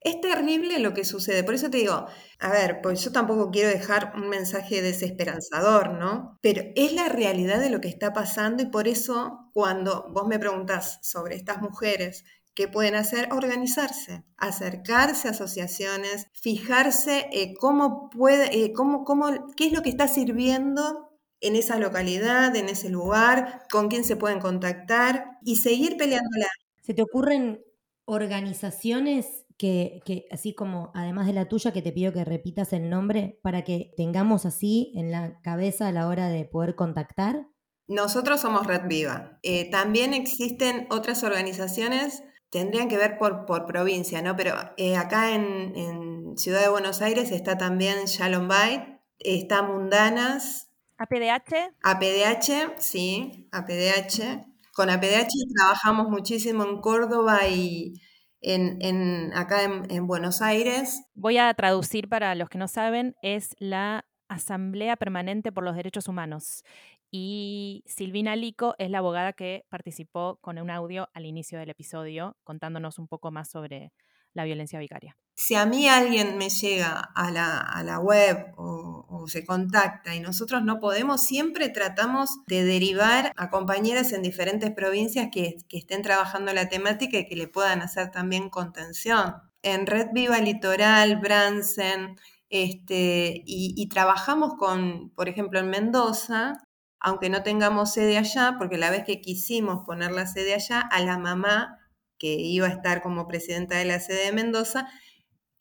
Es 0.07 0.21
terrible 0.21 0.79
lo 0.79 0.95
que 0.95 1.05
sucede. 1.05 1.43
Por 1.43 1.55
eso 1.55 1.69
te 1.69 1.79
digo, 1.79 2.07
a 2.39 2.51
ver, 2.53 2.81
pues 2.81 3.03
yo 3.03 3.11
tampoco 3.11 3.51
quiero 3.51 3.71
dejar 3.71 4.13
un 4.15 4.29
mensaje 4.29 4.81
desesperanzador, 4.81 5.95
¿no? 5.95 6.39
Pero 6.43 6.63
es 6.77 6.93
la 6.93 7.09
realidad 7.09 7.59
de 7.59 7.71
lo 7.71 7.81
que 7.81 7.89
está 7.89 8.13
pasando 8.13 8.63
y 8.63 8.67
por 8.67 8.87
eso 8.87 9.51
cuando 9.53 10.07
vos 10.13 10.29
me 10.29 10.39
preguntás 10.39 11.01
sobre 11.03 11.35
estas 11.35 11.61
mujeres, 11.61 12.25
¿qué 12.55 12.69
pueden 12.69 12.95
hacer? 12.95 13.33
Organizarse, 13.33 14.23
acercarse 14.37 15.27
a 15.27 15.33
asociaciones, 15.33 16.29
fijarse 16.35 17.29
eh, 17.33 17.55
cómo 17.59 18.09
puede, 18.09 18.65
eh, 18.65 18.73
cómo, 18.73 19.03
cómo, 19.03 19.27
qué 19.57 19.67
es 19.67 19.73
lo 19.73 19.83
que 19.83 19.91
está 19.91 20.07
sirviendo 20.07 21.06
en 21.47 21.57
esa 21.57 21.79
localidad, 21.79 22.55
en 22.57 22.69
ese 22.69 22.89
lugar, 22.89 23.63
con 23.71 23.89
quién 23.89 24.05
se 24.05 24.17
pueden 24.17 24.41
contactar 24.41 25.39
y 25.43 25.57
seguir 25.57 25.97
peleándola. 25.97 26.47
¿Se 26.83 26.95
te 26.95 27.03
ocurren 27.03 27.63
organizaciones 28.05 29.45
que, 29.57 30.01
que, 30.05 30.27
así 30.31 30.55
como 30.55 30.91
además 30.95 31.27
de 31.27 31.33
la 31.33 31.49
tuya, 31.49 31.73
que 31.73 31.83
te 31.83 31.93
pido 31.93 32.13
que 32.13 32.25
repitas 32.25 32.73
el 32.73 32.91
nombre 32.91 33.39
para 33.43 33.65
que 33.65 33.93
tengamos 33.97 34.47
así 34.47 34.93
en 34.95 35.11
la 35.11 35.41
cabeza 35.41 35.89
a 35.89 35.93
la 35.93 36.09
hora 36.09 36.29
de 36.29 36.45
poder 36.45 36.75
contactar? 36.75 37.47
Nosotros 37.89 38.41
somos 38.41 38.67
Red 38.67 38.89
Viva. 38.89 39.39
Eh, 39.43 39.71
también 39.71 40.13
existen 40.13 40.87
otras 40.91 41.23
organizaciones, 41.23 42.25
tendrían 42.51 42.89
que 42.89 42.97
ver 42.97 43.17
por, 43.17 43.47
por 43.47 43.67
provincia, 43.67 44.23
¿no? 44.23 44.35
Pero 44.37 44.55
eh, 44.77 44.97
acá 44.97 45.35
en, 45.35 45.77
en, 45.77 46.17
Ciudad 46.37 46.61
de 46.61 46.69
Buenos 46.69 47.01
Aires 47.01 47.31
está 47.31 47.57
también 47.57 48.05
Shalom 48.05 48.47
Bay, 48.47 49.01
está 49.19 49.63
Mundanas, 49.63 50.66
¿APDH? 50.99 51.75
APDH, 51.83 52.79
sí, 52.79 53.49
APDH. 53.53 54.47
Con 54.73 54.91
APDH 54.91 55.33
trabajamos 55.57 56.09
muchísimo 56.09 56.65
en 56.65 56.81
Córdoba 56.81 57.47
y 57.49 57.95
en, 58.41 59.33
acá 59.35 59.63
en, 59.65 60.07
Buenos 60.07 60.43
Aires. 60.43 61.03
Voy 61.15 61.39
a 61.39 61.53
traducir 61.55 62.09
para 62.09 62.35
los 62.35 62.49
que 62.49 62.59
no 62.59 62.69
saben, 62.69 63.15
es 63.23 63.55
la 63.59 64.05
Asamblea 64.29 64.97
Permanente 64.97 65.53
por 65.53 65.65
los 65.65 65.77
Derechos 65.77 66.09
Humanos. 66.09 66.63
Y 67.11 67.85
Silvina 67.87 68.37
Lico 68.37 68.75
es 68.79 68.91
la 68.91 68.99
abogada 68.99 69.33
que 69.33 69.65
participó 69.69 70.39
con 70.41 70.59
un 70.59 70.71
audio 70.71 71.09
al 71.15 71.25
inicio 71.25 71.59
del 71.59 71.71
episodio 71.71 72.37
contándonos 72.45 72.99
un 72.99 73.09
poco 73.09 73.31
más 73.31 73.49
sobre 73.49 73.93
la 74.37 74.45
violencia 74.45 74.79
vicaria. 74.79 75.17
Si 75.35 75.55
a 75.55 75.67
mí 75.67 75.89
alguien 75.89 76.39
me 76.39 76.49
llega 76.49 76.99
a 77.15 77.31
la, 77.31 77.99
web 77.99 78.55
o, 78.57 79.27
se 79.29 79.45
contacta 79.45 80.15
y 80.15 80.21
nosotros 80.21 80.63
no 80.63 80.79
podemos, 80.79 81.25
siempre 81.25 81.69
tratamos 81.69 82.31
de 82.47 82.65
derivar 82.65 83.33
a 83.37 83.51
compañeras 83.51 84.13
en 84.13 84.23
diferentes 84.23 84.71
provincias 84.71 85.29
que, 85.33 85.57
estén 85.71 86.03
trabajando 86.03 86.53
la 86.53 86.69
temática 86.69 87.19
y 87.19 87.27
que 87.27 87.35
le 87.35 87.49
puedan 87.49 87.83
hacer 87.83 88.13
también 88.13 88.51
contención. 88.51 89.35
En 89.63 89.87
Red 89.87 90.09
Viva 90.13 90.39
Litoral, 90.39 91.17
Bransen, 91.17 92.17
este, 92.49 93.43
y, 93.45 93.75
y, 93.77 93.89
trabajamos 93.89 94.55
con, 94.55 95.11
por 95.11 95.29
ejemplo, 95.29 95.59
en 95.59 95.69
Mendoza, 95.69 96.63
aunque 97.01 97.29
no 97.29 97.43
tengamos 97.43 97.93
sede 97.93 98.17
allá, 98.17 98.55
porque 98.59 98.79
la 98.79 98.91
vez 98.91 99.05
que 99.05 99.21
quisimos 99.21 99.85
poner 99.85 100.13
la 100.13 100.27
sede 100.27 100.55
allá, 100.55 100.81
a 100.81 101.01
la 101.01 101.19
mamá 101.19 101.86
que 102.19 102.35
iba 102.35 102.67
a 102.67 102.71
estar 102.71 103.03
como 103.03 103.29
presidenta 103.29 103.77
de 103.77 103.85
la 103.85 104.01
sede 104.01 104.27
de 104.27 104.33
Mendoza, 104.33 104.89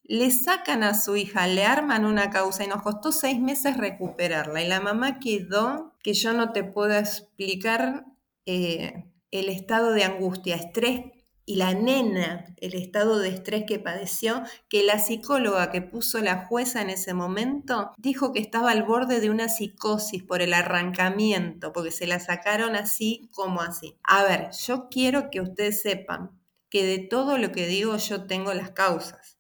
le 0.08 0.30
sacan 0.32 0.84
a 0.84 0.94
su 0.94 1.16
hija, 1.16 1.48
le 1.48 1.66
arman 1.66 2.06
una 2.06 2.30
causa 2.30 2.64
y 2.64 2.68
nos 2.68 2.84
costó 2.84 3.12
seis 3.12 3.40
meses 3.40 3.78
recuperarla. 3.78 4.62
Y 4.62 4.68
la 4.68 4.80
mamá 4.80 5.20
quedó, 5.20 5.96
que 6.04 6.14
yo 6.14 6.34
no 6.34 6.52
te 6.52 6.64
puedo 6.64 6.94
explicar 6.96 8.06
eh, 8.46 9.06
el 9.32 9.50
estado 9.50 9.92
de 9.92 10.04
angustia, 10.04 10.56
estrés 10.56 11.02
y 11.48 11.56
la 11.58 11.74
nena, 11.74 12.46
el 12.58 12.74
estado 12.74 13.20
de 13.20 13.30
estrés 13.30 13.66
que 13.68 13.80
padeció, 13.80 14.42
que 14.68 14.84
la 14.84 15.00
psicóloga 15.00 15.72
que 15.72 15.82
puso 15.82 16.20
la 16.20 16.46
jueza 16.46 16.82
en 16.82 16.90
ese 16.90 17.14
momento 17.14 17.92
dijo 17.98 18.34
que 18.34 18.40
estaba 18.40 18.72
al 18.72 18.84
borde 18.84 19.20
de 19.20 19.30
una 19.30 19.48
psicosis 19.48 20.24
por 20.24 20.42
el 20.42 20.54
arrancamiento, 20.54 21.72
porque 21.72 21.92
se 21.92 22.08
la 22.08 22.20
sacaron 22.20 22.76
así 22.76 23.30
como 23.34 23.62
así. 23.62 23.96
A 24.04 24.24
ver, 24.24 24.50
yo 24.66 24.88
quiero 24.90 25.30
que 25.30 25.42
ustedes 25.42 25.82
sepan 25.82 26.32
que 26.76 26.84
de 26.84 27.00
todo 27.00 27.38
lo 27.38 27.54
que 27.54 27.68
digo 27.68 27.96
yo 27.96 28.28
tengo 28.28 28.54
las 28.54 28.72
causas. 28.72 29.40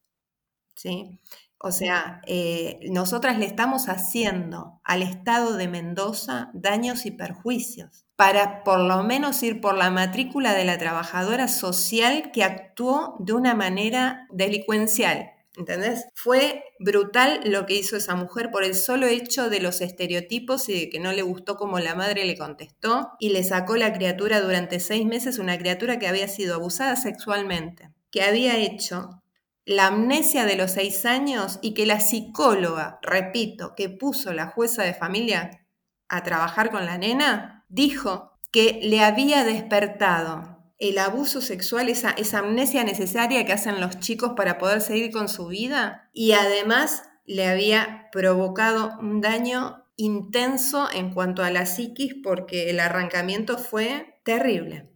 ¿Sí? 0.73 1.19
O 1.57 1.73
sea, 1.73 2.21
eh, 2.27 2.79
nosotras 2.89 3.38
le 3.38 3.45
estamos 3.45 3.89
haciendo 3.89 4.79
al 4.86 5.01
Estado 5.01 5.57
de 5.57 5.67
Mendoza 5.67 6.49
daños 6.53 7.05
y 7.05 7.11
perjuicios 7.11 8.05
para 8.15 8.63
por 8.63 8.79
lo 8.79 9.03
menos 9.03 9.43
ir 9.43 9.59
por 9.59 9.75
la 9.75 9.91
matrícula 9.91 10.53
de 10.53 10.63
la 10.63 10.77
trabajadora 10.77 11.49
social 11.49 12.31
que 12.31 12.45
actuó 12.45 13.17
de 13.19 13.33
una 13.33 13.53
manera 13.53 14.29
delincuencial. 14.31 15.31
¿Entendés? 15.58 16.06
Fue 16.14 16.64
brutal 16.80 17.39
lo 17.45 17.66
que 17.66 17.76
hizo 17.76 17.95
esa 17.95 18.16
mujer 18.16 18.51
por 18.51 18.64
el 18.64 18.76
solo 18.76 19.08
hecho 19.08 19.49
de 19.49 19.62
los 19.62 19.80
estereotipos 19.80 20.68
y 20.68 20.80
de 20.80 20.89
que 20.89 20.99
no 20.99 21.14
le 21.14 21.22
gustó 21.22 21.56
como 21.56 21.80
la 21.80 21.95
madre 21.95 22.26
le 22.26 22.38
contestó 22.38 23.12
y 23.20 23.30
le 23.30 23.43
sacó 23.43 23.78
la 23.78 23.93
criatura 23.93 24.41
durante 24.41 24.80
seis 24.80 25.06
meses, 25.06 25.39
una 25.39 25.58
criatura 25.58 25.97
que 25.97 26.08
había 26.08 26.28
sido 26.28 26.56
abusada 26.56 26.97
sexualmente, 26.97 27.89
que 28.12 28.24
había 28.24 28.58
hecho 28.58 29.22
la 29.64 29.88
amnesia 29.88 30.45
de 30.45 30.58
los 30.58 30.72
seis 30.72 31.06
años 31.06 31.60
y 31.62 31.74
que 31.74 31.86
la 31.86 31.99
psicóloga, 31.99 32.99
repito, 33.01 33.74
que 33.76 33.89
puso 33.89 34.34
la 34.34 34.47
jueza 34.47 34.84
de 34.84 34.93
familia 34.93 35.66
a 36.08 36.22
trabajar 36.24 36.70
con 36.70 36.86
la 36.86 36.97
nena, 36.97 37.66
dijo 37.70 38.32
que 38.51 38.80
le 38.84 39.01
había 39.01 39.43
despertado 39.43 40.55
el 40.78 40.97
abuso 40.97 41.41
sexual, 41.41 41.89
esa, 41.89 42.11
esa 42.11 42.39
amnesia 42.39 42.84
necesaria 42.84 43.45
que 43.45 43.53
hacen 43.53 43.80
los 43.80 43.99
chicos 43.99 44.34
para 44.36 44.57
poder 44.57 44.82
seguir 44.82 45.11
con 45.11 45.30
su 45.30 45.47
vida 45.47 46.09
y 46.13 46.34
además 46.34 47.03
le 47.26 47.47
había 47.47 48.09
provocado 48.11 48.97
un 48.99 49.21
daño 49.21 49.86
intenso 49.95 50.89
en 50.93 51.13
cuanto 51.13 51.43
a 51.43 51.51
la 51.51 51.65
psiquis 51.65 52.15
porque 52.23 52.69
el 52.69 52.80
arrancamiento 52.80 53.57
fue 53.57 54.19
terrible 54.23 54.89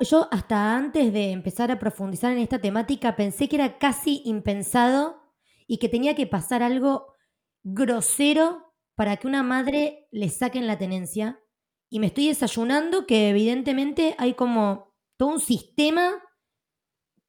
yo 0.00 0.28
hasta 0.30 0.76
antes 0.76 1.12
de 1.12 1.30
empezar 1.30 1.70
a 1.70 1.78
profundizar 1.78 2.32
en 2.32 2.38
esta 2.38 2.60
temática 2.60 3.16
pensé 3.16 3.48
que 3.48 3.56
era 3.56 3.78
casi 3.78 4.22
impensado 4.24 5.22
y 5.66 5.78
que 5.78 5.88
tenía 5.88 6.14
que 6.14 6.26
pasar 6.26 6.62
algo 6.62 7.14
grosero 7.62 8.74
para 8.94 9.16
que 9.16 9.26
una 9.26 9.42
madre 9.42 10.08
le 10.10 10.28
saquen 10.28 10.66
la 10.66 10.78
tenencia. 10.78 11.40
Y 11.88 12.00
me 12.00 12.06
estoy 12.06 12.28
desayunando 12.28 13.06
que 13.06 13.30
evidentemente 13.30 14.14
hay 14.18 14.34
como 14.34 14.89
todo 15.20 15.34
un 15.34 15.40
sistema 15.40 16.14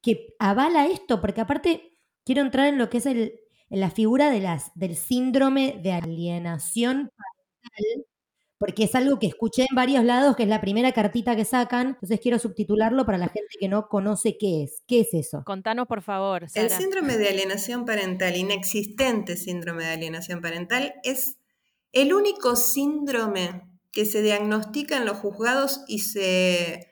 que 0.00 0.34
avala 0.38 0.86
esto, 0.86 1.20
porque 1.20 1.42
aparte 1.42 1.92
quiero 2.24 2.40
entrar 2.40 2.68
en 2.68 2.78
lo 2.78 2.88
que 2.88 2.96
es 2.96 3.06
el, 3.06 3.34
la 3.68 3.90
figura 3.90 4.30
de 4.30 4.40
las, 4.40 4.72
del 4.74 4.96
síndrome 4.96 5.78
de 5.82 5.92
alienación 5.92 7.10
parental 7.14 8.06
porque 8.56 8.84
es 8.84 8.94
algo 8.94 9.18
que 9.18 9.26
escuché 9.26 9.66
en 9.68 9.74
varios 9.74 10.04
lados, 10.04 10.36
que 10.36 10.44
es 10.44 10.48
la 10.48 10.60
primera 10.60 10.92
cartita 10.92 11.34
que 11.34 11.44
sacan, 11.44 11.88
entonces 11.88 12.20
quiero 12.20 12.38
subtitularlo 12.38 13.04
para 13.04 13.18
la 13.18 13.26
gente 13.26 13.56
que 13.58 13.68
no 13.68 13.88
conoce 13.88 14.38
qué 14.38 14.62
es. 14.62 14.84
¿Qué 14.86 15.00
es 15.00 15.12
eso? 15.14 15.42
Contanos, 15.44 15.88
por 15.88 16.00
favor. 16.00 16.46
El 16.54 16.70
síndrome 16.70 17.16
de 17.16 17.28
alienación 17.28 17.84
parental, 17.84 18.36
inexistente 18.36 19.36
síndrome 19.36 19.84
de 19.84 19.90
alienación 19.90 20.40
parental, 20.40 20.94
es 21.02 21.38
el 21.90 22.14
único 22.14 22.54
síndrome 22.54 23.62
que 23.90 24.06
se 24.06 24.22
diagnostica 24.22 24.96
en 24.96 25.04
los 25.04 25.18
juzgados 25.18 25.82
y 25.88 25.98
se, 25.98 26.91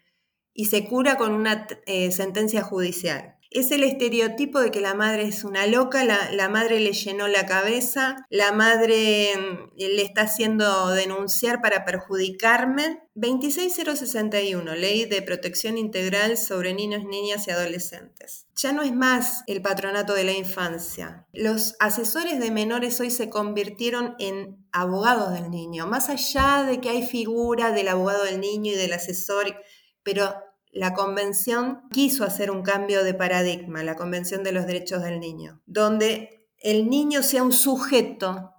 y 0.55 0.67
se 0.67 0.87
cura 0.87 1.17
con 1.17 1.33
una 1.33 1.67
eh, 1.87 2.11
sentencia 2.11 2.63
judicial. 2.63 3.37
Es 3.53 3.73
el 3.73 3.83
estereotipo 3.83 4.61
de 4.61 4.71
que 4.71 4.81
la 4.81 4.95
madre 4.95 5.25
es 5.25 5.43
una 5.43 5.67
loca, 5.67 6.05
la, 6.05 6.49
madre 6.49 6.79
le 6.79 6.93
llenó 6.93 7.27
la 7.27 7.47
cabeza, 7.47 8.25
la 8.31 8.53
madre 8.53 9.33
mm, 9.37 9.77
le 9.77 10.03
está 10.03 10.23
haciendo 10.23 10.91
denunciar 10.91 11.61
para 11.61 11.85
perjudicarme. 11.85 13.03
26061, 13.15 14.77
Ley 14.77 15.05
de 15.05 15.21
Protección 15.23 15.79
Integral 15.79 16.39
sobre 16.39 16.75
Niños, 16.75 17.05
Niñas 17.05 17.49
y 17.49 17.51
Adolescentes. 17.51 18.47
Ya 18.55 18.73
no 18.73 18.83
es 18.83 18.95
más 18.95 19.43
el 19.49 19.61
patronato 19.63 20.15
de 20.15 20.23
la 20.23 20.33
infancia. 20.33 21.27
Los 21.33 21.75
asesores 21.81 22.39
de 22.39 22.53
menores 22.53 23.01
hoy 23.01 23.11
se 23.11 23.31
convirtieron 23.31 24.15
en 24.21 24.65
abogados 24.71 25.33
del 25.33 25.51
niño, 25.51 25.89
más 25.89 26.09
allá 26.09 26.63
de 26.63 26.81
que 26.81 26.91
hay 26.91 27.05
figura 27.05 27.73
del 27.73 27.89
abogado 27.89 28.23
del 28.25 28.41
niño 28.41 28.73
y 28.73 28.77
del 28.77 28.93
asesor, 28.93 29.57
pero 30.03 30.35
la 30.73 30.95
Convención 30.95 31.83
quiso 31.91 32.25
hacer 32.25 32.51
un 32.51 32.63
cambio 32.63 33.05
de 33.05 33.15
paradigma, 33.15 33.83
la 33.83 33.97
Convención 33.97 34.43
de 34.43 34.53
los 34.53 34.67
Derechos 34.67 35.03
del 35.03 35.21
Niño, 35.21 35.63
donde 35.67 36.49
el 36.59 36.89
niño 36.89 37.23
sea 37.23 37.43
un 37.43 37.53
sujeto 37.53 38.55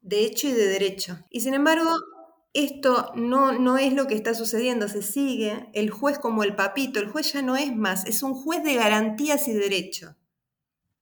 de 0.00 0.24
hecho 0.24 0.48
y 0.48 0.52
de 0.52 0.66
derecho. 0.66 1.18
Y 1.30 1.40
sin 1.40 1.54
embargo, 1.54 1.90
esto 2.52 3.12
no, 3.14 3.52
no 3.52 3.78
es 3.78 3.92
lo 3.94 4.06
que 4.06 4.14
está 4.14 4.34
sucediendo, 4.34 4.88
se 4.88 5.02
sigue 5.02 5.70
el 5.72 5.90
juez 5.90 6.18
como 6.18 6.44
el 6.44 6.54
papito, 6.54 7.00
el 7.00 7.08
juez 7.08 7.32
ya 7.32 7.42
no 7.42 7.56
es 7.56 7.74
más, 7.74 8.06
es 8.06 8.22
un 8.22 8.34
juez 8.34 8.62
de 8.62 8.74
garantías 8.74 9.48
y 9.48 9.54
derechos 9.54 10.14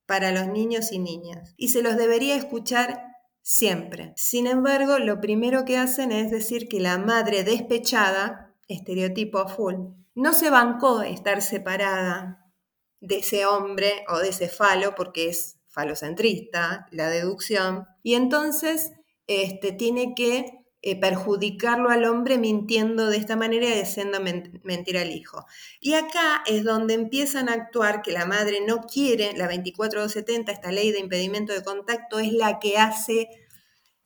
para 0.05 0.31
los 0.31 0.47
niños 0.47 0.91
y 0.91 0.99
niñas. 0.99 1.53
Y 1.57 1.69
se 1.69 1.81
los 1.81 1.97
debería 1.97 2.35
escuchar 2.35 3.03
siempre. 3.41 4.13
Sin 4.15 4.47
embargo, 4.47 4.99
lo 4.99 5.19
primero 5.19 5.65
que 5.65 5.77
hacen 5.77 6.11
es 6.11 6.31
decir 6.31 6.67
que 6.67 6.79
la 6.79 6.97
madre 6.97 7.43
despechada, 7.43 8.50
estereotipo 8.71 9.39
a 9.39 9.47
full, 9.47 9.75
no 10.15 10.33
se 10.33 10.49
bancó 10.49 11.01
estar 11.01 11.41
separada 11.41 12.51
de 12.99 13.17
ese 13.17 13.45
hombre 13.45 14.05
o 14.07 14.19
de 14.19 14.29
ese 14.29 14.47
falo 14.47 14.95
porque 14.95 15.29
es 15.29 15.57
falocentrista, 15.67 16.87
la 16.91 17.09
deducción, 17.09 17.85
y 18.03 18.15
entonces 18.15 18.91
este, 19.27 19.71
tiene 19.71 20.13
que 20.15 20.61
eh, 20.83 20.99
perjudicarlo 20.99 21.89
al 21.89 22.05
hombre 22.05 22.39
mintiendo 22.39 23.07
de 23.07 23.17
esta 23.17 23.35
manera 23.35 23.67
y 23.67 23.79
haciendo 23.79 24.19
mentir 24.63 24.97
al 24.97 25.11
hijo. 25.11 25.45
Y 25.79 25.93
acá 25.93 26.43
es 26.47 26.63
donde 26.63 26.95
empiezan 26.95 27.49
a 27.49 27.53
actuar 27.53 28.01
que 28.01 28.11
la 28.11 28.25
madre 28.25 28.61
no 28.65 28.81
quiere, 28.81 29.33
la 29.37 29.47
24270, 29.47 30.51
esta 30.51 30.71
ley 30.71 30.91
de 30.91 30.99
impedimento 30.99 31.53
de 31.53 31.63
contacto, 31.63 32.19
es 32.19 32.33
la 32.33 32.57
que 32.57 32.79
hace 32.79 33.29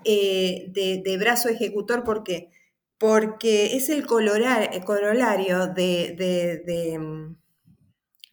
eh, 0.03 0.66
de, 0.68 1.01
de, 1.03 1.18
brazo 1.18 1.47
ejecutor 1.47 2.03
porque 2.03 2.51
porque 3.08 3.76
es 3.76 3.89
el, 3.89 4.08
corolario 4.08 5.68
de, 5.68 6.97
mm, 6.99 7.36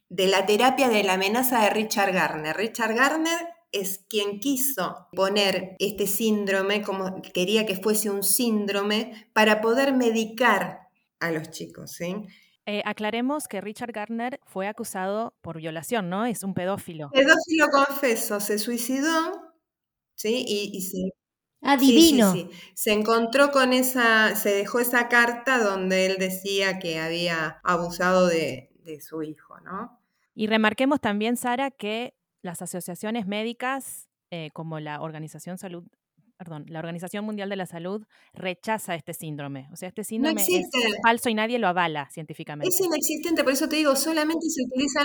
de, 0.08 0.26
la 0.28 0.46
terapia 0.46 0.88
de 0.88 1.02
la 1.04 1.12
amenaza 1.12 1.62
de 1.64 1.68
Richard 1.68 2.14
Garner. 2.14 2.56
Richard 2.56 2.94
Garner 2.94 3.48
es 3.70 4.06
quien 4.08 4.40
quiso 4.40 5.08
poner 5.12 5.76
este 5.78 6.06
síndrome, 6.06 6.80
como 6.80 7.20
quería 7.20 7.66
que 7.66 7.76
fuese 7.76 8.08
un 8.08 8.22
síndrome, 8.22 9.28
para 9.34 9.60
poder 9.60 9.92
medicar 9.92 10.88
a 11.20 11.30
los 11.30 11.50
chicos. 11.50 12.00
Eh, 12.64 12.80
aclaremos 12.86 13.48
que 13.48 13.60
Richard 13.60 13.92
Garner 13.92 14.40
fue 14.46 14.68
acusado 14.68 15.34
por 15.42 15.58
violación, 15.58 16.08
¿no? 16.08 16.24
Es 16.24 16.44
un 16.44 16.54
pedófilo. 16.54 17.10
Pedófilo 17.10 17.68
confeso, 17.70 18.40
se 18.40 18.58
suicidó, 18.58 19.52
¿sí? 20.14 20.46
Y, 20.48 20.70
y 20.74 20.80
se 20.80 21.21
Adivino. 21.62 22.32
Sí, 22.32 22.50
Se 22.74 22.92
encontró 22.92 23.52
con 23.52 23.72
esa, 23.72 24.34
se 24.34 24.50
dejó 24.50 24.80
esa 24.80 25.08
carta 25.08 25.62
donde 25.62 26.06
él 26.06 26.16
decía 26.18 26.78
que 26.80 26.98
había 26.98 27.60
abusado 27.62 28.26
de, 28.26 28.68
su 29.00 29.22
hijo, 29.22 29.60
¿no? 29.60 30.00
Y 30.34 30.48
remarquemos 30.48 31.00
también, 31.00 31.36
Sara, 31.36 31.70
que 31.70 32.14
las 32.42 32.62
asociaciones 32.62 33.26
médicas, 33.26 34.08
eh, 34.30 34.50
como 34.52 34.80
la 34.80 35.00
Organización 35.00 35.56
Salud, 35.56 35.84
perdón, 36.36 36.64
la 36.68 36.80
Organización 36.80 37.24
Mundial 37.24 37.48
de 37.48 37.54
la 37.54 37.66
Salud, 37.66 38.04
rechaza 38.32 38.96
este 38.96 39.14
síndrome. 39.14 39.68
O 39.72 39.76
sea, 39.76 39.88
este 39.88 40.02
síndrome 40.02 40.42
es 40.42 40.66
falso 41.04 41.28
y 41.28 41.34
nadie 41.34 41.60
lo 41.60 41.68
avala 41.68 42.08
científicamente. 42.10 42.68
Es 42.68 42.80
inexistente, 42.84 43.44
por 43.44 43.52
eso 43.52 43.68
te 43.68 43.76
digo, 43.76 43.94
solamente 43.94 44.48
se 44.48 44.64
utiliza 44.64 45.00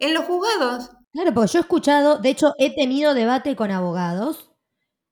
en 0.00 0.14
los 0.14 0.24
juzgados. 0.24 0.90
Claro, 1.12 1.32
porque 1.32 1.52
yo 1.52 1.58
he 1.60 1.62
escuchado, 1.62 2.18
de 2.18 2.30
hecho, 2.30 2.54
he 2.58 2.74
tenido 2.74 3.14
debate 3.14 3.54
con 3.54 3.70
abogados 3.70 4.53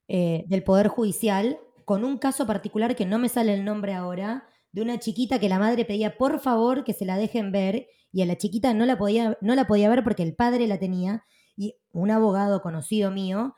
eh, 0.08 0.44
del 0.46 0.64
Poder 0.64 0.88
Judicial 0.88 1.58
con 1.84 2.04
un 2.04 2.18
caso 2.18 2.46
particular 2.46 2.96
que 2.96 3.06
no 3.06 3.18
me 3.18 3.28
sale 3.28 3.54
el 3.54 3.64
nombre 3.64 3.94
ahora, 3.94 4.48
de 4.72 4.82
una 4.82 4.98
chiquita 4.98 5.38
que 5.38 5.48
la 5.48 5.58
madre 5.58 5.84
pedía 5.84 6.16
por 6.16 6.40
favor 6.40 6.84
que 6.84 6.92
se 6.92 7.04
la 7.04 7.16
dejen 7.16 7.52
ver 7.52 7.88
y 8.12 8.22
a 8.22 8.26
la 8.26 8.36
chiquita 8.36 8.72
no 8.74 8.86
la 8.86 8.96
podía, 8.96 9.36
no 9.40 9.54
la 9.54 9.66
podía 9.66 9.88
ver 9.88 10.02
porque 10.04 10.22
el 10.22 10.34
padre 10.34 10.66
la 10.66 10.78
tenía 10.78 11.24
y 11.56 11.76
un 11.92 12.10
abogado 12.10 12.62
conocido 12.62 13.10
mío 13.10 13.54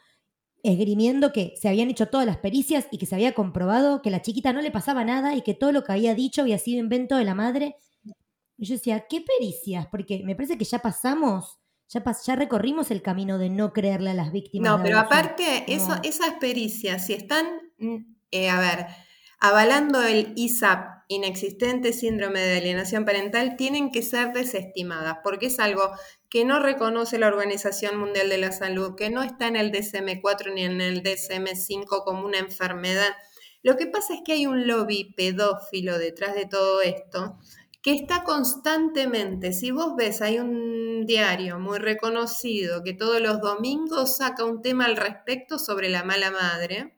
esgrimiendo 0.64 1.32
que 1.32 1.54
se 1.60 1.68
habían 1.68 1.90
hecho 1.90 2.06
todas 2.06 2.26
las 2.26 2.38
pericias 2.38 2.88
y 2.90 2.98
que 2.98 3.06
se 3.06 3.14
había 3.14 3.34
comprobado 3.34 4.00
que 4.00 4.10
la 4.10 4.22
chiquita 4.22 4.52
no 4.52 4.62
le 4.62 4.70
pasaba 4.70 5.04
nada 5.04 5.36
y 5.36 5.42
que 5.42 5.54
todo 5.54 5.72
lo 5.72 5.84
que 5.84 5.92
había 5.92 6.14
dicho 6.14 6.40
había 6.40 6.58
sido 6.58 6.80
invento 6.80 7.16
de 7.16 7.24
la 7.24 7.34
madre. 7.34 7.76
Y 8.56 8.66
yo 8.66 8.74
decía, 8.74 9.04
¿qué 9.08 9.20
pericias? 9.20 9.86
Porque 9.88 10.22
me 10.24 10.34
parece 10.34 10.56
que 10.56 10.64
ya 10.64 10.78
pasamos 10.78 11.58
ya, 12.24 12.36
recorrimos 12.36 12.90
el 12.90 13.02
camino 13.02 13.38
de 13.38 13.50
no 13.50 13.72
creerle 13.72 14.10
a 14.10 14.14
las 14.14 14.32
víctimas. 14.32 14.70
No, 14.70 14.82
pero 14.82 14.98
aparte, 14.98 15.64
eso, 15.68 15.94
esas 16.02 16.34
pericias, 16.34 17.06
si 17.06 17.12
están, 17.12 17.46
mm, 17.78 17.96
eh, 18.30 18.50
a 18.50 18.60
ver, 18.60 18.86
avalando 19.40 20.02
el 20.02 20.32
ISAP, 20.36 21.04
inexistente 21.08 21.92
síndrome 21.92 22.40
de 22.40 22.58
alienación 22.58 23.04
parental, 23.04 23.56
tienen 23.56 23.90
que 23.90 24.02
ser 24.02 24.32
desestimadas, 24.32 25.18
porque 25.22 25.46
es 25.46 25.60
algo 25.60 25.90
que 26.30 26.44
no 26.44 26.60
reconoce 26.60 27.18
la 27.18 27.28
Organización 27.28 27.98
Mundial 27.98 28.28
de 28.28 28.38
la 28.38 28.52
Salud, 28.52 28.94
que 28.96 29.10
no 29.10 29.22
está 29.22 29.46
en 29.46 29.56
el 29.56 29.70
DSM-4 29.70 30.54
ni 30.54 30.64
en 30.64 30.80
el 30.80 31.02
DSM-5 31.02 32.04
como 32.04 32.24
una 32.24 32.38
enfermedad. 32.38 33.14
Lo 33.62 33.76
que 33.76 33.86
pasa 33.86 34.14
es 34.14 34.20
que 34.24 34.32
hay 34.32 34.46
un 34.46 34.66
lobby 34.66 35.14
pedófilo 35.16 35.98
detrás 35.98 36.34
de 36.34 36.46
todo 36.46 36.82
esto, 36.82 37.38
que 37.84 37.92
está 37.92 38.24
constantemente, 38.24 39.52
si 39.52 39.70
vos 39.70 39.94
ves, 39.94 40.22
hay 40.22 40.38
un 40.38 41.04
diario 41.04 41.58
muy 41.58 41.78
reconocido 41.78 42.82
que 42.82 42.94
todos 42.94 43.20
los 43.20 43.42
domingos 43.42 44.16
saca 44.16 44.42
un 44.42 44.62
tema 44.62 44.86
al 44.86 44.96
respecto 44.96 45.58
sobre 45.58 45.90
la 45.90 46.02
mala 46.02 46.30
madre, 46.30 46.96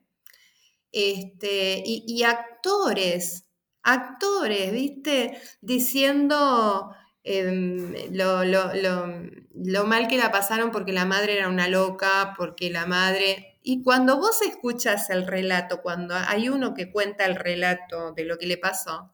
este, 0.93 1.83
y, 1.85 2.23
actores, 2.23 3.49
actores, 3.83 4.71
¿viste? 4.71 5.37
Diciendo 5.59 6.95
em, 7.21 7.93
lo, 8.11 9.83
mal 9.85 10.07
que 10.07 10.17
la 10.17 10.31
pasaron 10.31 10.71
porque 10.71 10.93
la 10.93 11.05
madre 11.05 11.37
era 11.37 11.49
una 11.49 11.67
loca, 11.67 12.33
porque 12.37 12.69
la 12.69 12.85
madre... 12.85 13.59
Y 13.61 13.83
cuando 13.83 14.15
vos 14.15 14.41
escuchas 14.41 15.09
el 15.09 15.27
relato, 15.27 15.81
cuando 15.81 16.15
hay 16.15 16.47
uno 16.47 16.73
que 16.73 16.89
cuenta 16.93 17.25
el 17.25 17.35
relato 17.35 18.13
de 18.13 18.23
lo 18.23 18.37
que 18.37 18.47
le 18.47 18.57
pasó, 18.57 19.11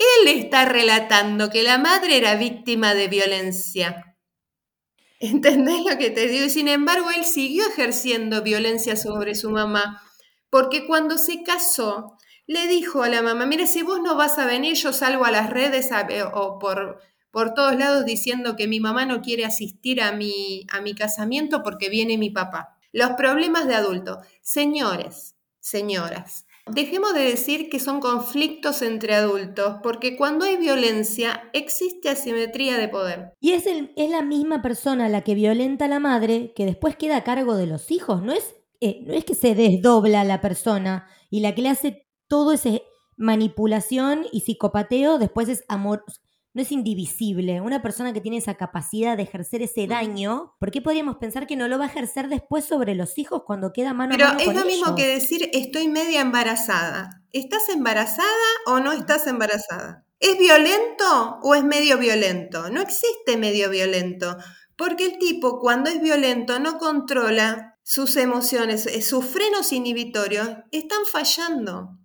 él 0.00 0.38
está 0.38 0.64
relatando 0.64 1.50
que 1.50 1.62
la 1.62 1.78
madre 1.78 2.16
era 2.16 2.36
víctima 2.36 2.94
de 2.94 3.08
violencia. 3.08 4.16
¿Entendés 5.20 5.82
lo 5.88 5.98
que 5.98 6.10
te 6.10 6.28
digo? 6.28 6.46
Y 6.46 6.50
sin 6.50 6.68
embargo, 6.68 7.10
él 7.10 7.24
siguió 7.24 7.66
ejerciendo 7.68 8.42
violencia 8.42 8.96
sobre 8.96 9.34
su 9.34 9.50
mamá 9.50 10.02
porque 10.50 10.84
cuando 10.84 11.16
se 11.16 11.42
casó, 11.44 12.18
le 12.46 12.66
dijo 12.66 13.04
a 13.04 13.08
la 13.08 13.22
mamá, 13.22 13.46
mire, 13.46 13.68
si 13.68 13.82
vos 13.82 14.00
no 14.00 14.16
vas 14.16 14.38
a 14.38 14.46
venir, 14.46 14.74
yo 14.74 14.92
salgo 14.92 15.24
a 15.24 15.30
las 15.30 15.48
redes 15.48 15.90
o 16.34 16.58
por, 16.58 17.00
por 17.30 17.54
todos 17.54 17.76
lados 17.76 18.04
diciendo 18.04 18.56
que 18.56 18.66
mi 18.66 18.80
mamá 18.80 19.06
no 19.06 19.22
quiere 19.22 19.44
asistir 19.44 20.02
a 20.02 20.10
mi, 20.10 20.66
a 20.72 20.80
mi 20.80 20.94
casamiento 20.96 21.62
porque 21.62 21.88
viene 21.88 22.18
mi 22.18 22.30
papá. 22.30 22.76
Los 22.92 23.10
problemas 23.12 23.68
de 23.68 23.76
adulto. 23.76 24.18
Señores, 24.42 25.36
señoras, 25.60 26.46
dejemos 26.72 27.14
de 27.14 27.20
decir 27.20 27.68
que 27.70 27.80
son 27.80 28.00
conflictos 28.00 28.82
entre 28.82 29.14
adultos, 29.14 29.76
porque 29.82 30.16
cuando 30.16 30.44
hay 30.44 30.56
violencia 30.56 31.50
existe 31.52 32.08
asimetría 32.08 32.78
de 32.78 32.88
poder. 32.88 33.32
Y 33.40 33.52
es, 33.52 33.66
es 33.66 34.10
la 34.10 34.22
misma 34.22 34.62
persona 34.62 35.08
la 35.08 35.22
que 35.22 35.34
violenta 35.34 35.86
a 35.86 35.88
la 35.88 35.98
madre 35.98 36.52
que 36.54 36.66
después 36.66 36.96
queda 36.96 37.16
a 37.16 37.24
cargo 37.24 37.56
de 37.56 37.66
los 37.66 37.90
hijos, 37.90 38.22
¿no 38.22 38.32
es 38.32 38.54
eh, 38.82 39.02
no 39.06 39.12
es 39.12 39.26
que 39.26 39.34
se 39.34 39.54
desdobla 39.54 40.24
la 40.24 40.40
persona 40.40 41.06
y 41.28 41.40
la 41.40 41.54
que 41.54 41.60
le 41.60 41.68
hace 41.68 42.06
todo 42.28 42.52
ese 42.52 42.82
manipulación 43.18 44.24
y 44.32 44.40
psicopateo 44.40 45.18
después 45.18 45.50
es 45.50 45.64
amor, 45.68 46.02
no 46.52 46.62
es 46.62 46.72
indivisible. 46.72 47.60
Una 47.60 47.82
persona 47.82 48.12
que 48.12 48.20
tiene 48.20 48.38
esa 48.38 48.54
capacidad 48.54 49.16
de 49.16 49.22
ejercer 49.22 49.62
ese 49.62 49.86
daño, 49.86 50.54
¿por 50.58 50.70
qué 50.70 50.82
podríamos 50.82 51.16
pensar 51.16 51.46
que 51.46 51.56
no 51.56 51.68
lo 51.68 51.78
va 51.78 51.84
a 51.84 51.88
ejercer 51.88 52.28
después 52.28 52.64
sobre 52.64 52.94
los 52.94 53.18
hijos 53.18 53.42
cuando 53.46 53.72
queda 53.72 53.94
mano 53.94 54.12
Pero 54.16 54.26
a 54.26 54.34
mano 54.34 54.40
es 54.40 54.54
lo 54.54 54.64
mismo 54.64 54.94
que 54.94 55.06
decir 55.06 55.48
estoy 55.52 55.88
media 55.88 56.20
embarazada. 56.20 57.22
¿Estás 57.32 57.68
embarazada 57.68 58.28
o 58.66 58.80
no 58.80 58.92
estás 58.92 59.26
embarazada? 59.26 60.04
¿Es 60.18 60.38
violento 60.38 61.38
o 61.42 61.54
es 61.54 61.64
medio 61.64 61.98
violento? 61.98 62.68
No 62.70 62.80
existe 62.80 63.36
medio 63.36 63.70
violento, 63.70 64.36
porque 64.76 65.06
el 65.06 65.18
tipo 65.18 65.60
cuando 65.60 65.88
es 65.88 66.00
violento 66.02 66.58
no 66.58 66.78
controla 66.78 67.78
sus 67.82 68.16
emociones, 68.16 68.86
eh, 68.86 69.02
sus 69.02 69.24
frenos 69.24 69.72
inhibitorios 69.72 70.48
están 70.72 71.04
fallando. 71.10 71.99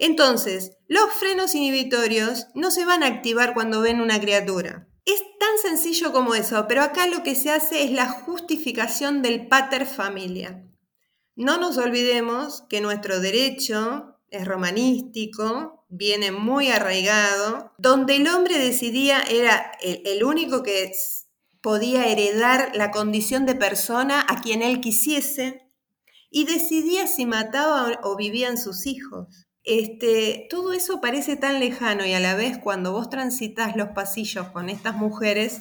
Entonces, 0.00 0.78
los 0.88 1.12
frenos 1.12 1.54
inhibitorios 1.54 2.46
no 2.54 2.70
se 2.70 2.86
van 2.86 3.02
a 3.02 3.06
activar 3.06 3.52
cuando 3.52 3.82
ven 3.82 4.00
una 4.00 4.18
criatura. 4.18 4.88
Es 5.04 5.22
tan 5.38 5.58
sencillo 5.62 6.10
como 6.10 6.34
eso, 6.34 6.64
pero 6.66 6.82
acá 6.82 7.06
lo 7.06 7.22
que 7.22 7.34
se 7.34 7.50
hace 7.50 7.84
es 7.84 7.92
la 7.92 8.08
justificación 8.08 9.20
del 9.20 9.46
pater 9.46 9.84
familia. 9.84 10.64
No 11.36 11.58
nos 11.58 11.76
olvidemos 11.76 12.64
que 12.70 12.80
nuestro 12.80 13.20
derecho 13.20 14.16
es 14.30 14.46
romanístico, 14.46 15.84
viene 15.90 16.32
muy 16.32 16.68
arraigado, 16.68 17.74
donde 17.76 18.16
el 18.16 18.28
hombre 18.28 18.58
decidía, 18.58 19.20
era 19.20 19.70
el, 19.82 20.00
el 20.06 20.24
único 20.24 20.62
que 20.62 20.92
podía 21.60 22.06
heredar 22.06 22.72
la 22.74 22.90
condición 22.90 23.44
de 23.44 23.54
persona 23.54 24.24
a 24.26 24.40
quien 24.40 24.62
él 24.62 24.80
quisiese 24.80 25.70
y 26.30 26.46
decidía 26.46 27.06
si 27.06 27.26
mataba 27.26 28.00
o 28.02 28.16
vivían 28.16 28.56
sus 28.56 28.86
hijos. 28.86 29.49
Este, 29.64 30.46
todo 30.48 30.72
eso 30.72 31.00
parece 31.00 31.36
tan 31.36 31.60
lejano 31.60 32.06
y 32.06 32.14
a 32.14 32.20
la 32.20 32.34
vez 32.34 32.58
cuando 32.58 32.92
vos 32.92 33.10
transitas 33.10 33.76
los 33.76 33.88
pasillos 33.88 34.48
con 34.48 34.68
estas 34.68 34.96
mujeres, 34.96 35.60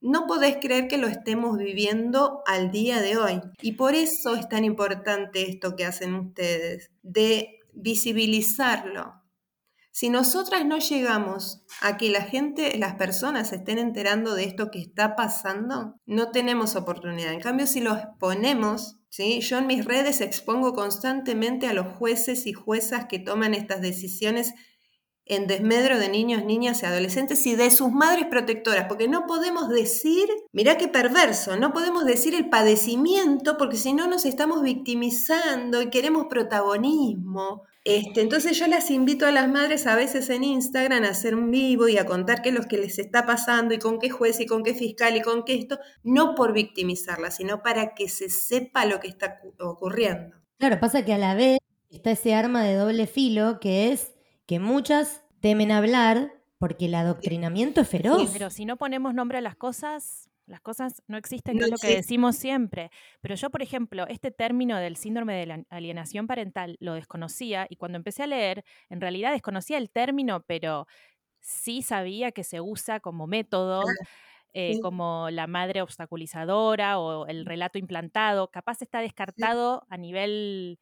no 0.00 0.26
podés 0.26 0.56
creer 0.60 0.88
que 0.88 0.98
lo 0.98 1.06
estemos 1.06 1.58
viviendo 1.58 2.42
al 2.46 2.70
día 2.70 3.00
de 3.00 3.16
hoy. 3.16 3.40
Y 3.60 3.72
por 3.72 3.94
eso 3.94 4.34
es 4.34 4.48
tan 4.48 4.64
importante 4.64 5.50
esto 5.50 5.76
que 5.76 5.84
hacen 5.84 6.14
ustedes, 6.14 6.90
de 7.02 7.60
visibilizarlo, 7.72 9.26
si 9.96 10.10
nosotras 10.10 10.66
no 10.66 10.76
llegamos 10.76 11.62
a 11.80 11.96
que 11.96 12.10
la 12.10 12.20
gente, 12.20 12.76
las 12.76 12.96
personas 12.96 13.48
se 13.48 13.56
estén 13.56 13.78
enterando 13.78 14.34
de 14.34 14.44
esto 14.44 14.70
que 14.70 14.78
está 14.78 15.16
pasando, 15.16 15.94
no 16.04 16.32
tenemos 16.32 16.76
oportunidad. 16.76 17.32
En 17.32 17.40
cambio, 17.40 17.66
si 17.66 17.80
lo 17.80 17.94
exponemos, 17.94 18.98
¿sí? 19.16 19.40
yo 19.40 19.56
en 19.56 19.66
mis 19.66 19.86
redes 19.86 20.20
expongo 20.20 20.74
constantemente 20.74 21.66
a 21.66 21.72
los 21.72 21.96
jueces 21.96 22.46
y 22.46 22.52
juezas 22.52 23.06
que 23.06 23.18
toman 23.18 23.54
estas 23.54 23.80
decisiones 23.80 24.52
en 25.24 25.46
desmedro 25.46 25.98
de 25.98 26.10
niños, 26.10 26.44
niñas 26.44 26.82
y 26.82 26.86
adolescentes 26.86 27.46
y 27.46 27.56
de 27.56 27.70
sus 27.70 27.90
madres 27.90 28.26
protectoras, 28.26 28.84
porque 28.88 29.08
no 29.08 29.26
podemos 29.26 29.70
decir, 29.70 30.28
mirá 30.52 30.76
qué 30.76 30.86
perverso, 30.86 31.56
no 31.56 31.72
podemos 31.72 32.04
decir 32.04 32.34
el 32.34 32.50
padecimiento, 32.50 33.56
porque 33.56 33.78
si 33.78 33.94
no 33.94 34.06
nos 34.06 34.26
estamos 34.26 34.62
victimizando 34.62 35.80
y 35.80 35.88
queremos 35.88 36.26
protagonismo. 36.28 37.62
Este, 37.86 38.20
entonces 38.20 38.58
yo 38.58 38.66
las 38.66 38.90
invito 38.90 39.26
a 39.26 39.30
las 39.30 39.48
madres 39.48 39.86
a 39.86 39.94
veces 39.94 40.28
en 40.30 40.42
Instagram 40.42 41.04
a 41.04 41.10
hacer 41.10 41.36
un 41.36 41.52
vivo 41.52 41.86
y 41.86 41.98
a 41.98 42.04
contar 42.04 42.42
qué 42.42 42.48
es 42.48 42.54
lo 42.56 42.62
que 42.62 42.78
les 42.78 42.98
está 42.98 43.26
pasando 43.26 43.74
y 43.74 43.78
con 43.78 44.00
qué 44.00 44.10
juez 44.10 44.40
y 44.40 44.46
con 44.46 44.64
qué 44.64 44.74
fiscal 44.74 45.16
y 45.16 45.20
con 45.20 45.44
qué 45.44 45.54
esto, 45.54 45.78
no 46.02 46.34
por 46.34 46.52
victimizarlas, 46.52 47.36
sino 47.36 47.62
para 47.62 47.94
que 47.94 48.08
se 48.08 48.28
sepa 48.28 48.86
lo 48.86 48.98
que 48.98 49.06
está 49.06 49.40
ocurriendo. 49.60 50.34
Claro, 50.58 50.80
pasa 50.80 51.04
que 51.04 51.12
a 51.12 51.18
la 51.18 51.36
vez 51.36 51.60
está 51.88 52.10
ese 52.10 52.34
arma 52.34 52.64
de 52.64 52.74
doble 52.74 53.06
filo 53.06 53.60
que 53.60 53.92
es 53.92 54.16
que 54.46 54.58
muchas 54.58 55.22
temen 55.38 55.70
hablar 55.70 56.32
porque 56.58 56.86
el 56.86 56.94
adoctrinamiento 56.96 57.82
es 57.82 57.88
feroz. 57.88 58.20
Sí, 58.20 58.28
pero 58.32 58.50
si 58.50 58.64
no 58.64 58.78
ponemos 58.78 59.14
nombre 59.14 59.38
a 59.38 59.42
las 59.42 59.54
cosas, 59.54 60.25
las 60.46 60.60
cosas 60.60 61.02
no 61.08 61.16
existen, 61.16 61.60
es 61.60 61.70
lo 61.70 61.76
que 61.76 61.96
decimos 61.96 62.36
siempre. 62.36 62.90
Pero 63.20 63.34
yo, 63.34 63.50
por 63.50 63.62
ejemplo, 63.62 64.06
este 64.08 64.30
término 64.30 64.78
del 64.78 64.96
síndrome 64.96 65.34
de 65.34 65.46
la 65.46 65.64
alienación 65.70 66.26
parental 66.26 66.76
lo 66.80 66.94
desconocía 66.94 67.66
y 67.68 67.76
cuando 67.76 67.96
empecé 67.98 68.22
a 68.22 68.26
leer, 68.28 68.64
en 68.88 69.00
realidad 69.00 69.32
desconocía 69.32 69.78
el 69.78 69.90
término, 69.90 70.44
pero 70.46 70.86
sí 71.40 71.82
sabía 71.82 72.32
que 72.32 72.44
se 72.44 72.60
usa 72.60 73.00
como 73.00 73.26
método. 73.26 73.82
Eh, 74.58 74.80
como 74.80 75.28
la 75.30 75.46
madre 75.46 75.82
obstaculizadora 75.82 76.98
o 76.98 77.26
el 77.26 77.44
relato 77.44 77.78
implantado, 77.78 78.50
capaz 78.50 78.80
está 78.80 79.00
descartado 79.00 79.84
a 79.90 79.98
nivel 79.98 80.78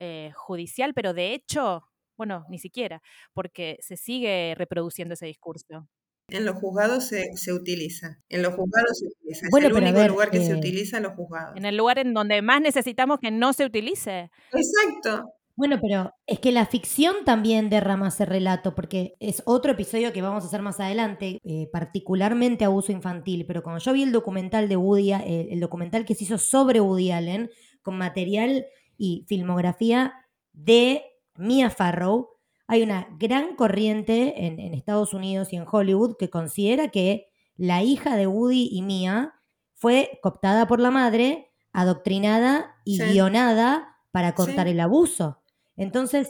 eh, 0.00 0.30
judicial, 0.36 0.94
pero 0.94 1.14
de 1.14 1.34
hecho, 1.34 1.84
bueno, 2.16 2.46
ni 2.48 2.58
siquiera, 2.60 3.02
porque 3.34 3.78
se 3.80 3.96
sigue 3.96 4.54
reproduciendo 4.56 5.14
ese 5.14 5.26
discurso. 5.26 5.88
En 6.30 6.44
los 6.44 6.56
juzgados 6.56 7.06
se, 7.06 7.52
utiliza. 7.52 8.18
En 8.28 8.42
los 8.42 8.54
juzgados 8.54 8.98
se 8.98 9.06
utiliza. 9.06 9.46
es 9.46 9.64
el 9.64 9.72
único 9.72 10.08
lugar 10.08 10.30
que 10.30 10.44
se 10.44 10.52
eh 10.52 10.56
utiliza 10.56 10.98
en 10.98 11.04
los 11.04 11.14
juzgados. 11.14 11.56
En 11.56 11.64
el 11.64 11.76
lugar 11.76 11.98
en 11.98 12.12
donde 12.12 12.42
más 12.42 12.60
necesitamos 12.60 13.18
que 13.18 13.30
no 13.30 13.54
se 13.54 13.64
utilice. 13.64 14.30
Exacto. 14.52 15.32
Bueno, 15.56 15.78
pero 15.82 16.12
es 16.26 16.38
que 16.38 16.52
la 16.52 16.66
ficción 16.66 17.16
también 17.24 17.68
derrama 17.70 18.08
ese 18.08 18.26
relato, 18.26 18.74
porque 18.76 19.14
es 19.18 19.42
otro 19.44 19.72
episodio 19.72 20.12
que 20.12 20.22
vamos 20.22 20.44
a 20.44 20.46
hacer 20.46 20.62
más 20.62 20.78
adelante, 20.78 21.40
eh, 21.42 21.68
particularmente 21.72 22.64
abuso 22.64 22.92
infantil. 22.92 23.44
Pero 23.44 23.62
cuando 23.62 23.82
yo 23.82 23.92
vi 23.94 24.02
el 24.02 24.12
documental 24.12 24.68
de 24.68 24.76
Woody, 24.76 25.12
eh, 25.14 25.48
el 25.50 25.60
documental 25.60 26.04
que 26.04 26.14
se 26.14 26.24
hizo 26.24 26.38
sobre 26.38 26.80
Woody 26.80 27.10
Allen, 27.10 27.50
con 27.82 27.96
material 27.96 28.66
y 28.98 29.24
filmografía 29.26 30.14
de 30.52 31.02
Mia 31.36 31.70
Farrow, 31.70 32.37
hay 32.68 32.82
una 32.82 33.08
gran 33.18 33.56
corriente 33.56 34.46
en, 34.46 34.60
Estados 34.74 35.14
Unidos 35.14 35.52
y 35.52 35.56
en 35.56 35.64
Hollywood 35.68 36.16
que 36.18 36.28
considera 36.28 36.88
que 36.88 37.32
la 37.56 37.82
hija 37.82 38.14
de 38.16 38.26
Woody 38.26 38.68
y 38.70 38.82
Mia 38.82 39.34
fue 39.74 40.20
cooptada 40.22 40.66
por 40.66 40.78
la 40.78 40.90
madre, 40.90 41.50
adoctrinada 41.72 42.76
y 42.84 42.98
guionada 43.00 43.96
para 44.10 44.34
contar 44.34 44.68
el 44.68 44.80
abuso. 44.80 45.40
Entonces, 45.76 46.28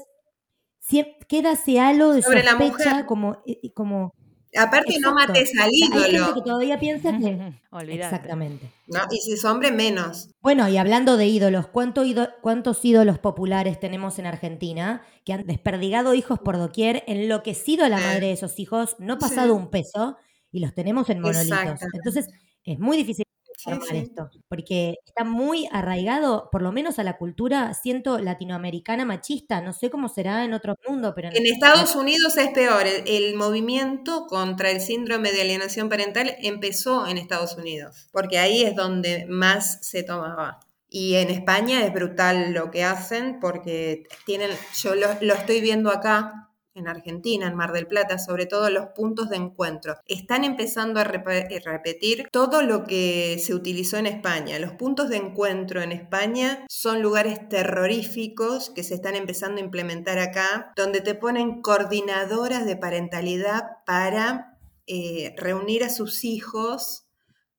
queda 1.28 1.52
ese 1.52 1.80
halo 1.80 2.12
de 2.12 2.22
sospecha 2.22 3.04
como, 3.06 3.42
como 3.74 4.14
Aparte 4.56 4.98
no 5.00 5.14
mates 5.14 5.52
al 5.58 5.70
ídolo. 5.72 6.04
hay 6.04 6.10
gente 6.12 6.34
que 6.34 6.40
todavía 6.42 6.78
piensa 6.78 7.16
que... 7.18 7.54
Exactamente. 7.92 8.70
¿no? 8.86 9.00
Y 9.10 9.18
si 9.18 9.32
es 9.32 9.44
hombre, 9.44 9.72
menos. 9.72 10.30
Bueno, 10.40 10.68
y 10.68 10.76
hablando 10.76 11.16
de 11.16 11.26
ídolos, 11.26 11.66
¿cuántos 11.66 12.84
ídolos 12.84 13.18
populares 13.18 13.78
tenemos 13.78 14.18
en 14.18 14.26
Argentina 14.26 15.02
que 15.24 15.32
han 15.32 15.46
desperdigado 15.46 16.14
hijos 16.14 16.38
por 16.38 16.56
doquier, 16.56 17.04
enloquecido 17.06 17.84
a 17.84 17.88
la 17.88 17.98
madre 17.98 18.28
de 18.28 18.32
esos 18.32 18.58
hijos, 18.58 18.96
no 18.98 19.18
pasado 19.18 19.54
un 19.54 19.70
peso, 19.70 20.16
y 20.50 20.60
los 20.60 20.74
tenemos 20.74 21.10
en 21.10 21.20
monolitos? 21.20 21.82
Entonces, 21.92 22.28
es 22.64 22.78
muy 22.78 22.96
difícil 22.96 23.24
esto, 23.66 24.30
porque 24.48 24.98
está 25.04 25.24
muy 25.24 25.68
arraigado, 25.72 26.48
por 26.52 26.62
lo 26.62 26.72
menos 26.72 26.98
a 26.98 27.04
la 27.04 27.16
cultura, 27.16 27.74
siento, 27.74 28.18
latinoamericana 28.18 29.04
machista. 29.04 29.60
No 29.60 29.72
sé 29.72 29.90
cómo 29.90 30.08
será 30.08 30.44
en 30.44 30.54
otro 30.54 30.76
mundo, 30.86 31.12
pero... 31.14 31.28
En, 31.32 31.46
Estados 31.46 31.96
Unidos 31.96 32.36
es 32.36 32.50
peor. 32.50 32.84
El, 32.86 33.34
movimiento 33.34 34.26
contra 34.26 34.70
el 34.70 34.80
síndrome 34.80 35.32
de 35.32 35.42
alienación 35.42 35.88
parental 35.88 36.36
empezó 36.40 37.06
en 37.06 37.18
Estados 37.18 37.56
Unidos, 37.56 38.08
porque 38.12 38.38
ahí 38.38 38.62
es 38.62 38.74
donde 38.74 39.26
más 39.26 39.78
se 39.82 40.02
tomaba. 40.02 40.60
Y 40.88 41.16
en 41.16 41.30
España 41.30 41.84
es 41.84 41.92
brutal 41.92 42.52
lo 42.52 42.70
que 42.70 42.84
hacen 42.84 43.40
porque 43.40 44.04
tienen, 44.24 44.50
yo 44.76 44.94
lo 44.94 45.34
estoy 45.34 45.60
viendo 45.60 45.90
acá, 45.90 46.47
en 46.78 46.88
Argentina, 46.88 47.46
en 47.46 47.54
Mar 47.54 47.72
del 47.72 47.86
Plata, 47.86 48.18
sobre 48.18 48.46
todo 48.46 48.70
los 48.70 48.86
puntos 48.94 49.28
de 49.28 49.36
encuentro. 49.36 49.96
Están 50.06 50.44
empezando 50.44 51.00
a 51.00 51.02
eh, 51.02 51.60
repetir 51.64 52.28
todo 52.30 52.62
lo 52.62 52.84
que 52.84 53.38
se 53.42 53.54
utilizó 53.54 53.96
en 53.96 54.06
España. 54.06 54.58
Los 54.58 54.72
puntos 54.72 55.08
de 55.08 55.16
encuentro 55.16 55.82
en 55.82 55.92
España 55.92 56.64
son 56.68 57.02
lugares 57.02 57.48
terroríficos 57.48 58.70
que 58.70 58.82
se 58.82 58.94
están 58.94 59.16
empezando 59.16 59.60
a 59.60 59.64
implementar 59.64 60.18
acá, 60.18 60.72
donde 60.76 61.00
te 61.00 61.14
ponen 61.14 61.62
coordinadoras 61.62 62.64
de 62.64 62.76
parentalidad 62.76 63.64
para 63.84 64.58
eh, 64.86 65.34
reunir 65.36 65.84
a 65.84 65.90
sus 65.90 66.24
hijos 66.24 67.04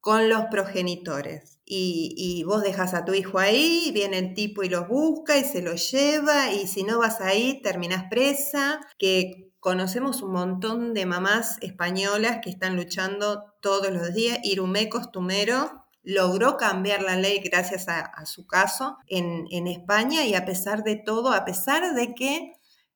con 0.01 0.29
los 0.29 0.45
progenitores 0.45 1.58
y, 1.71 2.43
vos 2.45 2.63
dejas 2.63 2.95
a 2.95 3.05
tu 3.05 3.13
hijo 3.13 3.37
ahí, 3.37 3.91
viene 3.93 4.17
el 4.17 4.33
tipo 4.33 4.63
y 4.63 4.69
los 4.69 4.87
busca 4.87 5.37
y 5.37 5.43
se 5.43 5.61
los 5.61 5.91
lleva 5.91 6.51
y 6.51 6.65
si 6.65 6.83
no 6.83 6.97
vas 6.97 7.21
ahí 7.21 7.61
terminas 7.61 8.05
presa, 8.09 8.79
que 8.97 9.51
conocemos 9.59 10.23
un 10.23 10.31
montón 10.31 10.95
de 10.95 11.05
mamás 11.05 11.57
españolas 11.61 12.39
que 12.41 12.49
están 12.49 12.75
luchando 12.75 13.53
todos 13.61 13.91
los 13.91 14.15
días. 14.15 14.39
Irumé 14.43 14.89
Costumero 14.89 15.85
logró 16.01 16.57
cambiar 16.57 17.03
la 17.03 17.15
ley 17.17 17.39
gracias 17.39 17.87
a, 17.87 18.25
su 18.25 18.47
caso 18.47 18.97
en, 19.05 19.67
España 19.67 20.25
y 20.25 20.33
a 20.33 20.45
pesar 20.45 20.83
de 20.83 20.95
todo, 20.95 21.31
a 21.31 21.45
pesar 21.45 21.93
de 21.93 22.15
que 22.15 22.53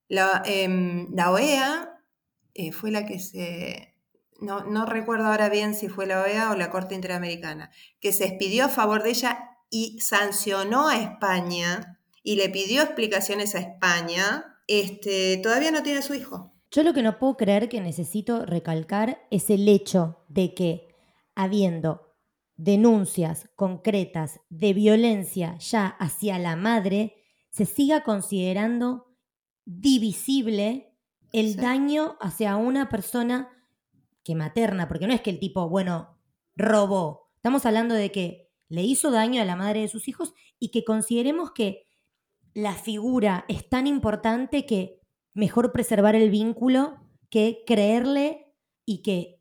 la, 0.07 0.41
em, 0.45 1.13
la 1.13 1.31
OEA 1.31 1.99
eh, 2.55 2.71
fue 2.71 2.89
la 2.89 3.05
que 3.05 3.19
se 3.19 3.92
no, 4.43 4.85
recuerdo 4.85 5.27
ahora 5.27 5.49
bien 5.49 5.73
si 5.73 5.87
fue 5.87 6.05
la 6.05 6.21
OEA 6.21 6.51
o 6.51 6.55
la 6.55 6.69
Corte 6.69 6.95
Interamericana, 6.95 7.71
que 7.99 8.11
se 8.11 8.25
expidió 8.25 8.65
a 8.65 8.69
favor 8.69 9.03
de 9.03 9.11
ella 9.11 9.57
y 9.69 9.99
sancionó 9.99 10.89
a 10.89 10.97
España 10.97 11.99
y 12.21 12.35
le 12.35 12.49
pidió 12.49 12.83
explicaciones 12.83 13.55
a 13.55 13.59
España, 13.59 14.57
este, 14.67 15.37
todavía 15.37 15.71
no 15.71 15.83
tiene 15.83 15.99
a 15.99 16.03
su 16.03 16.13
hijo. 16.13 16.53
Yo 16.71 16.83
lo 16.83 16.93
que 16.93 17.03
no 17.03 17.19
puedo 17.19 17.37
creer 17.37 17.69
que 17.69 17.81
necesito 17.81 18.45
recalcar 18.45 19.25
es 19.29 19.49
el 19.49 19.67
hecho 19.67 20.25
de 20.27 20.53
que, 20.53 20.87
habiendo 21.35 22.15
denuncias 22.55 23.49
concretas 23.55 24.39
de 24.49 24.73
violencia 24.73 25.57
ya 25.57 25.87
hacia 25.87 26.37
la 26.39 26.55
madre, 26.55 27.15
se 27.49 27.65
siga 27.65 28.03
considerando 28.03 29.15
divisible 29.65 30.97
el 31.31 31.55
daño 31.55 32.17
hacia 32.21 32.55
una 32.55 32.89
persona 32.89 33.49
que 34.23 34.35
materna, 34.35 34.87
porque 34.87 35.07
no 35.07 35.13
es 35.13 35.21
que 35.21 35.29
el 35.29 35.39
tipo, 35.39 35.69
bueno, 35.69 36.17
robó. 36.55 37.29
Estamos 37.35 37.65
hablando 37.65 37.95
de 37.95 38.11
que 38.11 38.49
le 38.69 38.83
hizo 38.83 39.11
daño 39.11 39.41
a 39.41 39.45
la 39.45 39.55
madre 39.55 39.81
de 39.81 39.87
sus 39.87 40.07
hijos 40.07 40.33
y 40.59 40.69
que 40.69 40.83
consideremos 40.83 41.51
que 41.51 41.85
la 42.53 42.73
figura 42.73 43.45
es 43.47 43.67
tan 43.69 43.87
importante 43.87 44.65
que 44.65 44.99
mejor 45.33 45.71
preservar 45.71 46.15
el 46.15 46.29
vínculo 46.29 46.99
que 47.29 47.63
creerle 47.65 48.53
y 48.85 49.01
que... 49.01 49.39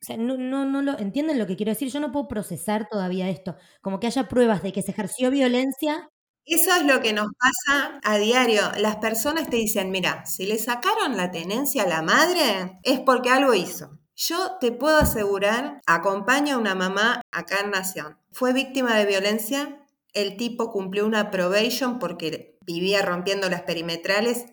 O 0.00 0.04
sea, 0.04 0.16
no, 0.16 0.38
no, 0.38 0.64
no 0.64 0.80
lo... 0.80 0.98
¿Entienden 0.98 1.38
lo 1.38 1.46
que 1.46 1.56
quiero 1.56 1.72
decir? 1.72 1.90
Yo 1.90 2.00
no 2.00 2.12
puedo 2.12 2.28
procesar 2.28 2.88
todavía 2.88 3.28
esto. 3.28 3.56
Como 3.82 4.00
que 4.00 4.06
haya 4.06 4.28
pruebas 4.28 4.62
de 4.62 4.72
que 4.72 4.80
se 4.80 4.92
ejerció 4.92 5.30
violencia 5.30 6.08
eso 6.54 6.74
es 6.74 6.84
lo 6.84 7.00
que 7.00 7.12
nos 7.12 7.28
pasa 7.38 8.00
a 8.02 8.18
diario. 8.18 8.62
Las 8.78 8.96
personas 8.96 9.50
te 9.50 9.56
dicen, 9.56 9.90
mira, 9.90 10.24
si 10.26 10.46
le 10.46 10.58
sacaron 10.58 11.16
la 11.16 11.30
tenencia 11.30 11.82
a 11.82 11.88
la 11.88 12.02
madre 12.02 12.78
es 12.82 13.00
porque 13.00 13.30
algo 13.30 13.54
hizo. 13.54 13.98
Yo 14.16 14.56
te 14.60 14.72
puedo 14.72 14.98
asegurar, 14.98 15.80
acompaño 15.86 16.56
a 16.56 16.58
una 16.58 16.74
mamá 16.74 17.20
acá 17.30 17.60
en 17.60 17.70
Nación. 17.70 18.18
Fue 18.32 18.52
víctima 18.52 18.96
de 18.96 19.06
violencia, 19.06 19.84
el 20.12 20.36
tipo 20.36 20.72
cumplió 20.72 21.06
una 21.06 21.30
probation 21.30 21.98
porque 21.98 22.58
vivía 22.66 23.02
rompiendo 23.02 23.48
las 23.48 23.62
perimetrales 23.62 24.46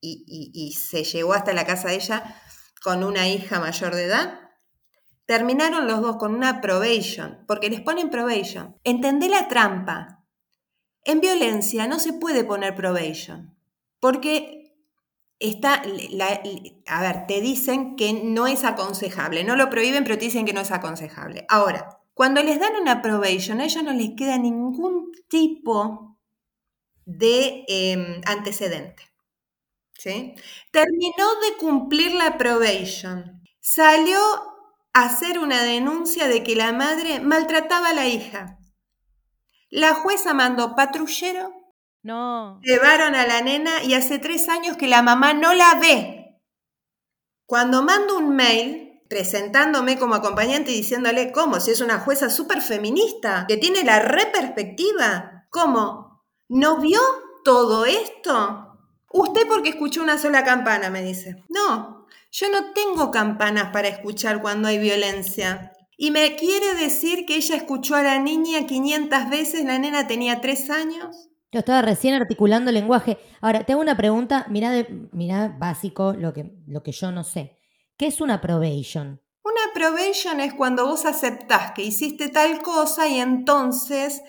y, 0.00 0.24
y 0.54 0.72
se 0.72 1.04
llegó 1.04 1.34
hasta 1.34 1.52
la 1.52 1.66
casa 1.66 1.88
de 1.88 1.96
ella 1.96 2.40
con 2.82 3.04
una 3.04 3.28
hija 3.28 3.60
mayor 3.60 3.94
de 3.94 4.04
edad. 4.04 4.40
Terminaron 5.26 5.86
los 5.86 6.02
dos 6.02 6.16
con 6.16 6.34
una 6.34 6.60
probation, 6.60 7.44
porque 7.46 7.70
les 7.70 7.80
ponen 7.80 8.10
probation. 8.10 8.76
Entendé 8.82 9.28
la 9.28 9.48
trampa. 9.48 10.21
En 11.04 11.20
violencia 11.20 11.86
no 11.86 11.98
se 11.98 12.12
puede 12.12 12.44
poner 12.44 12.74
probation, 12.74 13.56
porque 14.00 14.74
está, 15.38 15.82
a 16.86 17.02
ver, 17.02 17.26
te 17.26 17.40
dicen 17.40 17.96
que 17.96 18.12
no 18.12 18.46
es 18.46 18.64
aconsejable, 18.64 19.44
no 19.44 19.56
lo 19.56 19.70
prohíben, 19.70 20.04
pero 20.04 20.18
te 20.18 20.26
dicen 20.26 20.46
que 20.46 20.52
no 20.52 20.60
es 20.60 20.70
aconsejable. 20.70 21.44
Ahora, 21.48 21.98
cuando 22.14 22.42
les 22.42 22.60
dan 22.60 22.76
una 22.80 23.02
probation, 23.02 23.60
a 23.60 23.64
ellos 23.64 23.82
no 23.82 23.92
les 23.92 24.10
queda 24.16 24.38
ningún 24.38 25.10
tipo 25.28 26.16
de 27.04 27.64
em, 27.68 28.20
antecedente. 28.26 29.12
Terminó 30.70 31.26
de 31.42 31.56
cumplir 31.58 32.14
la 32.14 32.36
probation, 32.36 33.40
salió 33.60 34.18
a 34.92 35.04
hacer 35.04 35.38
una 35.38 35.62
denuncia 35.62 36.26
de 36.28 36.42
que 36.42 36.56
la 36.56 36.72
madre 36.72 37.20
maltrataba 37.20 37.90
a 37.90 37.94
la 37.94 38.08
hija. 38.08 38.58
La 39.72 39.94
jueza 39.94 40.34
mandó 40.34 40.76
patrullero. 40.76 41.50
No. 42.02 42.60
Llevaron 42.62 43.14
a 43.14 43.26
la 43.26 43.40
nena 43.40 43.82
y 43.82 43.94
hace 43.94 44.18
tres 44.18 44.50
años 44.50 44.76
que 44.76 44.86
la 44.86 45.00
mamá 45.00 45.32
no 45.32 45.54
la 45.54 45.76
ve. 45.80 46.42
Cuando 47.46 47.82
mando 47.82 48.18
un 48.18 48.36
mail 48.36 49.00
presentándome 49.08 49.98
como 49.98 50.14
acompañante 50.14 50.72
y 50.72 50.76
diciéndole, 50.76 51.32
¿cómo? 51.32 51.58
Si 51.58 51.70
es 51.70 51.80
una 51.80 52.00
jueza 52.00 52.28
súper 52.28 52.60
feminista, 52.60 53.46
que 53.48 53.56
tiene 53.56 53.82
la 53.82 54.00
reperspectiva. 54.00 55.46
¿Cómo? 55.48 56.22
¿No 56.50 56.76
vio 56.76 57.00
todo 57.42 57.86
esto? 57.86 58.76
Usted 59.10 59.48
porque 59.48 59.70
escuchó 59.70 60.02
una 60.02 60.18
sola 60.18 60.44
campana, 60.44 60.90
me 60.90 61.02
dice. 61.02 61.42
No, 61.48 62.06
yo 62.30 62.50
no 62.50 62.74
tengo 62.74 63.10
campanas 63.10 63.70
para 63.72 63.88
escuchar 63.88 64.42
cuando 64.42 64.68
hay 64.68 64.76
violencia. 64.76 65.72
Y 65.96 66.10
me 66.10 66.36
quiere 66.36 66.74
decir 66.74 67.26
que 67.26 67.36
ella 67.36 67.56
escuchó 67.56 67.94
a 67.94 68.02
la 68.02 68.18
niña 68.18 68.66
500 68.66 69.30
veces, 69.30 69.64
la 69.64 69.78
nena 69.78 70.06
tenía 70.06 70.40
3 70.40 70.70
años. 70.70 71.28
Yo 71.52 71.58
estaba 71.58 71.82
recién 71.82 72.14
articulando 72.14 72.70
el 72.70 72.76
lenguaje. 72.76 73.18
Ahora, 73.42 73.64
tengo 73.64 73.82
una 73.82 73.96
pregunta, 73.96 74.46
mira, 74.48 74.70
de, 74.70 74.86
básico, 75.58 76.14
lo 76.14 76.32
que, 76.32 76.50
lo 76.66 76.82
que 76.82 76.92
yo 76.92 77.12
no 77.12 77.24
sé. 77.24 77.58
¿Qué 77.98 78.06
es 78.06 78.22
una 78.22 78.40
probation? 78.40 79.20
Una 79.44 79.72
probation 79.74 80.40
es 80.40 80.54
cuando 80.54 80.86
vos 80.86 81.04
aceptás 81.04 81.72
que 81.72 81.82
hiciste 81.82 82.30
tal 82.30 82.62
cosa 82.62 83.06
y 83.06 83.20
entonces 83.20 84.22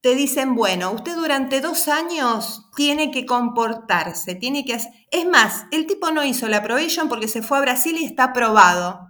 te 0.00 0.14
dicen, 0.14 0.54
bueno, 0.54 0.92
usted 0.92 1.16
durante 1.16 1.60
dos 1.60 1.88
años 1.88 2.70
tiene 2.76 3.10
que 3.10 3.26
comportarse, 3.26 4.36
tiene 4.36 4.64
que 4.64 4.74
hacer... 4.74 4.92
Es 5.10 5.26
más, 5.26 5.64
el 5.72 5.86
tipo 5.86 6.12
no 6.12 6.24
hizo 6.24 6.48
la 6.48 6.62
probation 6.62 7.08
porque 7.08 7.26
se 7.26 7.42
fue 7.42 7.58
a 7.58 7.62
Brasil 7.62 7.96
y 7.98 8.04
está 8.04 8.24
aprobado 8.24 9.07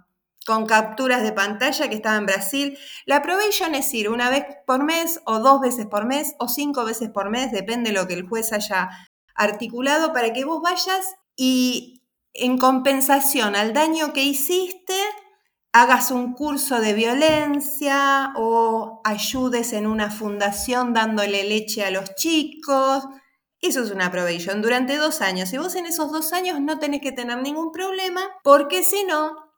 con 0.49 0.65
capturas 0.65 1.21
de 1.21 1.31
pantalla 1.31 1.89
que 1.89 1.93
estaba 1.93 2.17
en 2.17 2.25
Brasil. 2.25 2.79
La 3.05 3.21
probation 3.21 3.75
es 3.75 3.93
ir 3.93 4.09
una 4.09 4.31
vez 4.31 4.45
por 4.65 4.83
mes 4.83 5.21
o 5.25 5.37
dos 5.37 5.61
veces 5.61 5.85
por 5.85 6.07
mes 6.07 6.33
o 6.39 6.47
cinco 6.47 6.85
veces 6.85 7.11
por 7.11 7.29
mes, 7.29 7.51
depende 7.51 7.91
de 7.91 7.95
lo 7.95 8.07
que 8.07 8.15
el 8.15 8.27
juez 8.27 8.51
haya 8.51 8.89
articulado, 9.35 10.11
para 10.11 10.33
que 10.33 10.45
vos 10.45 10.59
vayas 10.63 11.05
y 11.35 12.01
en 12.33 12.57
compensación 12.57 13.55
al 13.55 13.73
daño 13.73 14.11
que 14.11 14.23
hiciste, 14.23 14.95
hagas 15.71 16.09
un 16.09 16.33
curso 16.33 16.81
de 16.81 16.93
violencia 16.93 18.33
o 18.35 19.01
ayudes 19.05 19.71
en 19.71 19.85
una 19.85 20.09
fundación 20.09 20.95
dándole 20.95 21.43
leche 21.43 21.85
a 21.85 21.91
los 21.91 22.15
chicos. 22.15 23.03
Eso 23.61 23.83
es 23.83 23.91
una 23.91 24.09
probation 24.09 24.63
durante 24.63 24.97
dos 24.97 25.21
años. 25.21 25.53
Y 25.53 25.59
vos 25.59 25.75
en 25.75 25.85
esos 25.85 26.11
dos 26.11 26.33
años 26.33 26.59
no 26.59 26.79
tenés 26.79 27.01
que 27.01 27.11
tener 27.11 27.37
ningún 27.37 27.71
problema 27.71 28.21
porque 28.41 28.83
si 28.83 29.03
no, 29.03 29.48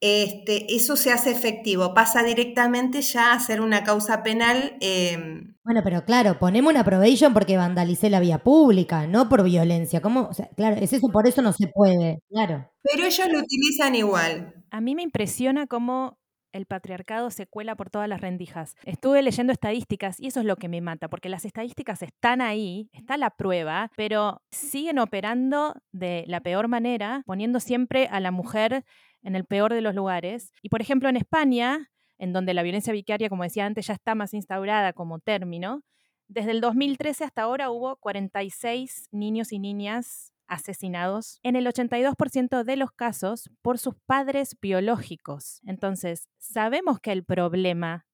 este, 0.00 0.74
eso 0.74 0.96
se 0.96 1.10
hace 1.10 1.30
efectivo, 1.30 1.92
pasa 1.92 2.22
directamente 2.22 3.02
ya 3.02 3.32
a 3.32 3.40
ser 3.40 3.60
una 3.60 3.82
causa 3.82 4.22
penal. 4.22 4.76
Em, 4.80 5.54
bueno, 5.64 5.80
pero 5.82 6.04
claro, 6.04 6.38
ponemos 6.38 6.72
una 6.72 6.84
probation 6.84 7.34
porque 7.34 7.56
vandalicé 7.56 8.08
la 8.08 8.20
vía 8.20 8.38
pública, 8.38 9.06
no 9.06 9.28
por 9.28 9.42
violencia. 9.42 10.00
¿Cómo? 10.00 10.30
claro, 10.56 10.76
es 10.76 10.92
eso, 10.92 11.08
por 11.08 11.26
eso 11.26 11.42
no 11.42 11.52
se 11.52 11.66
puede, 11.68 12.22
claro. 12.30 12.70
Pero 12.82 13.04
ellos 13.04 13.28
lo 13.28 13.40
utilizan 13.40 13.94
igual. 13.94 14.54
A 14.70 14.80
mí 14.80 14.94
me 14.94 15.02
impresiona 15.02 15.66
cómo 15.66 16.18
el 16.52 16.66
patriarcado 16.66 17.30
se 17.30 17.46
cuela 17.46 17.76
por 17.76 17.90
todas 17.90 18.08
las 18.08 18.20
rendijas. 18.20 18.74
Estuve 18.84 19.22
leyendo 19.22 19.52
estadísticas 19.52 20.18
y 20.20 20.28
eso 20.28 20.40
es 20.40 20.46
lo 20.46 20.56
que 20.56 20.68
me 20.68 20.80
mata, 20.80 21.08
porque 21.08 21.28
las 21.28 21.44
estadísticas 21.44 22.02
están 22.02 22.40
ahí, 22.40 22.88
está 22.92 23.16
la 23.16 23.30
prueba, 23.30 23.90
pero 23.96 24.42
siguen 24.50 24.98
operando 24.98 25.74
de 25.92 26.24
la 26.26 26.40
peor 26.40 26.68
manera, 26.68 27.22
poniendo 27.26 27.60
siempre 27.60 28.08
a 28.10 28.20
la 28.20 28.30
mujer 28.30 28.84
en 29.22 29.36
el 29.36 29.44
peor 29.44 29.72
de 29.72 29.80
los 29.80 29.94
lugares. 29.94 30.52
Y 30.62 30.68
por 30.68 30.80
ejemplo, 30.80 31.08
en 31.08 31.16
España, 31.16 31.90
en 32.18 32.32
donde 32.32 32.54
la 32.54 32.62
violencia 32.62 32.92
vicaria, 32.92 33.28
como 33.28 33.44
decía 33.44 33.66
antes, 33.66 33.86
ya 33.86 33.94
está 33.94 34.14
más 34.14 34.34
instaurada 34.34 34.92
como 34.92 35.18
término, 35.18 35.82
desde 36.28 36.50
el 36.50 36.60
2013 36.60 37.24
hasta 37.24 37.42
ahora 37.42 37.70
hubo 37.70 37.96
46 37.96 39.08
niños 39.12 39.52
y 39.52 39.58
niñas 39.58 40.34
asesinados 40.46 41.38
en 41.42 41.56
el 41.56 41.66
82% 41.66 42.64
de 42.64 42.76
los 42.76 42.92
casos 42.92 43.50
por 43.62 43.78
sus 43.78 43.94
padres 44.06 44.56
biológicos. 44.60 45.60
Entonces, 45.66 46.28
sabemos 46.38 47.00
que 47.00 47.12
el 47.12 47.24
problema 47.24 48.06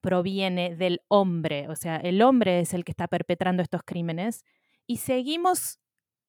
proviene 0.00 0.76
del 0.76 1.00
hombre, 1.08 1.68
o 1.68 1.76
sea, 1.76 1.96
el 1.96 2.22
hombre 2.22 2.60
es 2.60 2.74
el 2.74 2.84
que 2.84 2.92
está 2.92 3.08
perpetrando 3.08 3.62
estos 3.62 3.82
crímenes 3.84 4.44
y 4.86 4.98
seguimos, 4.98 5.80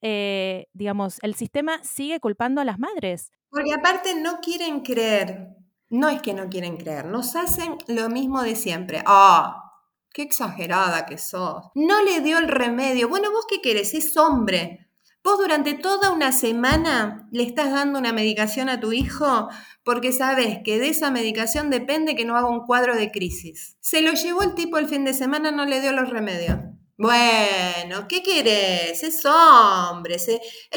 eh, 0.08 0.68
digamos, 0.74 1.18
el 1.24 1.34
sistema 1.34 1.84
sigue 1.84 2.20
culpando 2.20 2.62
a 2.62 2.64
las 2.64 2.78
madres. 2.78 3.32
Porque 3.50 3.74
aparte 3.74 4.14
no 4.14 4.40
quieren 4.40 4.82
creer, 4.82 5.56
no 5.90 6.10
es 6.10 6.22
que 6.22 6.36
no 6.36 6.48
quieren 6.48 6.78
creer, 6.78 7.08
nos 7.08 7.36
hacen 7.36 7.76
lo 7.88 8.08
mismo 8.10 8.44
de 8.44 8.56
siempre. 8.56 9.02
Ah, 9.08 9.74
qué 10.14 10.22
exagerada 10.22 11.08
que 11.08 11.18
sos. 11.18 11.72
No 11.74 12.04
le 12.04 12.22
dio 12.22 12.38
el 12.38 12.50
remedio. 12.50 13.10
Bueno, 13.10 13.32
vos 13.32 13.48
qué 13.50 13.62
querés, 13.62 13.96
es 13.96 14.16
hombre. 14.16 14.92
Vos 15.24 15.40
durante 15.40 15.74
toda 15.74 16.12
una 16.12 16.32
semana 16.32 17.28
le 17.32 17.42
estás 17.42 17.72
dando 17.72 17.98
una 17.98 18.14
medicación 18.14 18.70
a 18.70 18.80
tu 18.80 18.94
hijo 18.94 19.50
porque 19.84 20.12
sabes 20.12 20.60
que 20.64 20.78
de 20.78 20.90
esa 20.90 21.10
medicación 21.10 21.72
depende 21.72 22.16
que 22.16 22.26
no 22.26 22.38
haga 22.38 22.48
un 22.48 22.68
cuadro 22.68 22.96
de 22.96 23.10
crisis. 23.10 23.76
Se 23.80 24.04
lo 24.04 24.12
llevó 24.12 24.44
el 24.44 24.54
tipo 24.54 24.78
el 24.78 24.88
fin 24.88 25.04
de 25.04 25.16
semana, 25.16 25.50
no 25.50 25.66
le 25.66 25.82
dio 25.82 25.94
los 25.94 26.12
remedios. 26.12 26.60
Bueno, 26.98 28.08
¿qué 28.08 28.24
querés? 28.24 29.04
Es 29.04 29.26
hombre. 29.26 30.18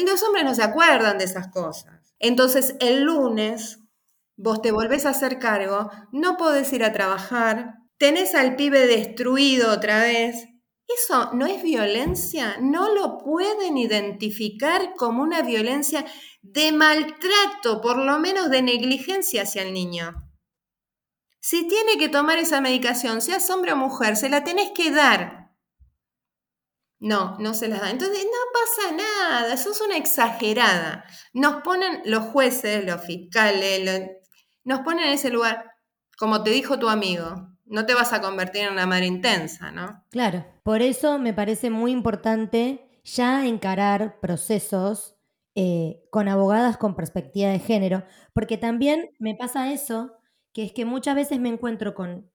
Los 0.05 0.23
hombres 0.23 0.43
no 0.43 0.53
se 0.53 0.63
acuerdan 0.63 1.17
de 1.17 1.25
esas 1.25 1.47
cosas. 1.47 2.13
Entonces, 2.19 2.75
el 2.81 3.03
lunes, 3.03 3.79
vos 4.35 4.61
te 4.61 4.71
volvés 4.71 5.05
a 5.05 5.11
hacer 5.11 5.39
cargo, 5.39 5.89
no 6.11 6.35
podés 6.35 6.71
ir 6.73 6.83
a 6.83 6.91
trabajar, 6.91 7.75
tenés 7.97 8.35
al 8.35 8.57
pibe 8.57 8.87
destruido 8.87 9.71
otra 9.71 10.01
vez, 10.01 10.49
eso 10.89 11.29
no 11.33 11.45
es 11.45 11.61
violencia, 11.61 12.57
no 12.59 12.93
lo 12.93 13.19
pueden 13.19 13.77
identificar 13.77 14.95
como 14.97 15.21
una 15.21 15.43
violencia 15.43 16.03
de 16.41 16.71
maltrato, 16.71 17.79
por 17.79 17.97
lo 17.97 18.17
menos 18.19 18.49
de 18.49 18.63
negligencia 18.63 19.43
hacia 19.43 19.61
el 19.61 19.73
niño. 19.73 20.29
Si 21.39 21.67
tiene 21.67 21.97
que 21.97 22.09
tomar 22.09 22.39
esa 22.39 22.59
medicación, 22.59 23.21
seas 23.21 23.49
hombre 23.49 23.73
o 23.73 23.75
mujer, 23.75 24.17
se 24.17 24.29
la 24.29 24.43
tenés 24.43 24.71
que 24.71 24.91
dar. 24.91 25.38
No, 26.99 27.37
no 27.39 27.53
se 27.53 27.67
la 27.67 27.79
da. 27.79 27.91
Entonces, 27.91 28.25
no 28.25 28.31
pasa 28.53 28.95
nada, 28.95 29.53
eso 29.53 29.71
es 29.71 29.81
una 29.81 29.97
exagerada. 29.97 31.05
Nos 31.33 31.61
ponen 31.63 32.01
los 32.05 32.25
jueces, 32.25 32.85
los 32.85 33.03
fiscales, 33.05 34.11
nos 34.63 34.81
ponen 34.81 35.05
en 35.05 35.13
ese 35.13 35.29
lugar, 35.29 35.71
como 36.17 36.43
te 36.43 36.51
dijo 36.51 36.77
tu 36.77 36.89
amigo, 36.89 37.49
no 37.65 37.85
te 37.85 37.93
vas 37.93 38.13
a 38.13 38.21
convertir 38.21 38.63
en 38.63 38.73
una 38.73 38.85
madre 38.85 39.05
intensa, 39.05 39.71
¿no? 39.71 40.03
Claro, 40.09 40.45
por 40.63 40.81
eso 40.81 41.19
me 41.19 41.33
parece 41.33 41.69
muy 41.69 41.91
importante 41.91 42.99
ya 43.03 43.45
encarar 43.47 44.19
procesos 44.19 45.15
eh, 45.55 46.03
con 46.09 46.27
abogadas 46.27 46.77
con 46.77 46.95
perspectiva 46.95 47.49
de 47.49 47.59
género, 47.59 48.03
porque 48.33 48.57
también 48.57 49.09
me 49.19 49.35
pasa 49.35 49.71
eso, 49.71 50.13
que 50.53 50.63
es 50.63 50.71
que 50.73 50.85
muchas 50.85 51.15
veces 51.15 51.39
me 51.39 51.49
encuentro 51.49 51.95
con 51.95 52.29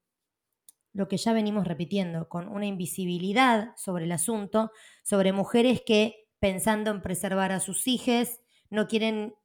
lo 0.95 1.09
que 1.09 1.17
ya 1.17 1.33
venimos 1.33 1.67
repitiendo, 1.67 2.29
con 2.29 2.47
una 2.47 2.65
invisibilidad 2.65 3.75
sobre 3.75 4.05
el 4.05 4.13
asunto, 4.13 4.71
sobre 5.03 5.33
mujeres 5.33 5.81
que 5.85 6.25
pensando 6.39 6.89
en 6.89 7.01
preservar 7.01 7.51
a 7.51 7.59
sus 7.59 7.87
hijos, 7.87 8.39
no 8.69 8.87
quieren 8.87 9.35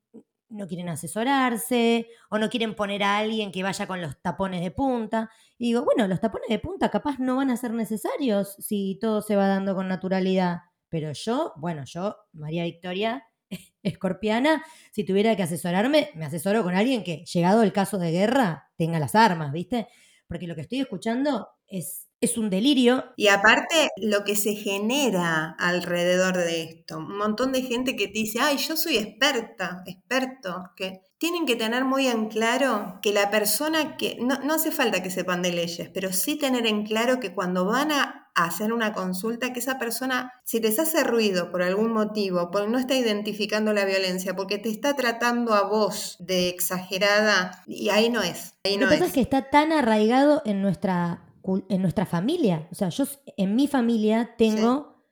no 0.48 0.66
quieren 0.66 0.88
asesorarse 0.88 2.08
o 2.28 2.38
no 2.38 2.48
quieren 2.50 2.74
poner 2.74 3.04
a 3.04 3.18
alguien 3.18 3.52
que 3.52 3.62
vaya 3.62 3.86
con 3.86 4.00
los 4.00 4.20
tapones 4.20 4.62
de 4.62 4.72
punta. 4.72 5.30
Y 5.58 5.66
digo, 5.66 5.84
bueno, 5.84 6.08
los 6.08 6.20
tapones 6.20 6.48
de 6.48 6.58
punta 6.58 6.90
capaz 6.90 7.20
no 7.20 7.36
van 7.36 7.50
a 7.50 7.56
ser 7.56 7.72
necesarios 7.72 8.56
si 8.58 8.98
todo 9.00 9.22
se 9.22 9.36
va 9.36 9.46
dando 9.46 9.76
con 9.76 9.86
naturalidad. 9.86 10.62
Pero 10.88 11.12
yo, 11.12 11.52
bueno, 11.56 11.84
yo, 11.84 12.16
María 12.32 12.64
Victoria, 12.64 13.28
escorpiana, 13.84 14.64
si 14.90 15.04
tuviera 15.04 15.36
que 15.36 15.44
asesorarme, 15.44 16.10
me 16.14 16.26
asesoro 16.26 16.64
con 16.64 16.74
alguien 16.74 17.04
que, 17.04 17.24
llegado 17.26 17.62
el 17.62 17.72
caso 17.72 17.98
de 17.98 18.10
guerra, 18.10 18.70
tenga 18.76 18.98
las 18.98 19.14
armas, 19.14 19.52
¿viste? 19.52 19.86
Porque 20.30 20.46
lo 20.46 20.54
que 20.54 20.62
estoy 20.62 20.80
escuchando 20.80 21.48
es 21.68 22.06
es 22.20 22.36
un 22.36 22.50
delirio. 22.50 23.04
Y 23.16 23.28
aparte, 23.28 23.88
lo 23.96 24.24
que 24.24 24.36
se 24.36 24.54
genera 24.54 25.56
alrededor 25.58 26.36
de 26.36 26.62
esto, 26.62 26.98
un 26.98 27.16
montón 27.16 27.52
de 27.52 27.62
gente 27.62 27.96
que 27.96 28.08
te 28.08 28.12
dice, 28.12 28.40
ay, 28.40 28.58
yo 28.58 28.76
soy 28.76 28.98
experta, 28.98 29.82
experto, 29.86 30.70
que 30.76 31.00
tienen 31.18 31.46
que 31.46 31.56
tener 31.56 31.84
muy 31.84 32.06
en 32.06 32.28
claro 32.28 32.98
que 33.02 33.12
la 33.12 33.30
persona 33.30 33.96
que, 33.96 34.18
no, 34.20 34.38
no 34.40 34.54
hace 34.54 34.70
falta 34.70 35.02
que 35.02 35.10
sepan 35.10 35.42
de 35.42 35.52
leyes, 35.52 35.90
pero 35.92 36.12
sí 36.12 36.36
tener 36.36 36.66
en 36.66 36.84
claro 36.84 37.20
que 37.20 37.34
cuando 37.34 37.66
van 37.66 37.92
a 37.92 38.19
hacer 38.34 38.72
una 38.72 38.92
consulta, 38.92 39.52
que 39.52 39.60
esa 39.60 39.78
persona, 39.78 40.32
si 40.44 40.60
les 40.60 40.78
hace 40.78 41.04
ruido 41.04 41.50
por 41.50 41.62
algún 41.62 41.92
motivo, 41.92 42.50
porque 42.50 42.70
no 42.70 42.78
está 42.78 42.94
identificando 42.94 43.72
la 43.72 43.84
violencia, 43.84 44.34
porque 44.36 44.58
te 44.58 44.70
está 44.70 44.96
tratando 44.96 45.54
a 45.54 45.62
vos 45.62 46.16
de 46.20 46.48
exagerada, 46.48 47.62
y 47.66 47.88
ahí 47.90 48.08
no 48.08 48.22
es. 48.22 48.54
Ahí 48.64 48.76
Lo 48.76 48.88
que 48.88 48.94
pasa 48.94 49.06
es 49.06 49.12
que 49.12 49.20
está 49.20 49.50
tan 49.50 49.72
arraigado 49.72 50.42
en 50.44 50.62
nuestra 50.62 51.26
en 51.68 51.82
nuestra 51.82 52.06
familia. 52.06 52.68
O 52.70 52.74
sea, 52.74 52.88
yo 52.90 53.04
en 53.36 53.56
mi 53.56 53.66
familia 53.66 54.34
tengo 54.36 55.04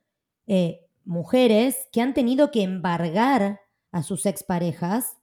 eh, 0.47 0.87
mujeres 1.05 1.87
que 1.91 2.01
han 2.01 2.13
tenido 2.13 2.51
que 2.51 2.63
embargar 2.63 3.61
a 3.91 4.03
sus 4.03 4.25
exparejas 4.25 5.17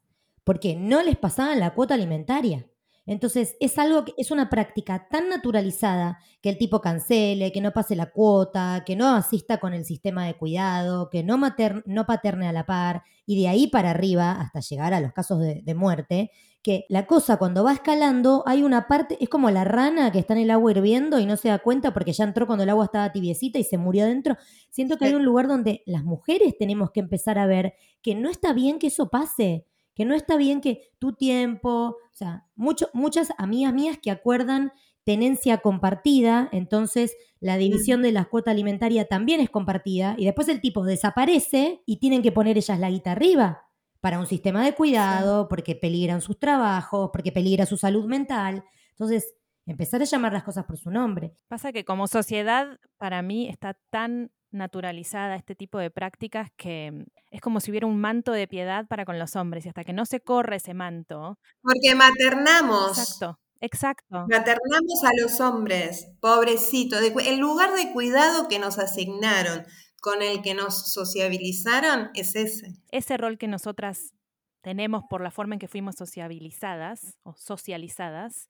porque 0.44 0.76
no 0.76 1.02
les 1.02 1.16
pasaban 1.16 1.60
la 1.60 1.74
cuota 1.74 1.94
alimentaria. 1.94 2.66
Entonces, 3.06 3.56
es 3.60 3.78
algo 3.78 4.04
que 4.04 4.14
es 4.16 4.30
una 4.30 4.50
práctica 4.50 5.06
tan 5.08 5.28
naturalizada 5.28 6.18
que 6.42 6.50
el 6.50 6.58
tipo 6.58 6.80
cancele, 6.80 7.52
que 7.52 7.60
no 7.60 7.72
pase 7.72 7.94
la 7.94 8.10
cuota, 8.10 8.82
que 8.84 8.96
no 8.96 9.14
asista 9.14 9.58
con 9.58 9.72
el 9.72 9.84
sistema 9.84 10.26
de 10.26 10.36
cuidado, 10.36 11.08
que 11.08 11.22
no, 11.22 11.38
no 11.86 12.06
paterne 12.06 12.48
a 12.48 12.52
la 12.52 12.66
par, 12.66 13.04
y 13.24 13.40
de 13.40 13.48
ahí 13.48 13.68
para 13.68 13.90
arriba, 13.90 14.32
hasta 14.32 14.60
llegar 14.60 14.92
a 14.92 15.00
los 15.00 15.12
casos 15.12 15.40
de, 15.40 15.62
de 15.62 15.74
muerte, 15.74 16.32
que 16.66 16.84
la 16.88 17.06
cosa 17.06 17.36
cuando 17.36 17.62
va 17.62 17.72
escalando 17.72 18.42
hay 18.44 18.64
una 18.64 18.88
parte, 18.88 19.16
es 19.20 19.28
como 19.28 19.50
la 19.52 19.62
rana 19.62 20.10
que 20.10 20.18
está 20.18 20.34
en 20.34 20.40
el 20.40 20.50
agua 20.50 20.72
hirviendo 20.72 21.20
y 21.20 21.24
no 21.24 21.36
se 21.36 21.48
da 21.48 21.60
cuenta 21.60 21.94
porque 21.94 22.12
ya 22.12 22.24
entró 22.24 22.48
cuando 22.48 22.64
el 22.64 22.70
agua 22.70 22.86
estaba 22.86 23.12
tibiecita 23.12 23.60
y 23.60 23.62
se 23.62 23.78
murió 23.78 24.02
adentro. 24.02 24.36
Siento 24.70 24.96
que 24.96 25.04
hay 25.04 25.14
un 25.14 25.24
lugar 25.24 25.46
donde 25.46 25.84
las 25.86 26.02
mujeres 26.02 26.58
tenemos 26.58 26.90
que 26.90 26.98
empezar 26.98 27.38
a 27.38 27.46
ver 27.46 27.74
que 28.02 28.16
no 28.16 28.28
está 28.28 28.52
bien 28.52 28.80
que 28.80 28.88
eso 28.88 29.10
pase, 29.10 29.64
que 29.96 30.04
no 30.04 30.14
está 30.14 30.36
bien 30.36 30.60
que 30.60 30.90
tu 31.00 31.14
tiempo, 31.14 31.96
o 31.96 32.14
sea, 32.14 32.46
muchas 32.54 33.28
amigas 33.38 33.74
mías 33.74 33.98
que 34.00 34.12
acuerdan 34.12 34.72
tenencia 35.02 35.58
compartida, 35.58 36.48
entonces 36.52 37.16
la 37.40 37.56
división 37.56 38.02
de 38.02 38.12
la 38.12 38.26
cuota 38.26 38.50
alimentaria 38.50 39.06
también 39.08 39.40
es 39.40 39.50
compartida 39.50 40.14
y 40.18 40.26
después 40.26 40.48
el 40.48 40.60
tipo 40.60 40.84
desaparece 40.84 41.82
y 41.86 41.98
tienen 41.98 42.22
que 42.22 42.32
poner 42.32 42.58
ellas 42.58 42.78
la 42.78 42.90
guita 42.90 43.12
arriba 43.12 43.62
para 44.00 44.18
un 44.18 44.26
sistema 44.26 44.64
de 44.64 44.74
cuidado, 44.74 45.48
porque 45.48 45.74
peligran 45.74 46.20
sus 46.20 46.38
trabajos, 46.38 47.10
porque 47.12 47.32
peligra 47.32 47.66
su 47.66 47.76
salud 47.76 48.04
mental. 48.04 48.64
Entonces, 48.90 49.34
empezar 49.64 50.02
a 50.02 50.04
llamar 50.04 50.32
las 50.32 50.44
cosas 50.44 50.64
por 50.64 50.76
su 50.76 50.90
nombre. 50.90 51.34
Pasa 51.48 51.72
que 51.72 51.84
como 51.84 52.06
sociedad, 52.06 52.78
para 52.98 53.22
mí, 53.22 53.48
está 53.48 53.78
tan 53.90 54.30
naturalizada 54.56 55.36
este 55.36 55.54
tipo 55.54 55.78
de 55.78 55.90
prácticas 55.90 56.50
que 56.56 57.06
es 57.30 57.40
como 57.40 57.60
si 57.60 57.70
hubiera 57.70 57.86
un 57.86 58.00
manto 58.00 58.32
de 58.32 58.48
piedad 58.48 58.86
para 58.86 59.04
con 59.04 59.18
los 59.18 59.36
hombres 59.36 59.66
y 59.66 59.68
hasta 59.68 59.84
que 59.84 59.92
no 59.92 60.06
se 60.06 60.20
corre 60.20 60.56
ese 60.56 60.74
manto. 60.74 61.38
Porque 61.62 61.94
maternamos. 61.94 62.98
Exacto. 62.98 63.38
Exacto. 63.60 64.26
Maternamos 64.28 65.02
a 65.04 65.10
los 65.22 65.40
hombres, 65.40 66.10
pobrecito, 66.20 66.98
el 66.98 67.38
lugar 67.38 67.72
de 67.72 67.90
cuidado 67.92 68.48
que 68.48 68.58
nos 68.58 68.78
asignaron 68.78 69.64
con 70.00 70.22
el 70.22 70.42
que 70.42 70.54
nos 70.54 70.92
sociabilizaron 70.92 72.10
es 72.14 72.36
ese. 72.36 72.74
Ese 72.90 73.16
rol 73.16 73.38
que 73.38 73.48
nosotras 73.48 74.12
tenemos 74.60 75.04
por 75.08 75.22
la 75.22 75.30
forma 75.30 75.54
en 75.54 75.58
que 75.58 75.68
fuimos 75.68 75.94
sociabilizadas 75.96 77.18
o 77.22 77.34
socializadas 77.36 78.48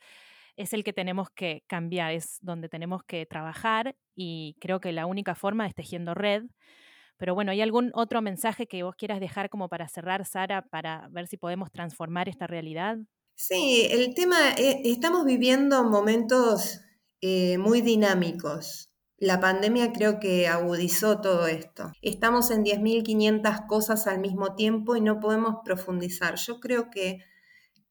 es 0.57 0.73
el 0.73 0.85
que 0.85 0.93
tenemos 0.93 1.29
que 1.31 1.63
cambiar, 1.67 2.13
es 2.13 2.39
donde 2.41 2.69
tenemos 2.69 3.03
que 3.05 3.27
trabajar 3.27 3.95
y 4.15 4.57
creo 4.61 4.81
que 4.81 4.93
la 4.93 5.07
única 5.07 5.35
forma 5.35 5.67
es 5.67 5.75
tejiendo 5.75 6.15
red. 6.15 6.45
Pero 7.19 7.35
bueno, 7.35 7.51
¿hay 7.53 7.61
algún 7.61 7.91
otro 7.95 8.21
mensaje 8.21 8.67
que 8.67 8.83
vos 8.83 8.95
quieras 8.97 9.21
dejar 9.21 9.49
como 9.49 9.69
para 9.69 9.89
cerrar, 9.89 10.27
Sara, 10.27 10.63
para 10.63 11.09
ver 11.11 11.29
si 11.29 11.37
podemos 11.37 11.71
transformar 11.71 12.29
esta 12.29 12.47
realidad? 12.47 12.99
Sí, 13.35 13.87
el 13.91 14.15
tema, 14.15 14.53
eh, 14.57 14.81
estamos 14.85 15.25
viviendo 15.25 15.85
momentos 15.85 16.81
eh, 17.21 17.59
muy 17.59 17.81
dinámicos. 17.81 18.91
La 19.19 19.41
pandemia 19.41 19.93
creo 19.93 20.21
que 20.21 20.47
agudizó 20.47 21.21
todo 21.23 21.47
esto. 21.47 21.91
Estamos 22.03 22.51
en 22.51 22.65
10.500 22.65 23.67
cosas 23.67 24.07
al 24.07 24.21
mismo 24.21 24.55
tiempo 24.55 24.95
y 24.95 25.01
no 25.01 25.21
podemos 25.21 25.57
profundizar. 25.65 26.37
Yo 26.37 26.61
creo 26.61 26.91
que 26.91 27.21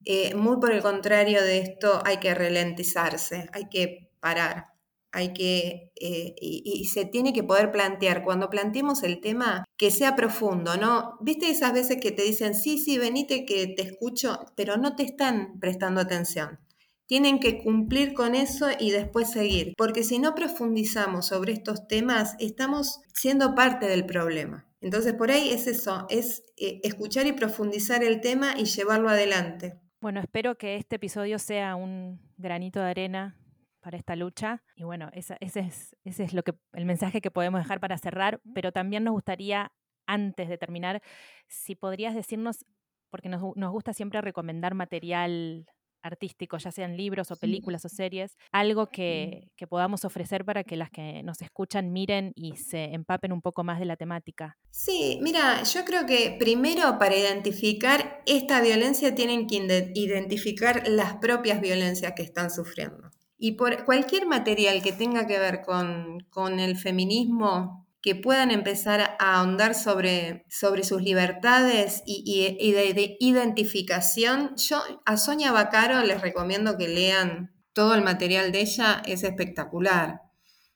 eh, 0.06 0.36
muy 0.36 0.58
por 0.58 0.72
el 0.72 0.82
contrario 0.82 1.42
de 1.42 1.60
esto 1.60 2.02
hay 2.06 2.18
que 2.18 2.34
ralentizarse, 2.34 3.50
hay 3.54 3.70
que 3.70 4.10
parar 4.20 4.76
hay 5.16 5.32
que, 5.32 5.94
eh, 5.96 6.36
y, 6.42 6.86
se 6.94 7.06
tiene 7.06 7.32
que 7.32 7.42
poder 7.42 7.72
plantear, 7.72 8.22
cuando 8.22 8.50
planteemos 8.50 9.02
el 9.02 9.22
tema, 9.22 9.64
que 9.78 9.90
sea 9.90 10.14
profundo, 10.14 10.76
¿no? 10.76 11.18
¿Viste 11.22 11.50
esas 11.50 11.72
veces 11.72 12.02
que 12.02 12.12
te 12.12 12.24
dicen, 12.24 12.54
sí, 12.54 12.78
sí, 12.78 12.98
venite 12.98 13.46
que 13.46 13.66
te 13.68 13.84
escucho, 13.84 14.42
pero 14.56 14.76
no 14.76 14.98
te 14.98 15.04
están 15.04 15.58
prestando 15.62 16.02
atención? 16.02 16.60
Tienen 17.08 17.40
que 17.40 17.64
cumplir 17.64 18.14
con 18.14 18.36
eso 18.36 18.68
y 18.78 18.92
después 18.92 19.32
seguir, 19.32 19.74
porque 19.78 20.04
si 20.04 20.20
no 20.20 20.36
profundizamos 20.36 21.28
sobre 21.28 21.54
estos 21.54 21.88
temas, 21.88 22.36
estamos 22.40 23.00
siendo 23.14 23.56
parte 23.56 23.88
del 23.88 24.06
problema. 24.06 24.68
Entonces, 24.82 25.14
por 25.14 25.32
ahí 25.32 25.52
es 25.52 25.68
eso, 25.68 26.08
es 26.10 26.44
eh, 26.58 26.82
escuchar 26.84 27.26
y 27.26 27.32
profundizar 27.32 28.04
el 28.04 28.20
tema 28.20 28.56
y 28.58 28.66
llevarlo 28.66 29.08
adelante. 29.08 29.80
Bueno, 30.06 30.20
espero 30.20 30.56
que 30.56 30.76
este 30.76 30.98
episodio 30.98 31.40
sea 31.40 31.76
un 31.76 32.22
granito 32.38 32.80
de 32.80 32.92
arena 32.92 33.40
para 33.82 33.98
esta 33.98 34.16
lucha. 34.16 34.62
Y 34.76 34.84
bueno, 34.84 35.10
ese, 35.14 35.36
es, 35.40 35.58
ese 36.04 36.24
es 36.24 36.32
lo 36.32 36.44
que, 36.44 36.54
el 36.74 36.86
mensaje 36.86 37.22
que 37.22 37.32
podemos 37.32 37.60
dejar 37.60 37.80
para 37.80 37.98
cerrar, 37.98 38.40
pero 38.54 38.72
también 38.72 39.04
nos 39.04 39.14
gustaría, 39.14 39.72
antes 40.06 40.48
de 40.48 40.60
terminar, 40.60 41.02
si 41.48 41.74
podrías 41.74 42.14
decirnos, 42.14 42.68
porque 43.10 43.30
nos, 43.30 43.42
gusta 43.42 43.94
siempre 43.94 44.22
recomendar 44.22 44.76
material 44.76 45.66
artístico, 46.06 46.58
ya 46.58 46.72
sean 46.72 46.96
libros 46.96 47.32
o 47.32 47.36
películas 47.36 47.84
o 47.86 47.90
series, 47.90 48.38
algo 48.52 48.88
que, 48.88 49.52
que, 49.56 49.68
podamos 49.68 50.06
ofrecer 50.06 50.46
para 50.46 50.64
que 50.64 50.76
las 50.76 50.90
que 50.90 51.24
nos 51.24 51.42
escuchan 51.42 51.92
miren 51.92 52.32
y 52.36 52.56
se 52.58 52.94
empapen 52.94 53.32
un 53.32 53.42
poco 53.42 53.64
más 53.64 53.80
de 53.80 53.86
la 53.86 53.96
temática. 53.96 54.58
Sí, 54.70 55.20
mira, 55.22 55.64
yo 55.64 55.84
creo 55.86 56.06
que 56.06 56.36
primero 56.40 56.98
para 57.00 57.16
identificar 57.16 58.22
esta 58.26 58.62
violencia 58.62 59.16
tienen 59.16 59.48
que 59.48 59.92
identificar 59.96 60.88
las 60.88 61.16
propias 61.16 61.62
violencias 61.62 62.14
que 62.16 62.24
están 62.24 62.52
sufriendo. 62.52 63.12
Y 63.38 63.54
por 63.54 63.86
cualquier 63.86 64.26
material 64.26 64.82
que 64.82 64.94
tenga 64.94 65.28
que 65.28 65.40
ver 65.40 65.62
con, 65.62 66.60
el 66.60 66.78
feminismo, 66.78 67.85
que 68.06 68.14
puedan 68.14 68.52
empezar 68.52 69.16
a 69.18 69.40
ahondar 69.40 69.74
sobre, 69.74 70.46
sobre 70.48 70.84
sus 70.84 71.02
libertades 71.02 72.04
y, 72.06 72.72
de, 72.72 73.18
identificación, 73.20 74.56
yo 74.58 74.80
a 75.08 75.18
Sonia 75.18 75.52
Bacaro 75.52 76.04
les 76.04 76.22
recomiendo 76.22 76.78
que 76.78 76.88
lean 76.88 77.52
todo 77.74 77.96
el 77.96 78.04
material 78.04 78.52
de 78.52 78.62
ella, 78.62 79.02
es 79.08 79.24
espectacular. 79.24 80.22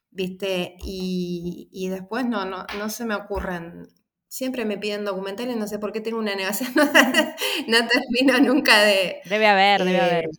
¿Viste? 0.10 0.76
Y, 0.84 1.88
después 1.92 2.26
no, 2.26 2.46
no, 2.46 2.66
no 2.80 2.90
se 2.90 3.06
me 3.06 3.14
ocurren 3.14 3.88
siempre 4.28 4.64
me 4.64 4.78
piden 4.78 5.06
documentales, 5.06 5.56
no 5.58 5.68
sé 5.68 5.80
por 5.80 5.92
qué 5.92 6.02
tengo 6.02 6.20
una 6.20 6.36
negación, 6.36 6.72
no, 7.68 7.78
termino 7.88 8.40
nunca 8.40 8.80
de... 8.82 9.22
Debe 9.26 9.48
haber, 9.48 9.84
debe 9.84 10.00
haber. 10.00 10.26
Eh, 10.26 10.30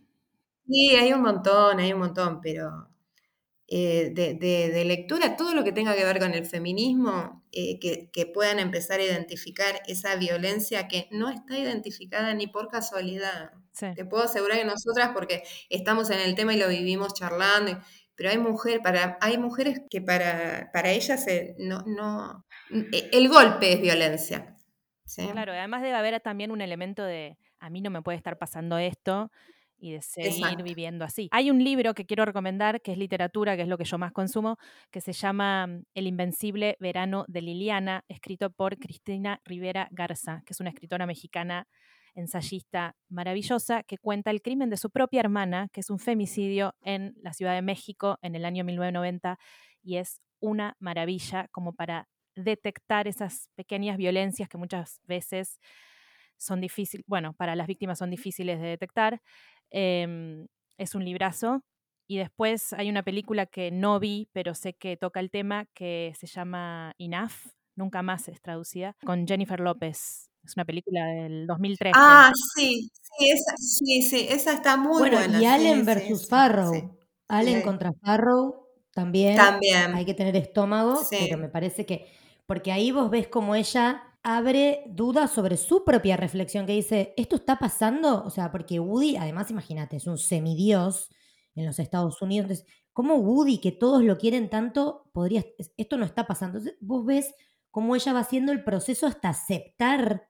Sí, 0.67 0.95
hay 0.95 1.11
un 1.11 1.21
montón, 1.21 1.79
hay 1.79 1.91
un 1.91 1.99
montón, 1.99 2.39
pero 2.39 2.90
eh, 3.73 4.11
de, 4.13 4.83
lectura, 4.83 5.37
todo 5.37 5.55
lo 5.55 5.63
que 5.63 5.71
tenga 5.71 5.95
que 5.95 6.03
ver 6.03 6.19
con 6.19 6.33
el 6.33 6.45
feminismo, 6.45 7.41
eh, 7.53 7.79
que, 7.79 8.25
puedan 8.25 8.59
empezar 8.59 8.99
a 8.99 9.03
identificar 9.05 9.81
esa 9.87 10.17
violencia 10.17 10.89
que 10.89 11.07
no 11.09 11.29
está 11.29 11.57
identificada 11.57 12.33
ni 12.33 12.47
por 12.47 12.67
casualidad. 12.67 13.51
Te 13.95 14.03
puedo 14.03 14.23
asegurar 14.23 14.57
que 14.57 14.65
nosotras, 14.65 15.11
porque 15.13 15.43
estamos 15.69 16.09
en 16.09 16.19
el 16.19 16.35
tema 16.35 16.53
y 16.53 16.57
lo 16.57 16.67
vivimos 16.67 17.13
charlando, 17.13 17.79
pero 18.15 18.31
hay, 18.31 18.37
mujer, 18.37 18.81
para, 18.81 19.17
hay 19.21 19.37
mujeres 19.37 19.79
que 19.89 20.01
para, 20.01 20.69
para 20.73 20.91
ellas 20.91 21.25
no, 21.57 21.81
no, 21.87 22.45
e, 22.69 23.09
el 23.13 23.29
golpe 23.29 23.71
es 23.71 23.79
violencia. 23.79 24.57
Claro, 25.15 25.53
además 25.53 25.81
debe 25.81 25.95
haber 25.95 26.19
también 26.19 26.51
un 26.51 26.59
elemento 26.59 27.05
de, 27.05 27.37
a 27.59 27.69
mí 27.69 27.79
no 27.79 27.89
me 27.89 28.01
puede 28.01 28.17
estar 28.17 28.37
pasando 28.37 28.77
esto, 28.77 29.31
y 29.81 29.91
de 29.93 30.01
seguir 30.01 30.61
viviendo 30.63 31.03
así. 31.03 31.27
Hay 31.31 31.49
un 31.49 31.63
libro 31.63 31.93
que 31.93 32.05
quiero 32.05 32.23
recomendar, 32.23 32.81
que 32.81 32.91
es 32.91 32.97
literatura, 32.97 33.55
que 33.55 33.63
es 33.63 33.67
lo 33.67 33.77
que 33.77 33.83
yo 33.83 33.97
más 33.97 34.11
consumo, 34.11 34.57
que 34.91 35.01
se 35.01 35.11
llama 35.11 35.67
mm, 35.67 35.83
El 35.95 36.07
Invencible 36.07 36.77
Verano 36.79 37.25
de 37.27 37.41
Liliana, 37.41 38.05
escrito 38.07 38.51
por 38.51 38.77
Cristina 38.77 39.41
Rivera 39.43 39.89
Garza, 39.91 40.43
que 40.45 40.53
es 40.53 40.59
una 40.59 40.69
escritora 40.69 41.05
mexicana 41.07 41.67
ensayista 42.13 42.95
maravillosa 43.09 43.83
que 43.83 43.97
cuenta 43.97 44.31
el 44.31 44.41
crimen 44.41 44.69
de 44.69 44.77
su 44.77 44.91
propia 44.91 45.21
hermana, 45.21 45.67
que 45.71 45.79
es 45.79 45.89
un 45.89 45.97
femicidio 45.97 46.75
en 46.81 47.15
la 47.21 47.33
Ciudad 47.33 47.55
de 47.55 47.61
México 47.61 48.19
en 48.21 48.35
el 48.35 48.45
año 48.45 48.63
1990 48.63 49.39
y 49.81 49.95
es 49.97 50.21
una 50.39 50.75
maravilla 50.79 51.47
como 51.51 51.73
para 51.73 52.07
detectar 52.35 53.07
esas 53.07 53.49
pequeñas 53.55 53.97
violencias 53.97 54.49
que 54.49 54.57
muchas 54.57 54.99
veces 55.05 55.59
son 56.37 56.59
difíciles, 56.59 57.05
bueno, 57.07 57.33
para 57.33 57.55
las 57.55 57.67
víctimas 57.67 57.99
son 57.99 58.09
difíciles 58.09 58.59
de 58.59 58.67
detectar 58.67 59.21
Em, 59.71 60.47
es 60.77 60.95
un 60.95 61.05
librazo. 61.05 61.63
Y 62.07 62.17
después 62.17 62.73
hay 62.73 62.89
una 62.89 63.03
película 63.03 63.45
que 63.45 63.71
no 63.71 63.99
vi, 63.99 64.27
pero 64.33 64.53
sé 64.53 64.73
que 64.73 64.97
toca 64.97 65.19
el 65.21 65.31
tema, 65.31 65.65
que 65.73 66.13
se 66.19 66.27
llama 66.27 66.93
Enough, 66.97 67.53
nunca 67.75 68.01
más 68.01 68.27
es 68.27 68.41
traducida, 68.41 68.97
con 69.05 69.25
Jennifer 69.25 69.59
López. 69.59 70.29
Es 70.43 70.57
una 70.57 70.65
película 70.65 71.05
del 71.05 71.47
2013. 71.47 71.93
Ah, 71.95 72.31
sí, 72.55 72.91
sí, 72.93 73.29
esa, 73.29 73.55
sí, 73.57 74.01
sí, 74.01 74.27
esa 74.29 74.53
está 74.53 74.75
muy 74.75 75.09
buena. 75.09 75.39
Y 75.41 75.45
Allen 75.45 75.85
versus 75.85 76.27
Farrow. 76.27 76.97
Allen 77.27 77.61
contra 77.61 77.93
Farrow 77.93 78.67
también. 78.91 79.37
También. 79.37 79.93
Hay 79.95 80.03
que 80.03 80.13
tener 80.13 80.35
estómago, 80.35 80.99
pero 81.09 81.37
me 81.37 81.47
parece 81.47 81.85
que. 81.85 82.07
Porque 82.45 82.71
ahí 82.71 82.91
vos 82.91 83.09
ves 83.09 83.27
como 83.27 83.55
ella 83.55 84.03
abre 84.23 84.83
dudas 84.87 85.31
sobre 85.31 85.57
su 85.57 85.83
propia 85.83 86.17
reflexión, 86.17 86.65
que 86.65 86.73
dice, 86.73 87.13
¿esto 87.17 87.35
está 87.35 87.57
pasando? 87.57 88.23
O 88.23 88.29
sea, 88.29 88.51
porque 88.51 88.79
Woody, 88.79 89.17
además, 89.17 89.49
imagínate, 89.51 89.97
es 89.97 90.07
un 90.07 90.17
semidios 90.17 91.09
en 91.55 91.65
los 91.65 91.79
Estados 91.79 92.21
Unidos. 92.21 92.49
Entonces, 92.49 92.67
¿cómo 92.93 93.15
Woody, 93.15 93.59
que 93.59 93.71
todos 93.71 94.03
lo 94.03 94.17
quieren 94.17 94.49
tanto, 94.49 95.09
podría, 95.13 95.43
esto 95.77 95.97
no 95.97 96.05
está 96.05 96.27
pasando? 96.27 96.59
Entonces, 96.59 96.79
vos 96.81 97.05
ves 97.05 97.33
cómo 97.71 97.95
ella 97.95 98.13
va 98.13 98.19
haciendo 98.19 98.51
el 98.51 98.63
proceso 98.63 99.07
hasta 99.07 99.29
aceptar 99.29 100.29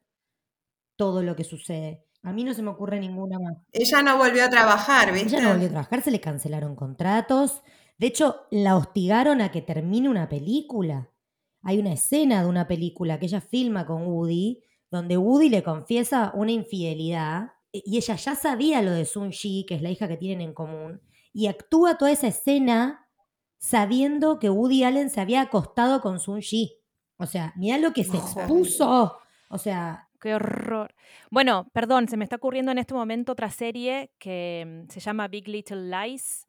todo 0.95 1.23
lo 1.23 1.35
que 1.35 1.43
sucede. 1.43 2.05
A 2.23 2.31
mí 2.31 2.43
no 2.43 2.53
se 2.53 2.61
me 2.61 2.69
ocurre 2.69 2.99
ninguna 2.99 3.39
más. 3.39 3.57
Ella 3.71 4.03
no 4.03 4.17
volvió 4.17 4.45
a 4.45 4.49
trabajar, 4.49 5.11
¿viste? 5.11 5.29
Ella 5.29 5.41
no 5.41 5.49
volvió 5.49 5.67
a 5.67 5.71
trabajar, 5.71 6.01
se 6.03 6.11
le 6.11 6.21
cancelaron 6.21 6.75
contratos. 6.75 7.63
De 7.97 8.07
hecho, 8.07 8.47
la 8.51 8.77
hostigaron 8.77 9.41
a 9.41 9.51
que 9.51 9.61
termine 9.61 10.07
una 10.07 10.29
película. 10.29 11.10
Hay 11.63 11.79
una 11.79 11.93
escena 11.93 12.41
de 12.41 12.49
una 12.49 12.67
película 12.67 13.19
que 13.19 13.25
ella 13.27 13.41
filma 13.41 13.85
con 13.85 14.03
Woody, 14.07 14.63
donde 14.89 15.17
Woody 15.17 15.49
le 15.49 15.63
confiesa 15.63 16.31
una 16.35 16.51
infidelidad 16.51 17.51
e, 17.73 17.81
y 17.85 17.97
ella 17.97 18.15
ya 18.15 18.35
sabía 18.35 18.81
lo 18.81 18.91
de 18.91 19.05
Sun 19.05 19.31
Ji, 19.31 19.65
que 19.67 19.75
es 19.75 19.81
la 19.81 19.89
hija 19.89 20.07
que 20.07 20.17
tienen 20.17 20.49
en 20.49 20.53
común, 20.53 21.01
y 21.33 21.47
actúa 21.47 21.97
toda 21.97 22.11
esa 22.11 22.27
escena 22.27 23.07
sabiendo 23.57 24.39
que 24.39 24.49
Woody 24.49 24.83
Allen 24.83 25.09
se 25.09 25.21
había 25.21 25.41
acostado 25.41 26.01
con 26.01 26.19
Sun 26.19 26.41
Ji. 26.41 26.73
O 27.17 27.27
sea, 27.27 27.53
mira 27.55 27.77
lo 27.77 27.93
que 27.93 28.03
se 28.03 28.17
expuso. 28.17 29.17
O 29.49 29.57
sea. 29.57 30.09
Qué 30.19 30.35
horror. 30.35 30.93
Bueno, 31.29 31.69
perdón, 31.73 32.07
se 32.07 32.17
me 32.17 32.23
está 32.23 32.35
ocurriendo 32.35 32.71
en 32.71 32.79
este 32.79 32.93
momento 32.93 33.31
otra 33.31 33.49
serie 33.49 34.11
que 34.19 34.85
mm, 34.87 34.91
se 34.91 34.99
llama 34.99 35.27
Big 35.27 35.47
Little 35.47 35.89
Lies, 35.89 36.47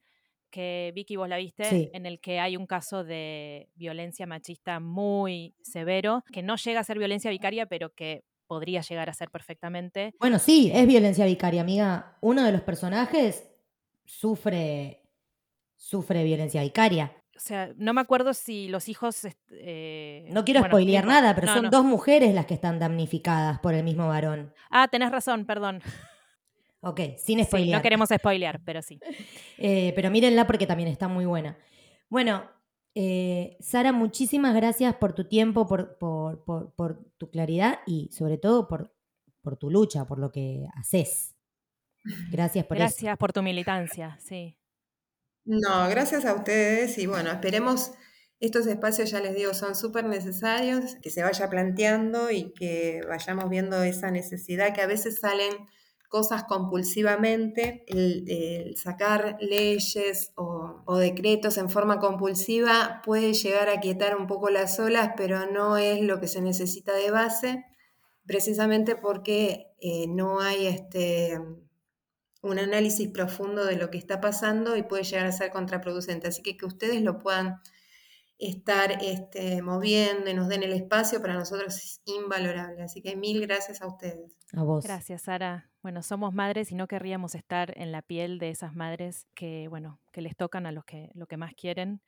que 0.52 0.92
Vicky 0.94 1.16
vos 1.16 1.28
la 1.28 1.38
viste, 1.38 1.90
en 1.92 2.06
el 2.06 2.20
que 2.20 2.38
hay 2.38 2.56
un 2.56 2.66
caso 2.66 3.02
de 3.02 3.70
violencia 3.74 4.26
machista 4.26 4.78
muy 4.78 5.56
severo, 5.62 6.22
que 6.30 6.42
no 6.42 6.56
llega 6.56 6.78
a 6.78 6.84
ser 6.84 6.98
violencia 6.98 7.30
vicaria, 7.30 7.66
pero 7.66 7.92
que 7.94 8.22
podría 8.46 8.82
llegar 8.82 9.08
a 9.08 9.14
ser 9.14 9.30
perfectamente. 9.30 10.14
Bueno, 10.20 10.38
sí, 10.38 10.70
es 10.72 10.86
violencia 10.86 11.24
vicaria, 11.24 11.62
amiga. 11.62 12.18
Uno 12.20 12.44
de 12.44 12.52
los 12.52 12.60
personajes 12.60 13.48
sufre, 14.04 15.02
sufre 15.74 16.22
violencia 16.22 16.62
vicaria. 16.62 17.16
O 17.34 17.40
sea, 17.40 17.72
no 17.76 17.94
me 17.94 18.02
acuerdo 18.02 18.34
si 18.34 18.68
los 18.68 18.90
hijos... 18.90 19.26
Eh, 19.50 20.28
no 20.30 20.44
quiero 20.44 20.62
spoilear 20.62 21.06
nada, 21.06 21.34
pero 21.34 21.48
son 21.48 21.70
dos 21.70 21.84
mujeres 21.84 22.34
las 22.34 22.44
que 22.44 22.54
están 22.54 22.78
damnificadas 22.78 23.58
por 23.60 23.72
el 23.74 23.82
mismo 23.84 24.06
varón. 24.06 24.52
Ah, 24.70 24.86
tenés 24.88 25.10
razón, 25.10 25.46
perdón. 25.46 25.80
Ok, 26.84 27.00
sin 27.16 27.44
spoilear. 27.44 27.78
no 27.78 27.82
queremos 27.82 28.08
spoilear, 28.08 28.60
pero 28.64 28.82
sí. 28.82 28.98
Eh, 29.64 29.92
pero 29.94 30.10
mírenla 30.10 30.44
porque 30.46 30.66
también 30.66 30.88
está 30.88 31.06
muy 31.06 31.24
buena. 31.24 31.56
Bueno, 32.08 32.50
eh, 32.96 33.56
Sara, 33.60 33.92
muchísimas 33.92 34.56
gracias 34.56 34.96
por 34.96 35.12
tu 35.12 35.28
tiempo, 35.28 35.68
por, 35.68 35.98
por, 35.98 37.04
tu 37.16 37.30
claridad 37.30 37.78
y 37.86 38.10
sobre 38.12 38.38
todo 38.38 38.66
por, 38.66 38.92
por 39.40 39.56
tu 39.56 39.70
lucha, 39.70 40.04
por 40.04 40.18
lo 40.18 40.32
que 40.32 40.66
haces. 40.74 41.36
Gracias 42.32 42.66
por 42.66 42.76
gracias 42.76 43.02
Gracias 43.02 43.18
por 43.18 43.32
tu 43.32 43.42
militancia, 43.42 44.18
sí. 44.20 44.58
No, 45.44 45.88
gracias 45.88 46.24
a 46.24 46.34
ustedes 46.34 46.98
y 46.98 47.06
bueno, 47.06 47.30
esperemos, 47.30 47.92
estos 48.40 48.66
espacios 48.66 49.12
ya 49.12 49.20
les 49.20 49.36
digo, 49.36 49.54
son 49.54 49.76
súper 49.76 50.04
necesarios, 50.04 50.96
que 51.00 51.10
se 51.10 51.22
vaya 51.22 51.48
planteando 51.48 52.32
y 52.32 52.52
que 52.52 53.02
vayamos 53.08 53.48
viendo 53.48 53.80
esa 53.84 54.10
necesidad 54.10 54.74
que 54.74 54.80
a 54.80 54.86
veces 54.88 55.20
salen 55.20 55.52
cosas 56.12 56.44
compulsivamente, 56.44 57.84
el, 57.86 58.76
sacar 58.76 59.38
leyes 59.40 60.30
o, 60.36 60.82
o, 60.84 60.98
decretos 60.98 61.56
en 61.56 61.70
forma 61.70 62.00
compulsiva 62.00 63.00
puede 63.02 63.32
llegar 63.32 63.70
a 63.70 63.80
quietar 63.80 64.14
un 64.18 64.26
poco 64.26 64.50
las 64.50 64.78
olas, 64.78 65.12
pero 65.16 65.50
no 65.50 65.78
es 65.78 66.02
lo 66.02 66.20
que 66.20 66.28
se 66.28 66.42
necesita 66.42 66.92
de 66.92 67.10
base, 67.10 67.64
precisamente 68.26 68.94
porque 68.94 69.72
eh, 69.80 70.06
no 70.06 70.40
hay 70.40 70.66
este, 70.66 71.40
un 72.42 72.58
análisis 72.58 73.08
profundo 73.08 73.64
de 73.64 73.76
lo 73.76 73.90
que 73.90 73.96
está 73.96 74.20
pasando 74.20 74.76
y 74.76 74.82
puede 74.82 75.04
llegar 75.04 75.24
a 75.24 75.32
ser 75.32 75.50
contraproducente. 75.50 76.28
Así 76.28 76.42
que 76.42 76.58
que 76.58 76.66
ustedes 76.66 77.00
lo 77.00 77.20
puedan 77.20 77.62
estar 78.42 78.98
este, 79.02 79.62
moviendo 79.62 80.30
y 80.30 80.34
nos 80.34 80.48
den 80.48 80.62
el 80.62 80.72
espacio 80.72 81.20
para 81.20 81.34
nosotros 81.34 81.76
es 81.76 82.00
invalorable. 82.04 82.82
Así 82.82 83.00
que 83.00 83.16
mil 83.16 83.40
gracias 83.40 83.82
a 83.82 83.86
ustedes. 83.86 84.36
A 84.52 84.62
vos. 84.62 84.84
Gracias, 84.84 85.22
Sara. 85.22 85.70
Bueno, 85.82 86.02
somos 86.02 86.32
madres 86.34 86.72
y 86.72 86.74
no 86.74 86.86
querríamos 86.86 87.34
estar 87.34 87.72
en 87.76 87.92
la 87.92 88.02
piel 88.02 88.38
de 88.38 88.50
esas 88.50 88.74
madres 88.74 89.26
que, 89.34 89.66
bueno, 89.68 90.00
que 90.12 90.22
les 90.22 90.36
tocan 90.36 90.66
a 90.66 90.72
los 90.72 90.84
que, 90.84 91.10
lo 91.14 91.26
que 91.26 91.36
más 91.36 91.54
quieren. 91.54 92.02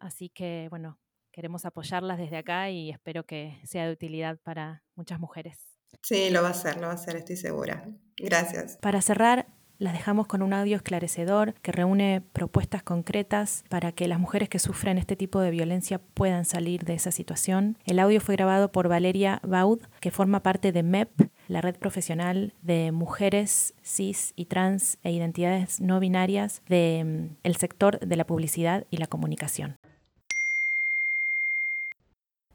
Así 0.00 0.28
que, 0.28 0.68
bueno, 0.70 0.98
queremos 1.32 1.64
apoyarlas 1.64 2.18
desde 2.18 2.36
acá 2.36 2.70
y 2.70 2.90
espero 2.90 3.24
que 3.24 3.60
sea 3.64 3.86
de 3.86 3.92
utilidad 3.92 4.38
para 4.42 4.82
muchas 4.94 5.20
mujeres. 5.20 5.78
Sí, 6.02 6.30
lo 6.30 6.42
va 6.42 6.48
a 6.48 6.52
hacer, 6.52 6.76
lo 6.76 6.86
va 6.86 6.92
a 6.92 6.94
hacer, 6.94 7.16
estoy 7.16 7.36
segura. 7.36 7.88
Gracias. 8.16 8.76
Para 8.78 9.00
cerrar, 9.00 9.46
las 9.78 9.92
dejamos 9.92 10.26
con 10.26 10.42
un 10.42 10.52
audio 10.52 10.76
esclarecedor 10.76 11.54
que 11.62 11.72
reúne 11.72 12.22
propuestas 12.32 12.82
concretas 12.82 13.64
para 13.68 13.92
que 13.92 14.08
las 14.08 14.18
mujeres 14.18 14.48
que 14.48 14.58
sufren 14.58 14.98
este 14.98 15.16
tipo 15.16 15.40
de 15.40 15.50
violencia 15.50 15.98
puedan 15.98 16.44
salir 16.44 16.84
de 16.84 16.94
esa 16.94 17.12
situación. 17.12 17.76
El 17.84 17.98
audio 18.00 18.20
fue 18.20 18.36
grabado 18.36 18.72
por 18.72 18.88
Valeria 18.88 19.40
Baud, 19.44 19.80
que 20.00 20.10
forma 20.10 20.42
parte 20.42 20.72
de 20.72 20.82
MEP, 20.82 21.30
la 21.46 21.60
red 21.60 21.76
profesional 21.76 22.52
de 22.62 22.92
mujeres 22.92 23.74
cis 23.82 24.32
y 24.36 24.46
trans 24.46 24.98
e 25.02 25.12
identidades 25.12 25.80
no 25.80 26.00
binarias 26.00 26.62
del 26.68 27.36
mm, 27.44 27.52
sector 27.58 28.00
de 28.00 28.16
la 28.16 28.26
publicidad 28.26 28.84
y 28.90 28.98
la 28.98 29.06
comunicación. 29.06 29.76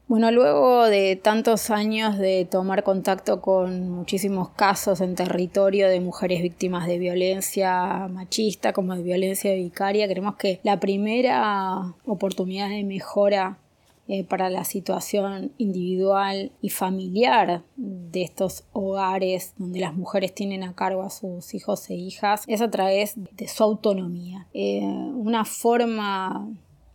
Bueno, 0.06 0.30
luego 0.30 0.84
de 0.84 1.16
tantos 1.16 1.70
años 1.70 2.18
de 2.18 2.44
tomar 2.44 2.82
contacto 2.82 3.40
con 3.40 3.88
muchísimos 3.88 4.50
casos 4.50 5.00
en 5.00 5.14
territorio 5.14 5.88
de 5.88 5.98
mujeres 6.00 6.42
víctimas 6.42 6.86
de 6.86 6.98
violencia 6.98 8.06
machista 8.08 8.74
como 8.74 8.94
de 8.94 9.02
violencia 9.02 9.54
vicaria, 9.54 10.06
creemos 10.06 10.36
que 10.36 10.60
la 10.62 10.78
primera 10.78 11.94
oportunidad 12.04 12.68
de 12.68 12.84
mejora 12.84 13.56
eh, 14.06 14.24
para 14.24 14.50
la 14.50 14.64
situación 14.64 15.52
individual 15.56 16.52
y 16.60 16.68
familiar 16.68 17.62
de 17.76 18.22
estos 18.22 18.64
hogares 18.74 19.54
donde 19.56 19.80
las 19.80 19.94
mujeres 19.94 20.34
tienen 20.34 20.64
a 20.64 20.74
cargo 20.74 21.02
a 21.02 21.08
sus 21.08 21.54
hijos 21.54 21.88
e 21.88 21.94
hijas 21.94 22.44
es 22.46 22.60
a 22.60 22.70
través 22.70 23.14
de 23.16 23.48
su 23.48 23.64
autonomía. 23.64 24.46
Eh, 24.52 24.82
una 24.82 25.46
forma 25.46 26.46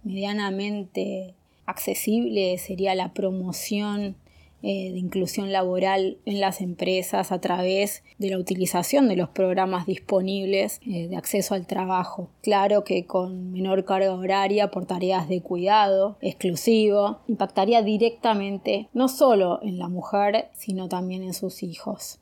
medianamente 0.03 1.33
accesible 1.69 2.57
sería 2.57 2.95
la 2.95 3.13
promoción 3.13 4.15
eh, 4.61 4.91
de 4.91 4.99
inclusión 4.99 5.53
laboral 5.53 6.17
en 6.25 6.41
las 6.41 6.59
empresas 6.59 7.31
a 7.31 7.39
través 7.39 8.03
de 8.17 8.29
la 8.29 8.37
utilización 8.37 9.07
de 9.07 9.15
los 9.15 9.29
programas 9.29 9.85
disponibles 9.85 10.81
eh, 10.85 11.07
de 11.07 11.15
acceso 11.15 11.55
al 11.55 11.65
trabajo. 11.65 12.29
Claro 12.41 12.83
que 12.83 13.05
con 13.05 13.53
menor 13.53 13.85
carga 13.85 14.13
horaria 14.13 14.69
por 14.69 14.85
tareas 14.85 15.29
de 15.29 15.41
cuidado 15.41 16.17
exclusivo 16.19 17.21
impactaría 17.29 17.81
directamente 17.83 18.89
no 18.91 19.07
solo 19.07 19.61
en 19.63 19.79
la 19.79 19.87
mujer, 19.87 20.49
sino 20.51 20.89
también 20.89 21.23
en 21.23 21.33
sus 21.33 21.63
hijos. 21.63 22.19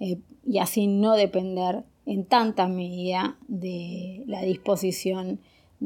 Eh, 0.00 0.20
y 0.46 0.60
así 0.60 0.86
no 0.86 1.16
depender 1.16 1.84
en 2.06 2.24
tanta 2.24 2.66
medida 2.66 3.36
de 3.46 4.22
la 4.26 4.40
disposición 4.40 5.38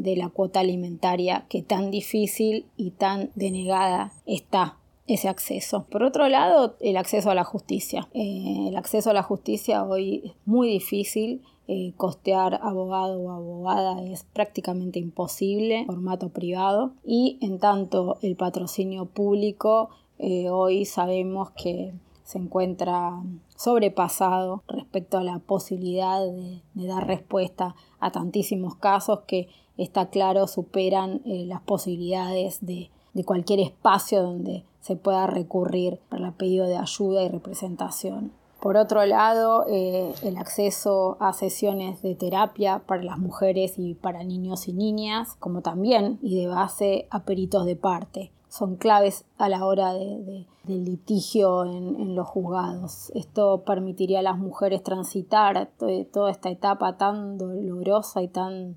de 0.02 0.16
la 0.16 0.28
cuota 0.28 0.60
alimentaria 0.60 1.46
que 1.48 1.62
tan 1.62 1.90
difícil 1.90 2.66
y 2.76 2.90
tan 2.92 3.30
denegada 3.34 4.12
está 4.26 4.76
ese 5.08 5.28
acceso. 5.28 5.86
Por 5.90 6.02
otro 6.02 6.28
lado, 6.28 6.76
el 6.80 6.96
acceso 6.96 7.30
a 7.30 7.34
la 7.34 7.44
justicia. 7.44 8.08
Eh, 8.12 8.66
el 8.68 8.76
acceso 8.76 9.10
a 9.10 9.14
la 9.14 9.22
justicia 9.22 9.84
hoy 9.84 10.22
es 10.24 10.32
muy 10.44 10.68
difícil. 10.68 11.42
Eh, 11.66 11.92
costear 11.96 12.60
abogado 12.62 13.20
o 13.20 13.30
abogada 13.30 14.02
es 14.02 14.24
prácticamente 14.24 14.98
imposible, 14.98 15.84
formato 15.86 16.30
privado. 16.30 16.92
Y 17.04 17.38
en 17.40 17.58
tanto 17.58 18.18
el 18.22 18.36
patrocinio 18.36 19.06
público, 19.06 19.90
eh, 20.18 20.48
hoy 20.50 20.84
sabemos 20.84 21.50
que 21.50 21.92
se 22.24 22.38
encuentra 22.38 23.22
sobrepasado 23.56 24.62
respecto 24.68 25.18
a 25.18 25.24
la 25.24 25.38
posibilidad 25.38 26.20
de, 26.20 26.60
de 26.74 26.86
dar 26.86 27.06
respuesta 27.06 27.74
a 28.00 28.12
tantísimos 28.12 28.76
casos 28.76 29.20
que 29.26 29.48
está 29.78 30.10
claro, 30.10 30.46
superan 30.46 31.22
eh, 31.24 31.44
las 31.46 31.62
posibilidades 31.62 32.58
de, 32.60 32.90
cualquier 33.24 33.58
espacio 33.58 34.22
donde 34.22 34.62
se 34.80 34.94
pueda 34.94 35.26
recurrir 35.26 35.98
para 36.08 36.28
el 36.28 36.34
pedido 36.34 36.66
de 36.66 36.76
ayuda 36.76 37.24
y 37.24 37.28
representación. 37.28 38.30
Por 38.60 38.76
otro 38.76 39.04
lado, 39.06 39.64
eh, 39.68 40.12
el 40.22 40.36
acceso 40.36 41.16
a 41.18 41.32
sesiones 41.32 42.00
de 42.02 42.14
terapia 42.14 42.80
para 42.86 43.02
las 43.02 43.18
mujeres 43.18 43.76
y 43.76 43.94
para 43.94 44.22
niños 44.22 44.68
y 44.68 44.72
niñas, 44.72 45.34
como 45.40 45.62
también 45.62 46.20
y 46.22 46.40
de 46.40 46.46
base 46.46 47.08
a 47.10 47.24
peritos 47.24 47.64
de 47.66 47.74
parte. 47.74 48.30
Son 48.48 48.76
claves 48.76 49.24
a 49.36 49.48
la 49.48 49.64
hora 49.64 49.94
del 49.94 50.46
litigio 50.64 51.64
en, 51.64 52.00
en, 52.00 52.14
los 52.14 52.28
juzgados. 52.28 53.10
Esto 53.14 53.62
permitiría 53.64 54.20
a 54.20 54.22
las 54.22 54.38
mujeres 54.38 54.82
transitar 54.82 55.70
toda 56.12 56.30
esta 56.30 56.50
etapa 56.50 56.96
tan 56.96 57.36
dolorosa 57.36 58.22
y 58.22 58.28
tan 58.28 58.76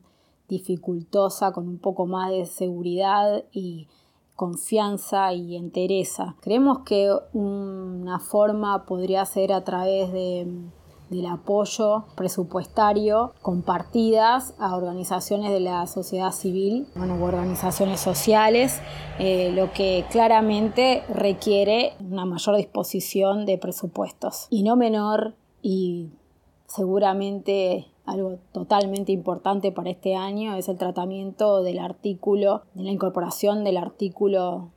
dificultosa, 0.52 1.54
con 1.54 1.68
un 1.68 1.80
poco 1.80 2.06
más 2.06 2.30
de 2.30 2.46
seguridad 2.46 3.46
y 3.54 3.88
confianza 4.36 5.34
y 5.34 5.56
entereza. 5.56 6.36
Creemos 6.42 6.80
que 6.80 7.10
una 7.32 8.20
forma 8.20 8.86
podría 8.86 9.24
ser 9.26 9.54
a 9.54 9.64
través 9.64 10.12
de, 10.12 10.46
del 11.10 11.26
apoyo 11.28 12.06
presupuestario 12.16 13.34
compartidas 13.42 14.54
a 14.60 14.76
organizaciones 14.76 15.52
de 15.52 15.62
la 15.62 15.88
sociedad 15.88 16.32
civil 16.32 16.88
bueno, 16.96 17.16
u 17.16 17.24
organizaciones 17.24 18.02
sociales, 18.02 18.82
eh, 19.20 19.52
lo 19.54 19.72
que 19.72 20.06
claramente 20.12 21.04
requiere 21.08 21.94
una 22.00 22.26
mayor 22.26 22.58
disposición 22.58 23.46
de 23.46 23.58
presupuestos 23.58 24.48
y 24.50 24.64
no 24.64 24.76
menor 24.76 25.36
y 25.62 26.10
seguramente 26.68 27.91
algo 28.06 28.40
totalmente 28.52 29.12
importante 29.12 29.72
para 29.72 29.90
este 29.90 30.16
año 30.16 30.56
es 30.56 30.70
el 30.70 30.78
tratamiento 30.78 31.64
del 31.64 31.80
artículo, 31.80 32.64
de 32.74 32.84
la 32.84 32.92
incorporación 32.92 33.64
del 33.64 33.78
artículo 33.78 34.70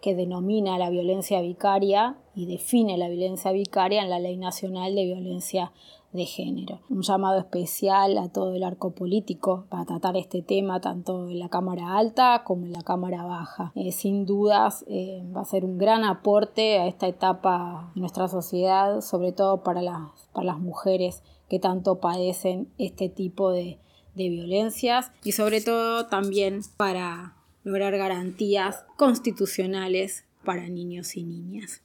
que 0.00 0.14
denomina 0.14 0.78
la 0.78 0.90
violencia 0.90 1.40
vicaria 1.40 2.16
y 2.34 2.46
define 2.46 2.96
la 2.98 3.08
violencia 3.08 3.50
vicaria 3.52 4.02
en 4.02 4.10
la 4.10 4.20
Ley 4.20 4.36
Nacional 4.36 4.94
de 4.94 5.04
Violencia 5.04 5.72
de 6.12 6.24
Género. 6.24 6.80
Un 6.88 7.02
llamado 7.02 7.38
especial 7.38 8.16
a 8.18 8.28
todo 8.28 8.54
el 8.54 8.62
arco 8.62 8.90
político 8.92 9.66
para 9.68 9.84
tratar 9.84 10.16
este 10.16 10.42
tema 10.42 10.80
tanto 10.80 11.28
en 11.28 11.38
la 11.38 11.48
Cámara 11.48 11.96
Alta 11.96 12.42
como 12.44 12.66
en 12.66 12.72
la 12.72 12.82
Cámara 12.82 13.24
Baja. 13.24 13.72
Eh, 13.74 13.92
sin 13.92 14.26
dudas 14.26 14.84
eh, 14.88 15.22
va 15.34 15.42
a 15.42 15.44
ser 15.44 15.64
un 15.64 15.78
gran 15.78 16.04
aporte 16.04 16.78
a 16.78 16.86
esta 16.86 17.06
etapa 17.06 17.90
de 17.94 18.00
nuestra 18.00 18.28
sociedad, 18.28 19.00
sobre 19.00 19.32
todo 19.32 19.62
para 19.62 19.82
las, 19.82 20.28
para 20.32 20.46
las 20.46 20.58
mujeres 20.58 21.22
que 21.48 21.58
tanto 21.58 22.00
padecen 22.00 22.68
este 22.78 23.08
tipo 23.08 23.50
de, 23.50 23.78
de 24.14 24.28
violencias 24.28 25.12
y 25.22 25.32
sobre 25.32 25.60
todo 25.60 26.06
también 26.06 26.60
para 26.76 27.36
lograr 27.64 27.96
garantías 27.96 28.84
constitucionales 28.96 30.24
para 30.44 30.68
niños 30.68 31.16
y 31.16 31.24
niñas. 31.24 31.82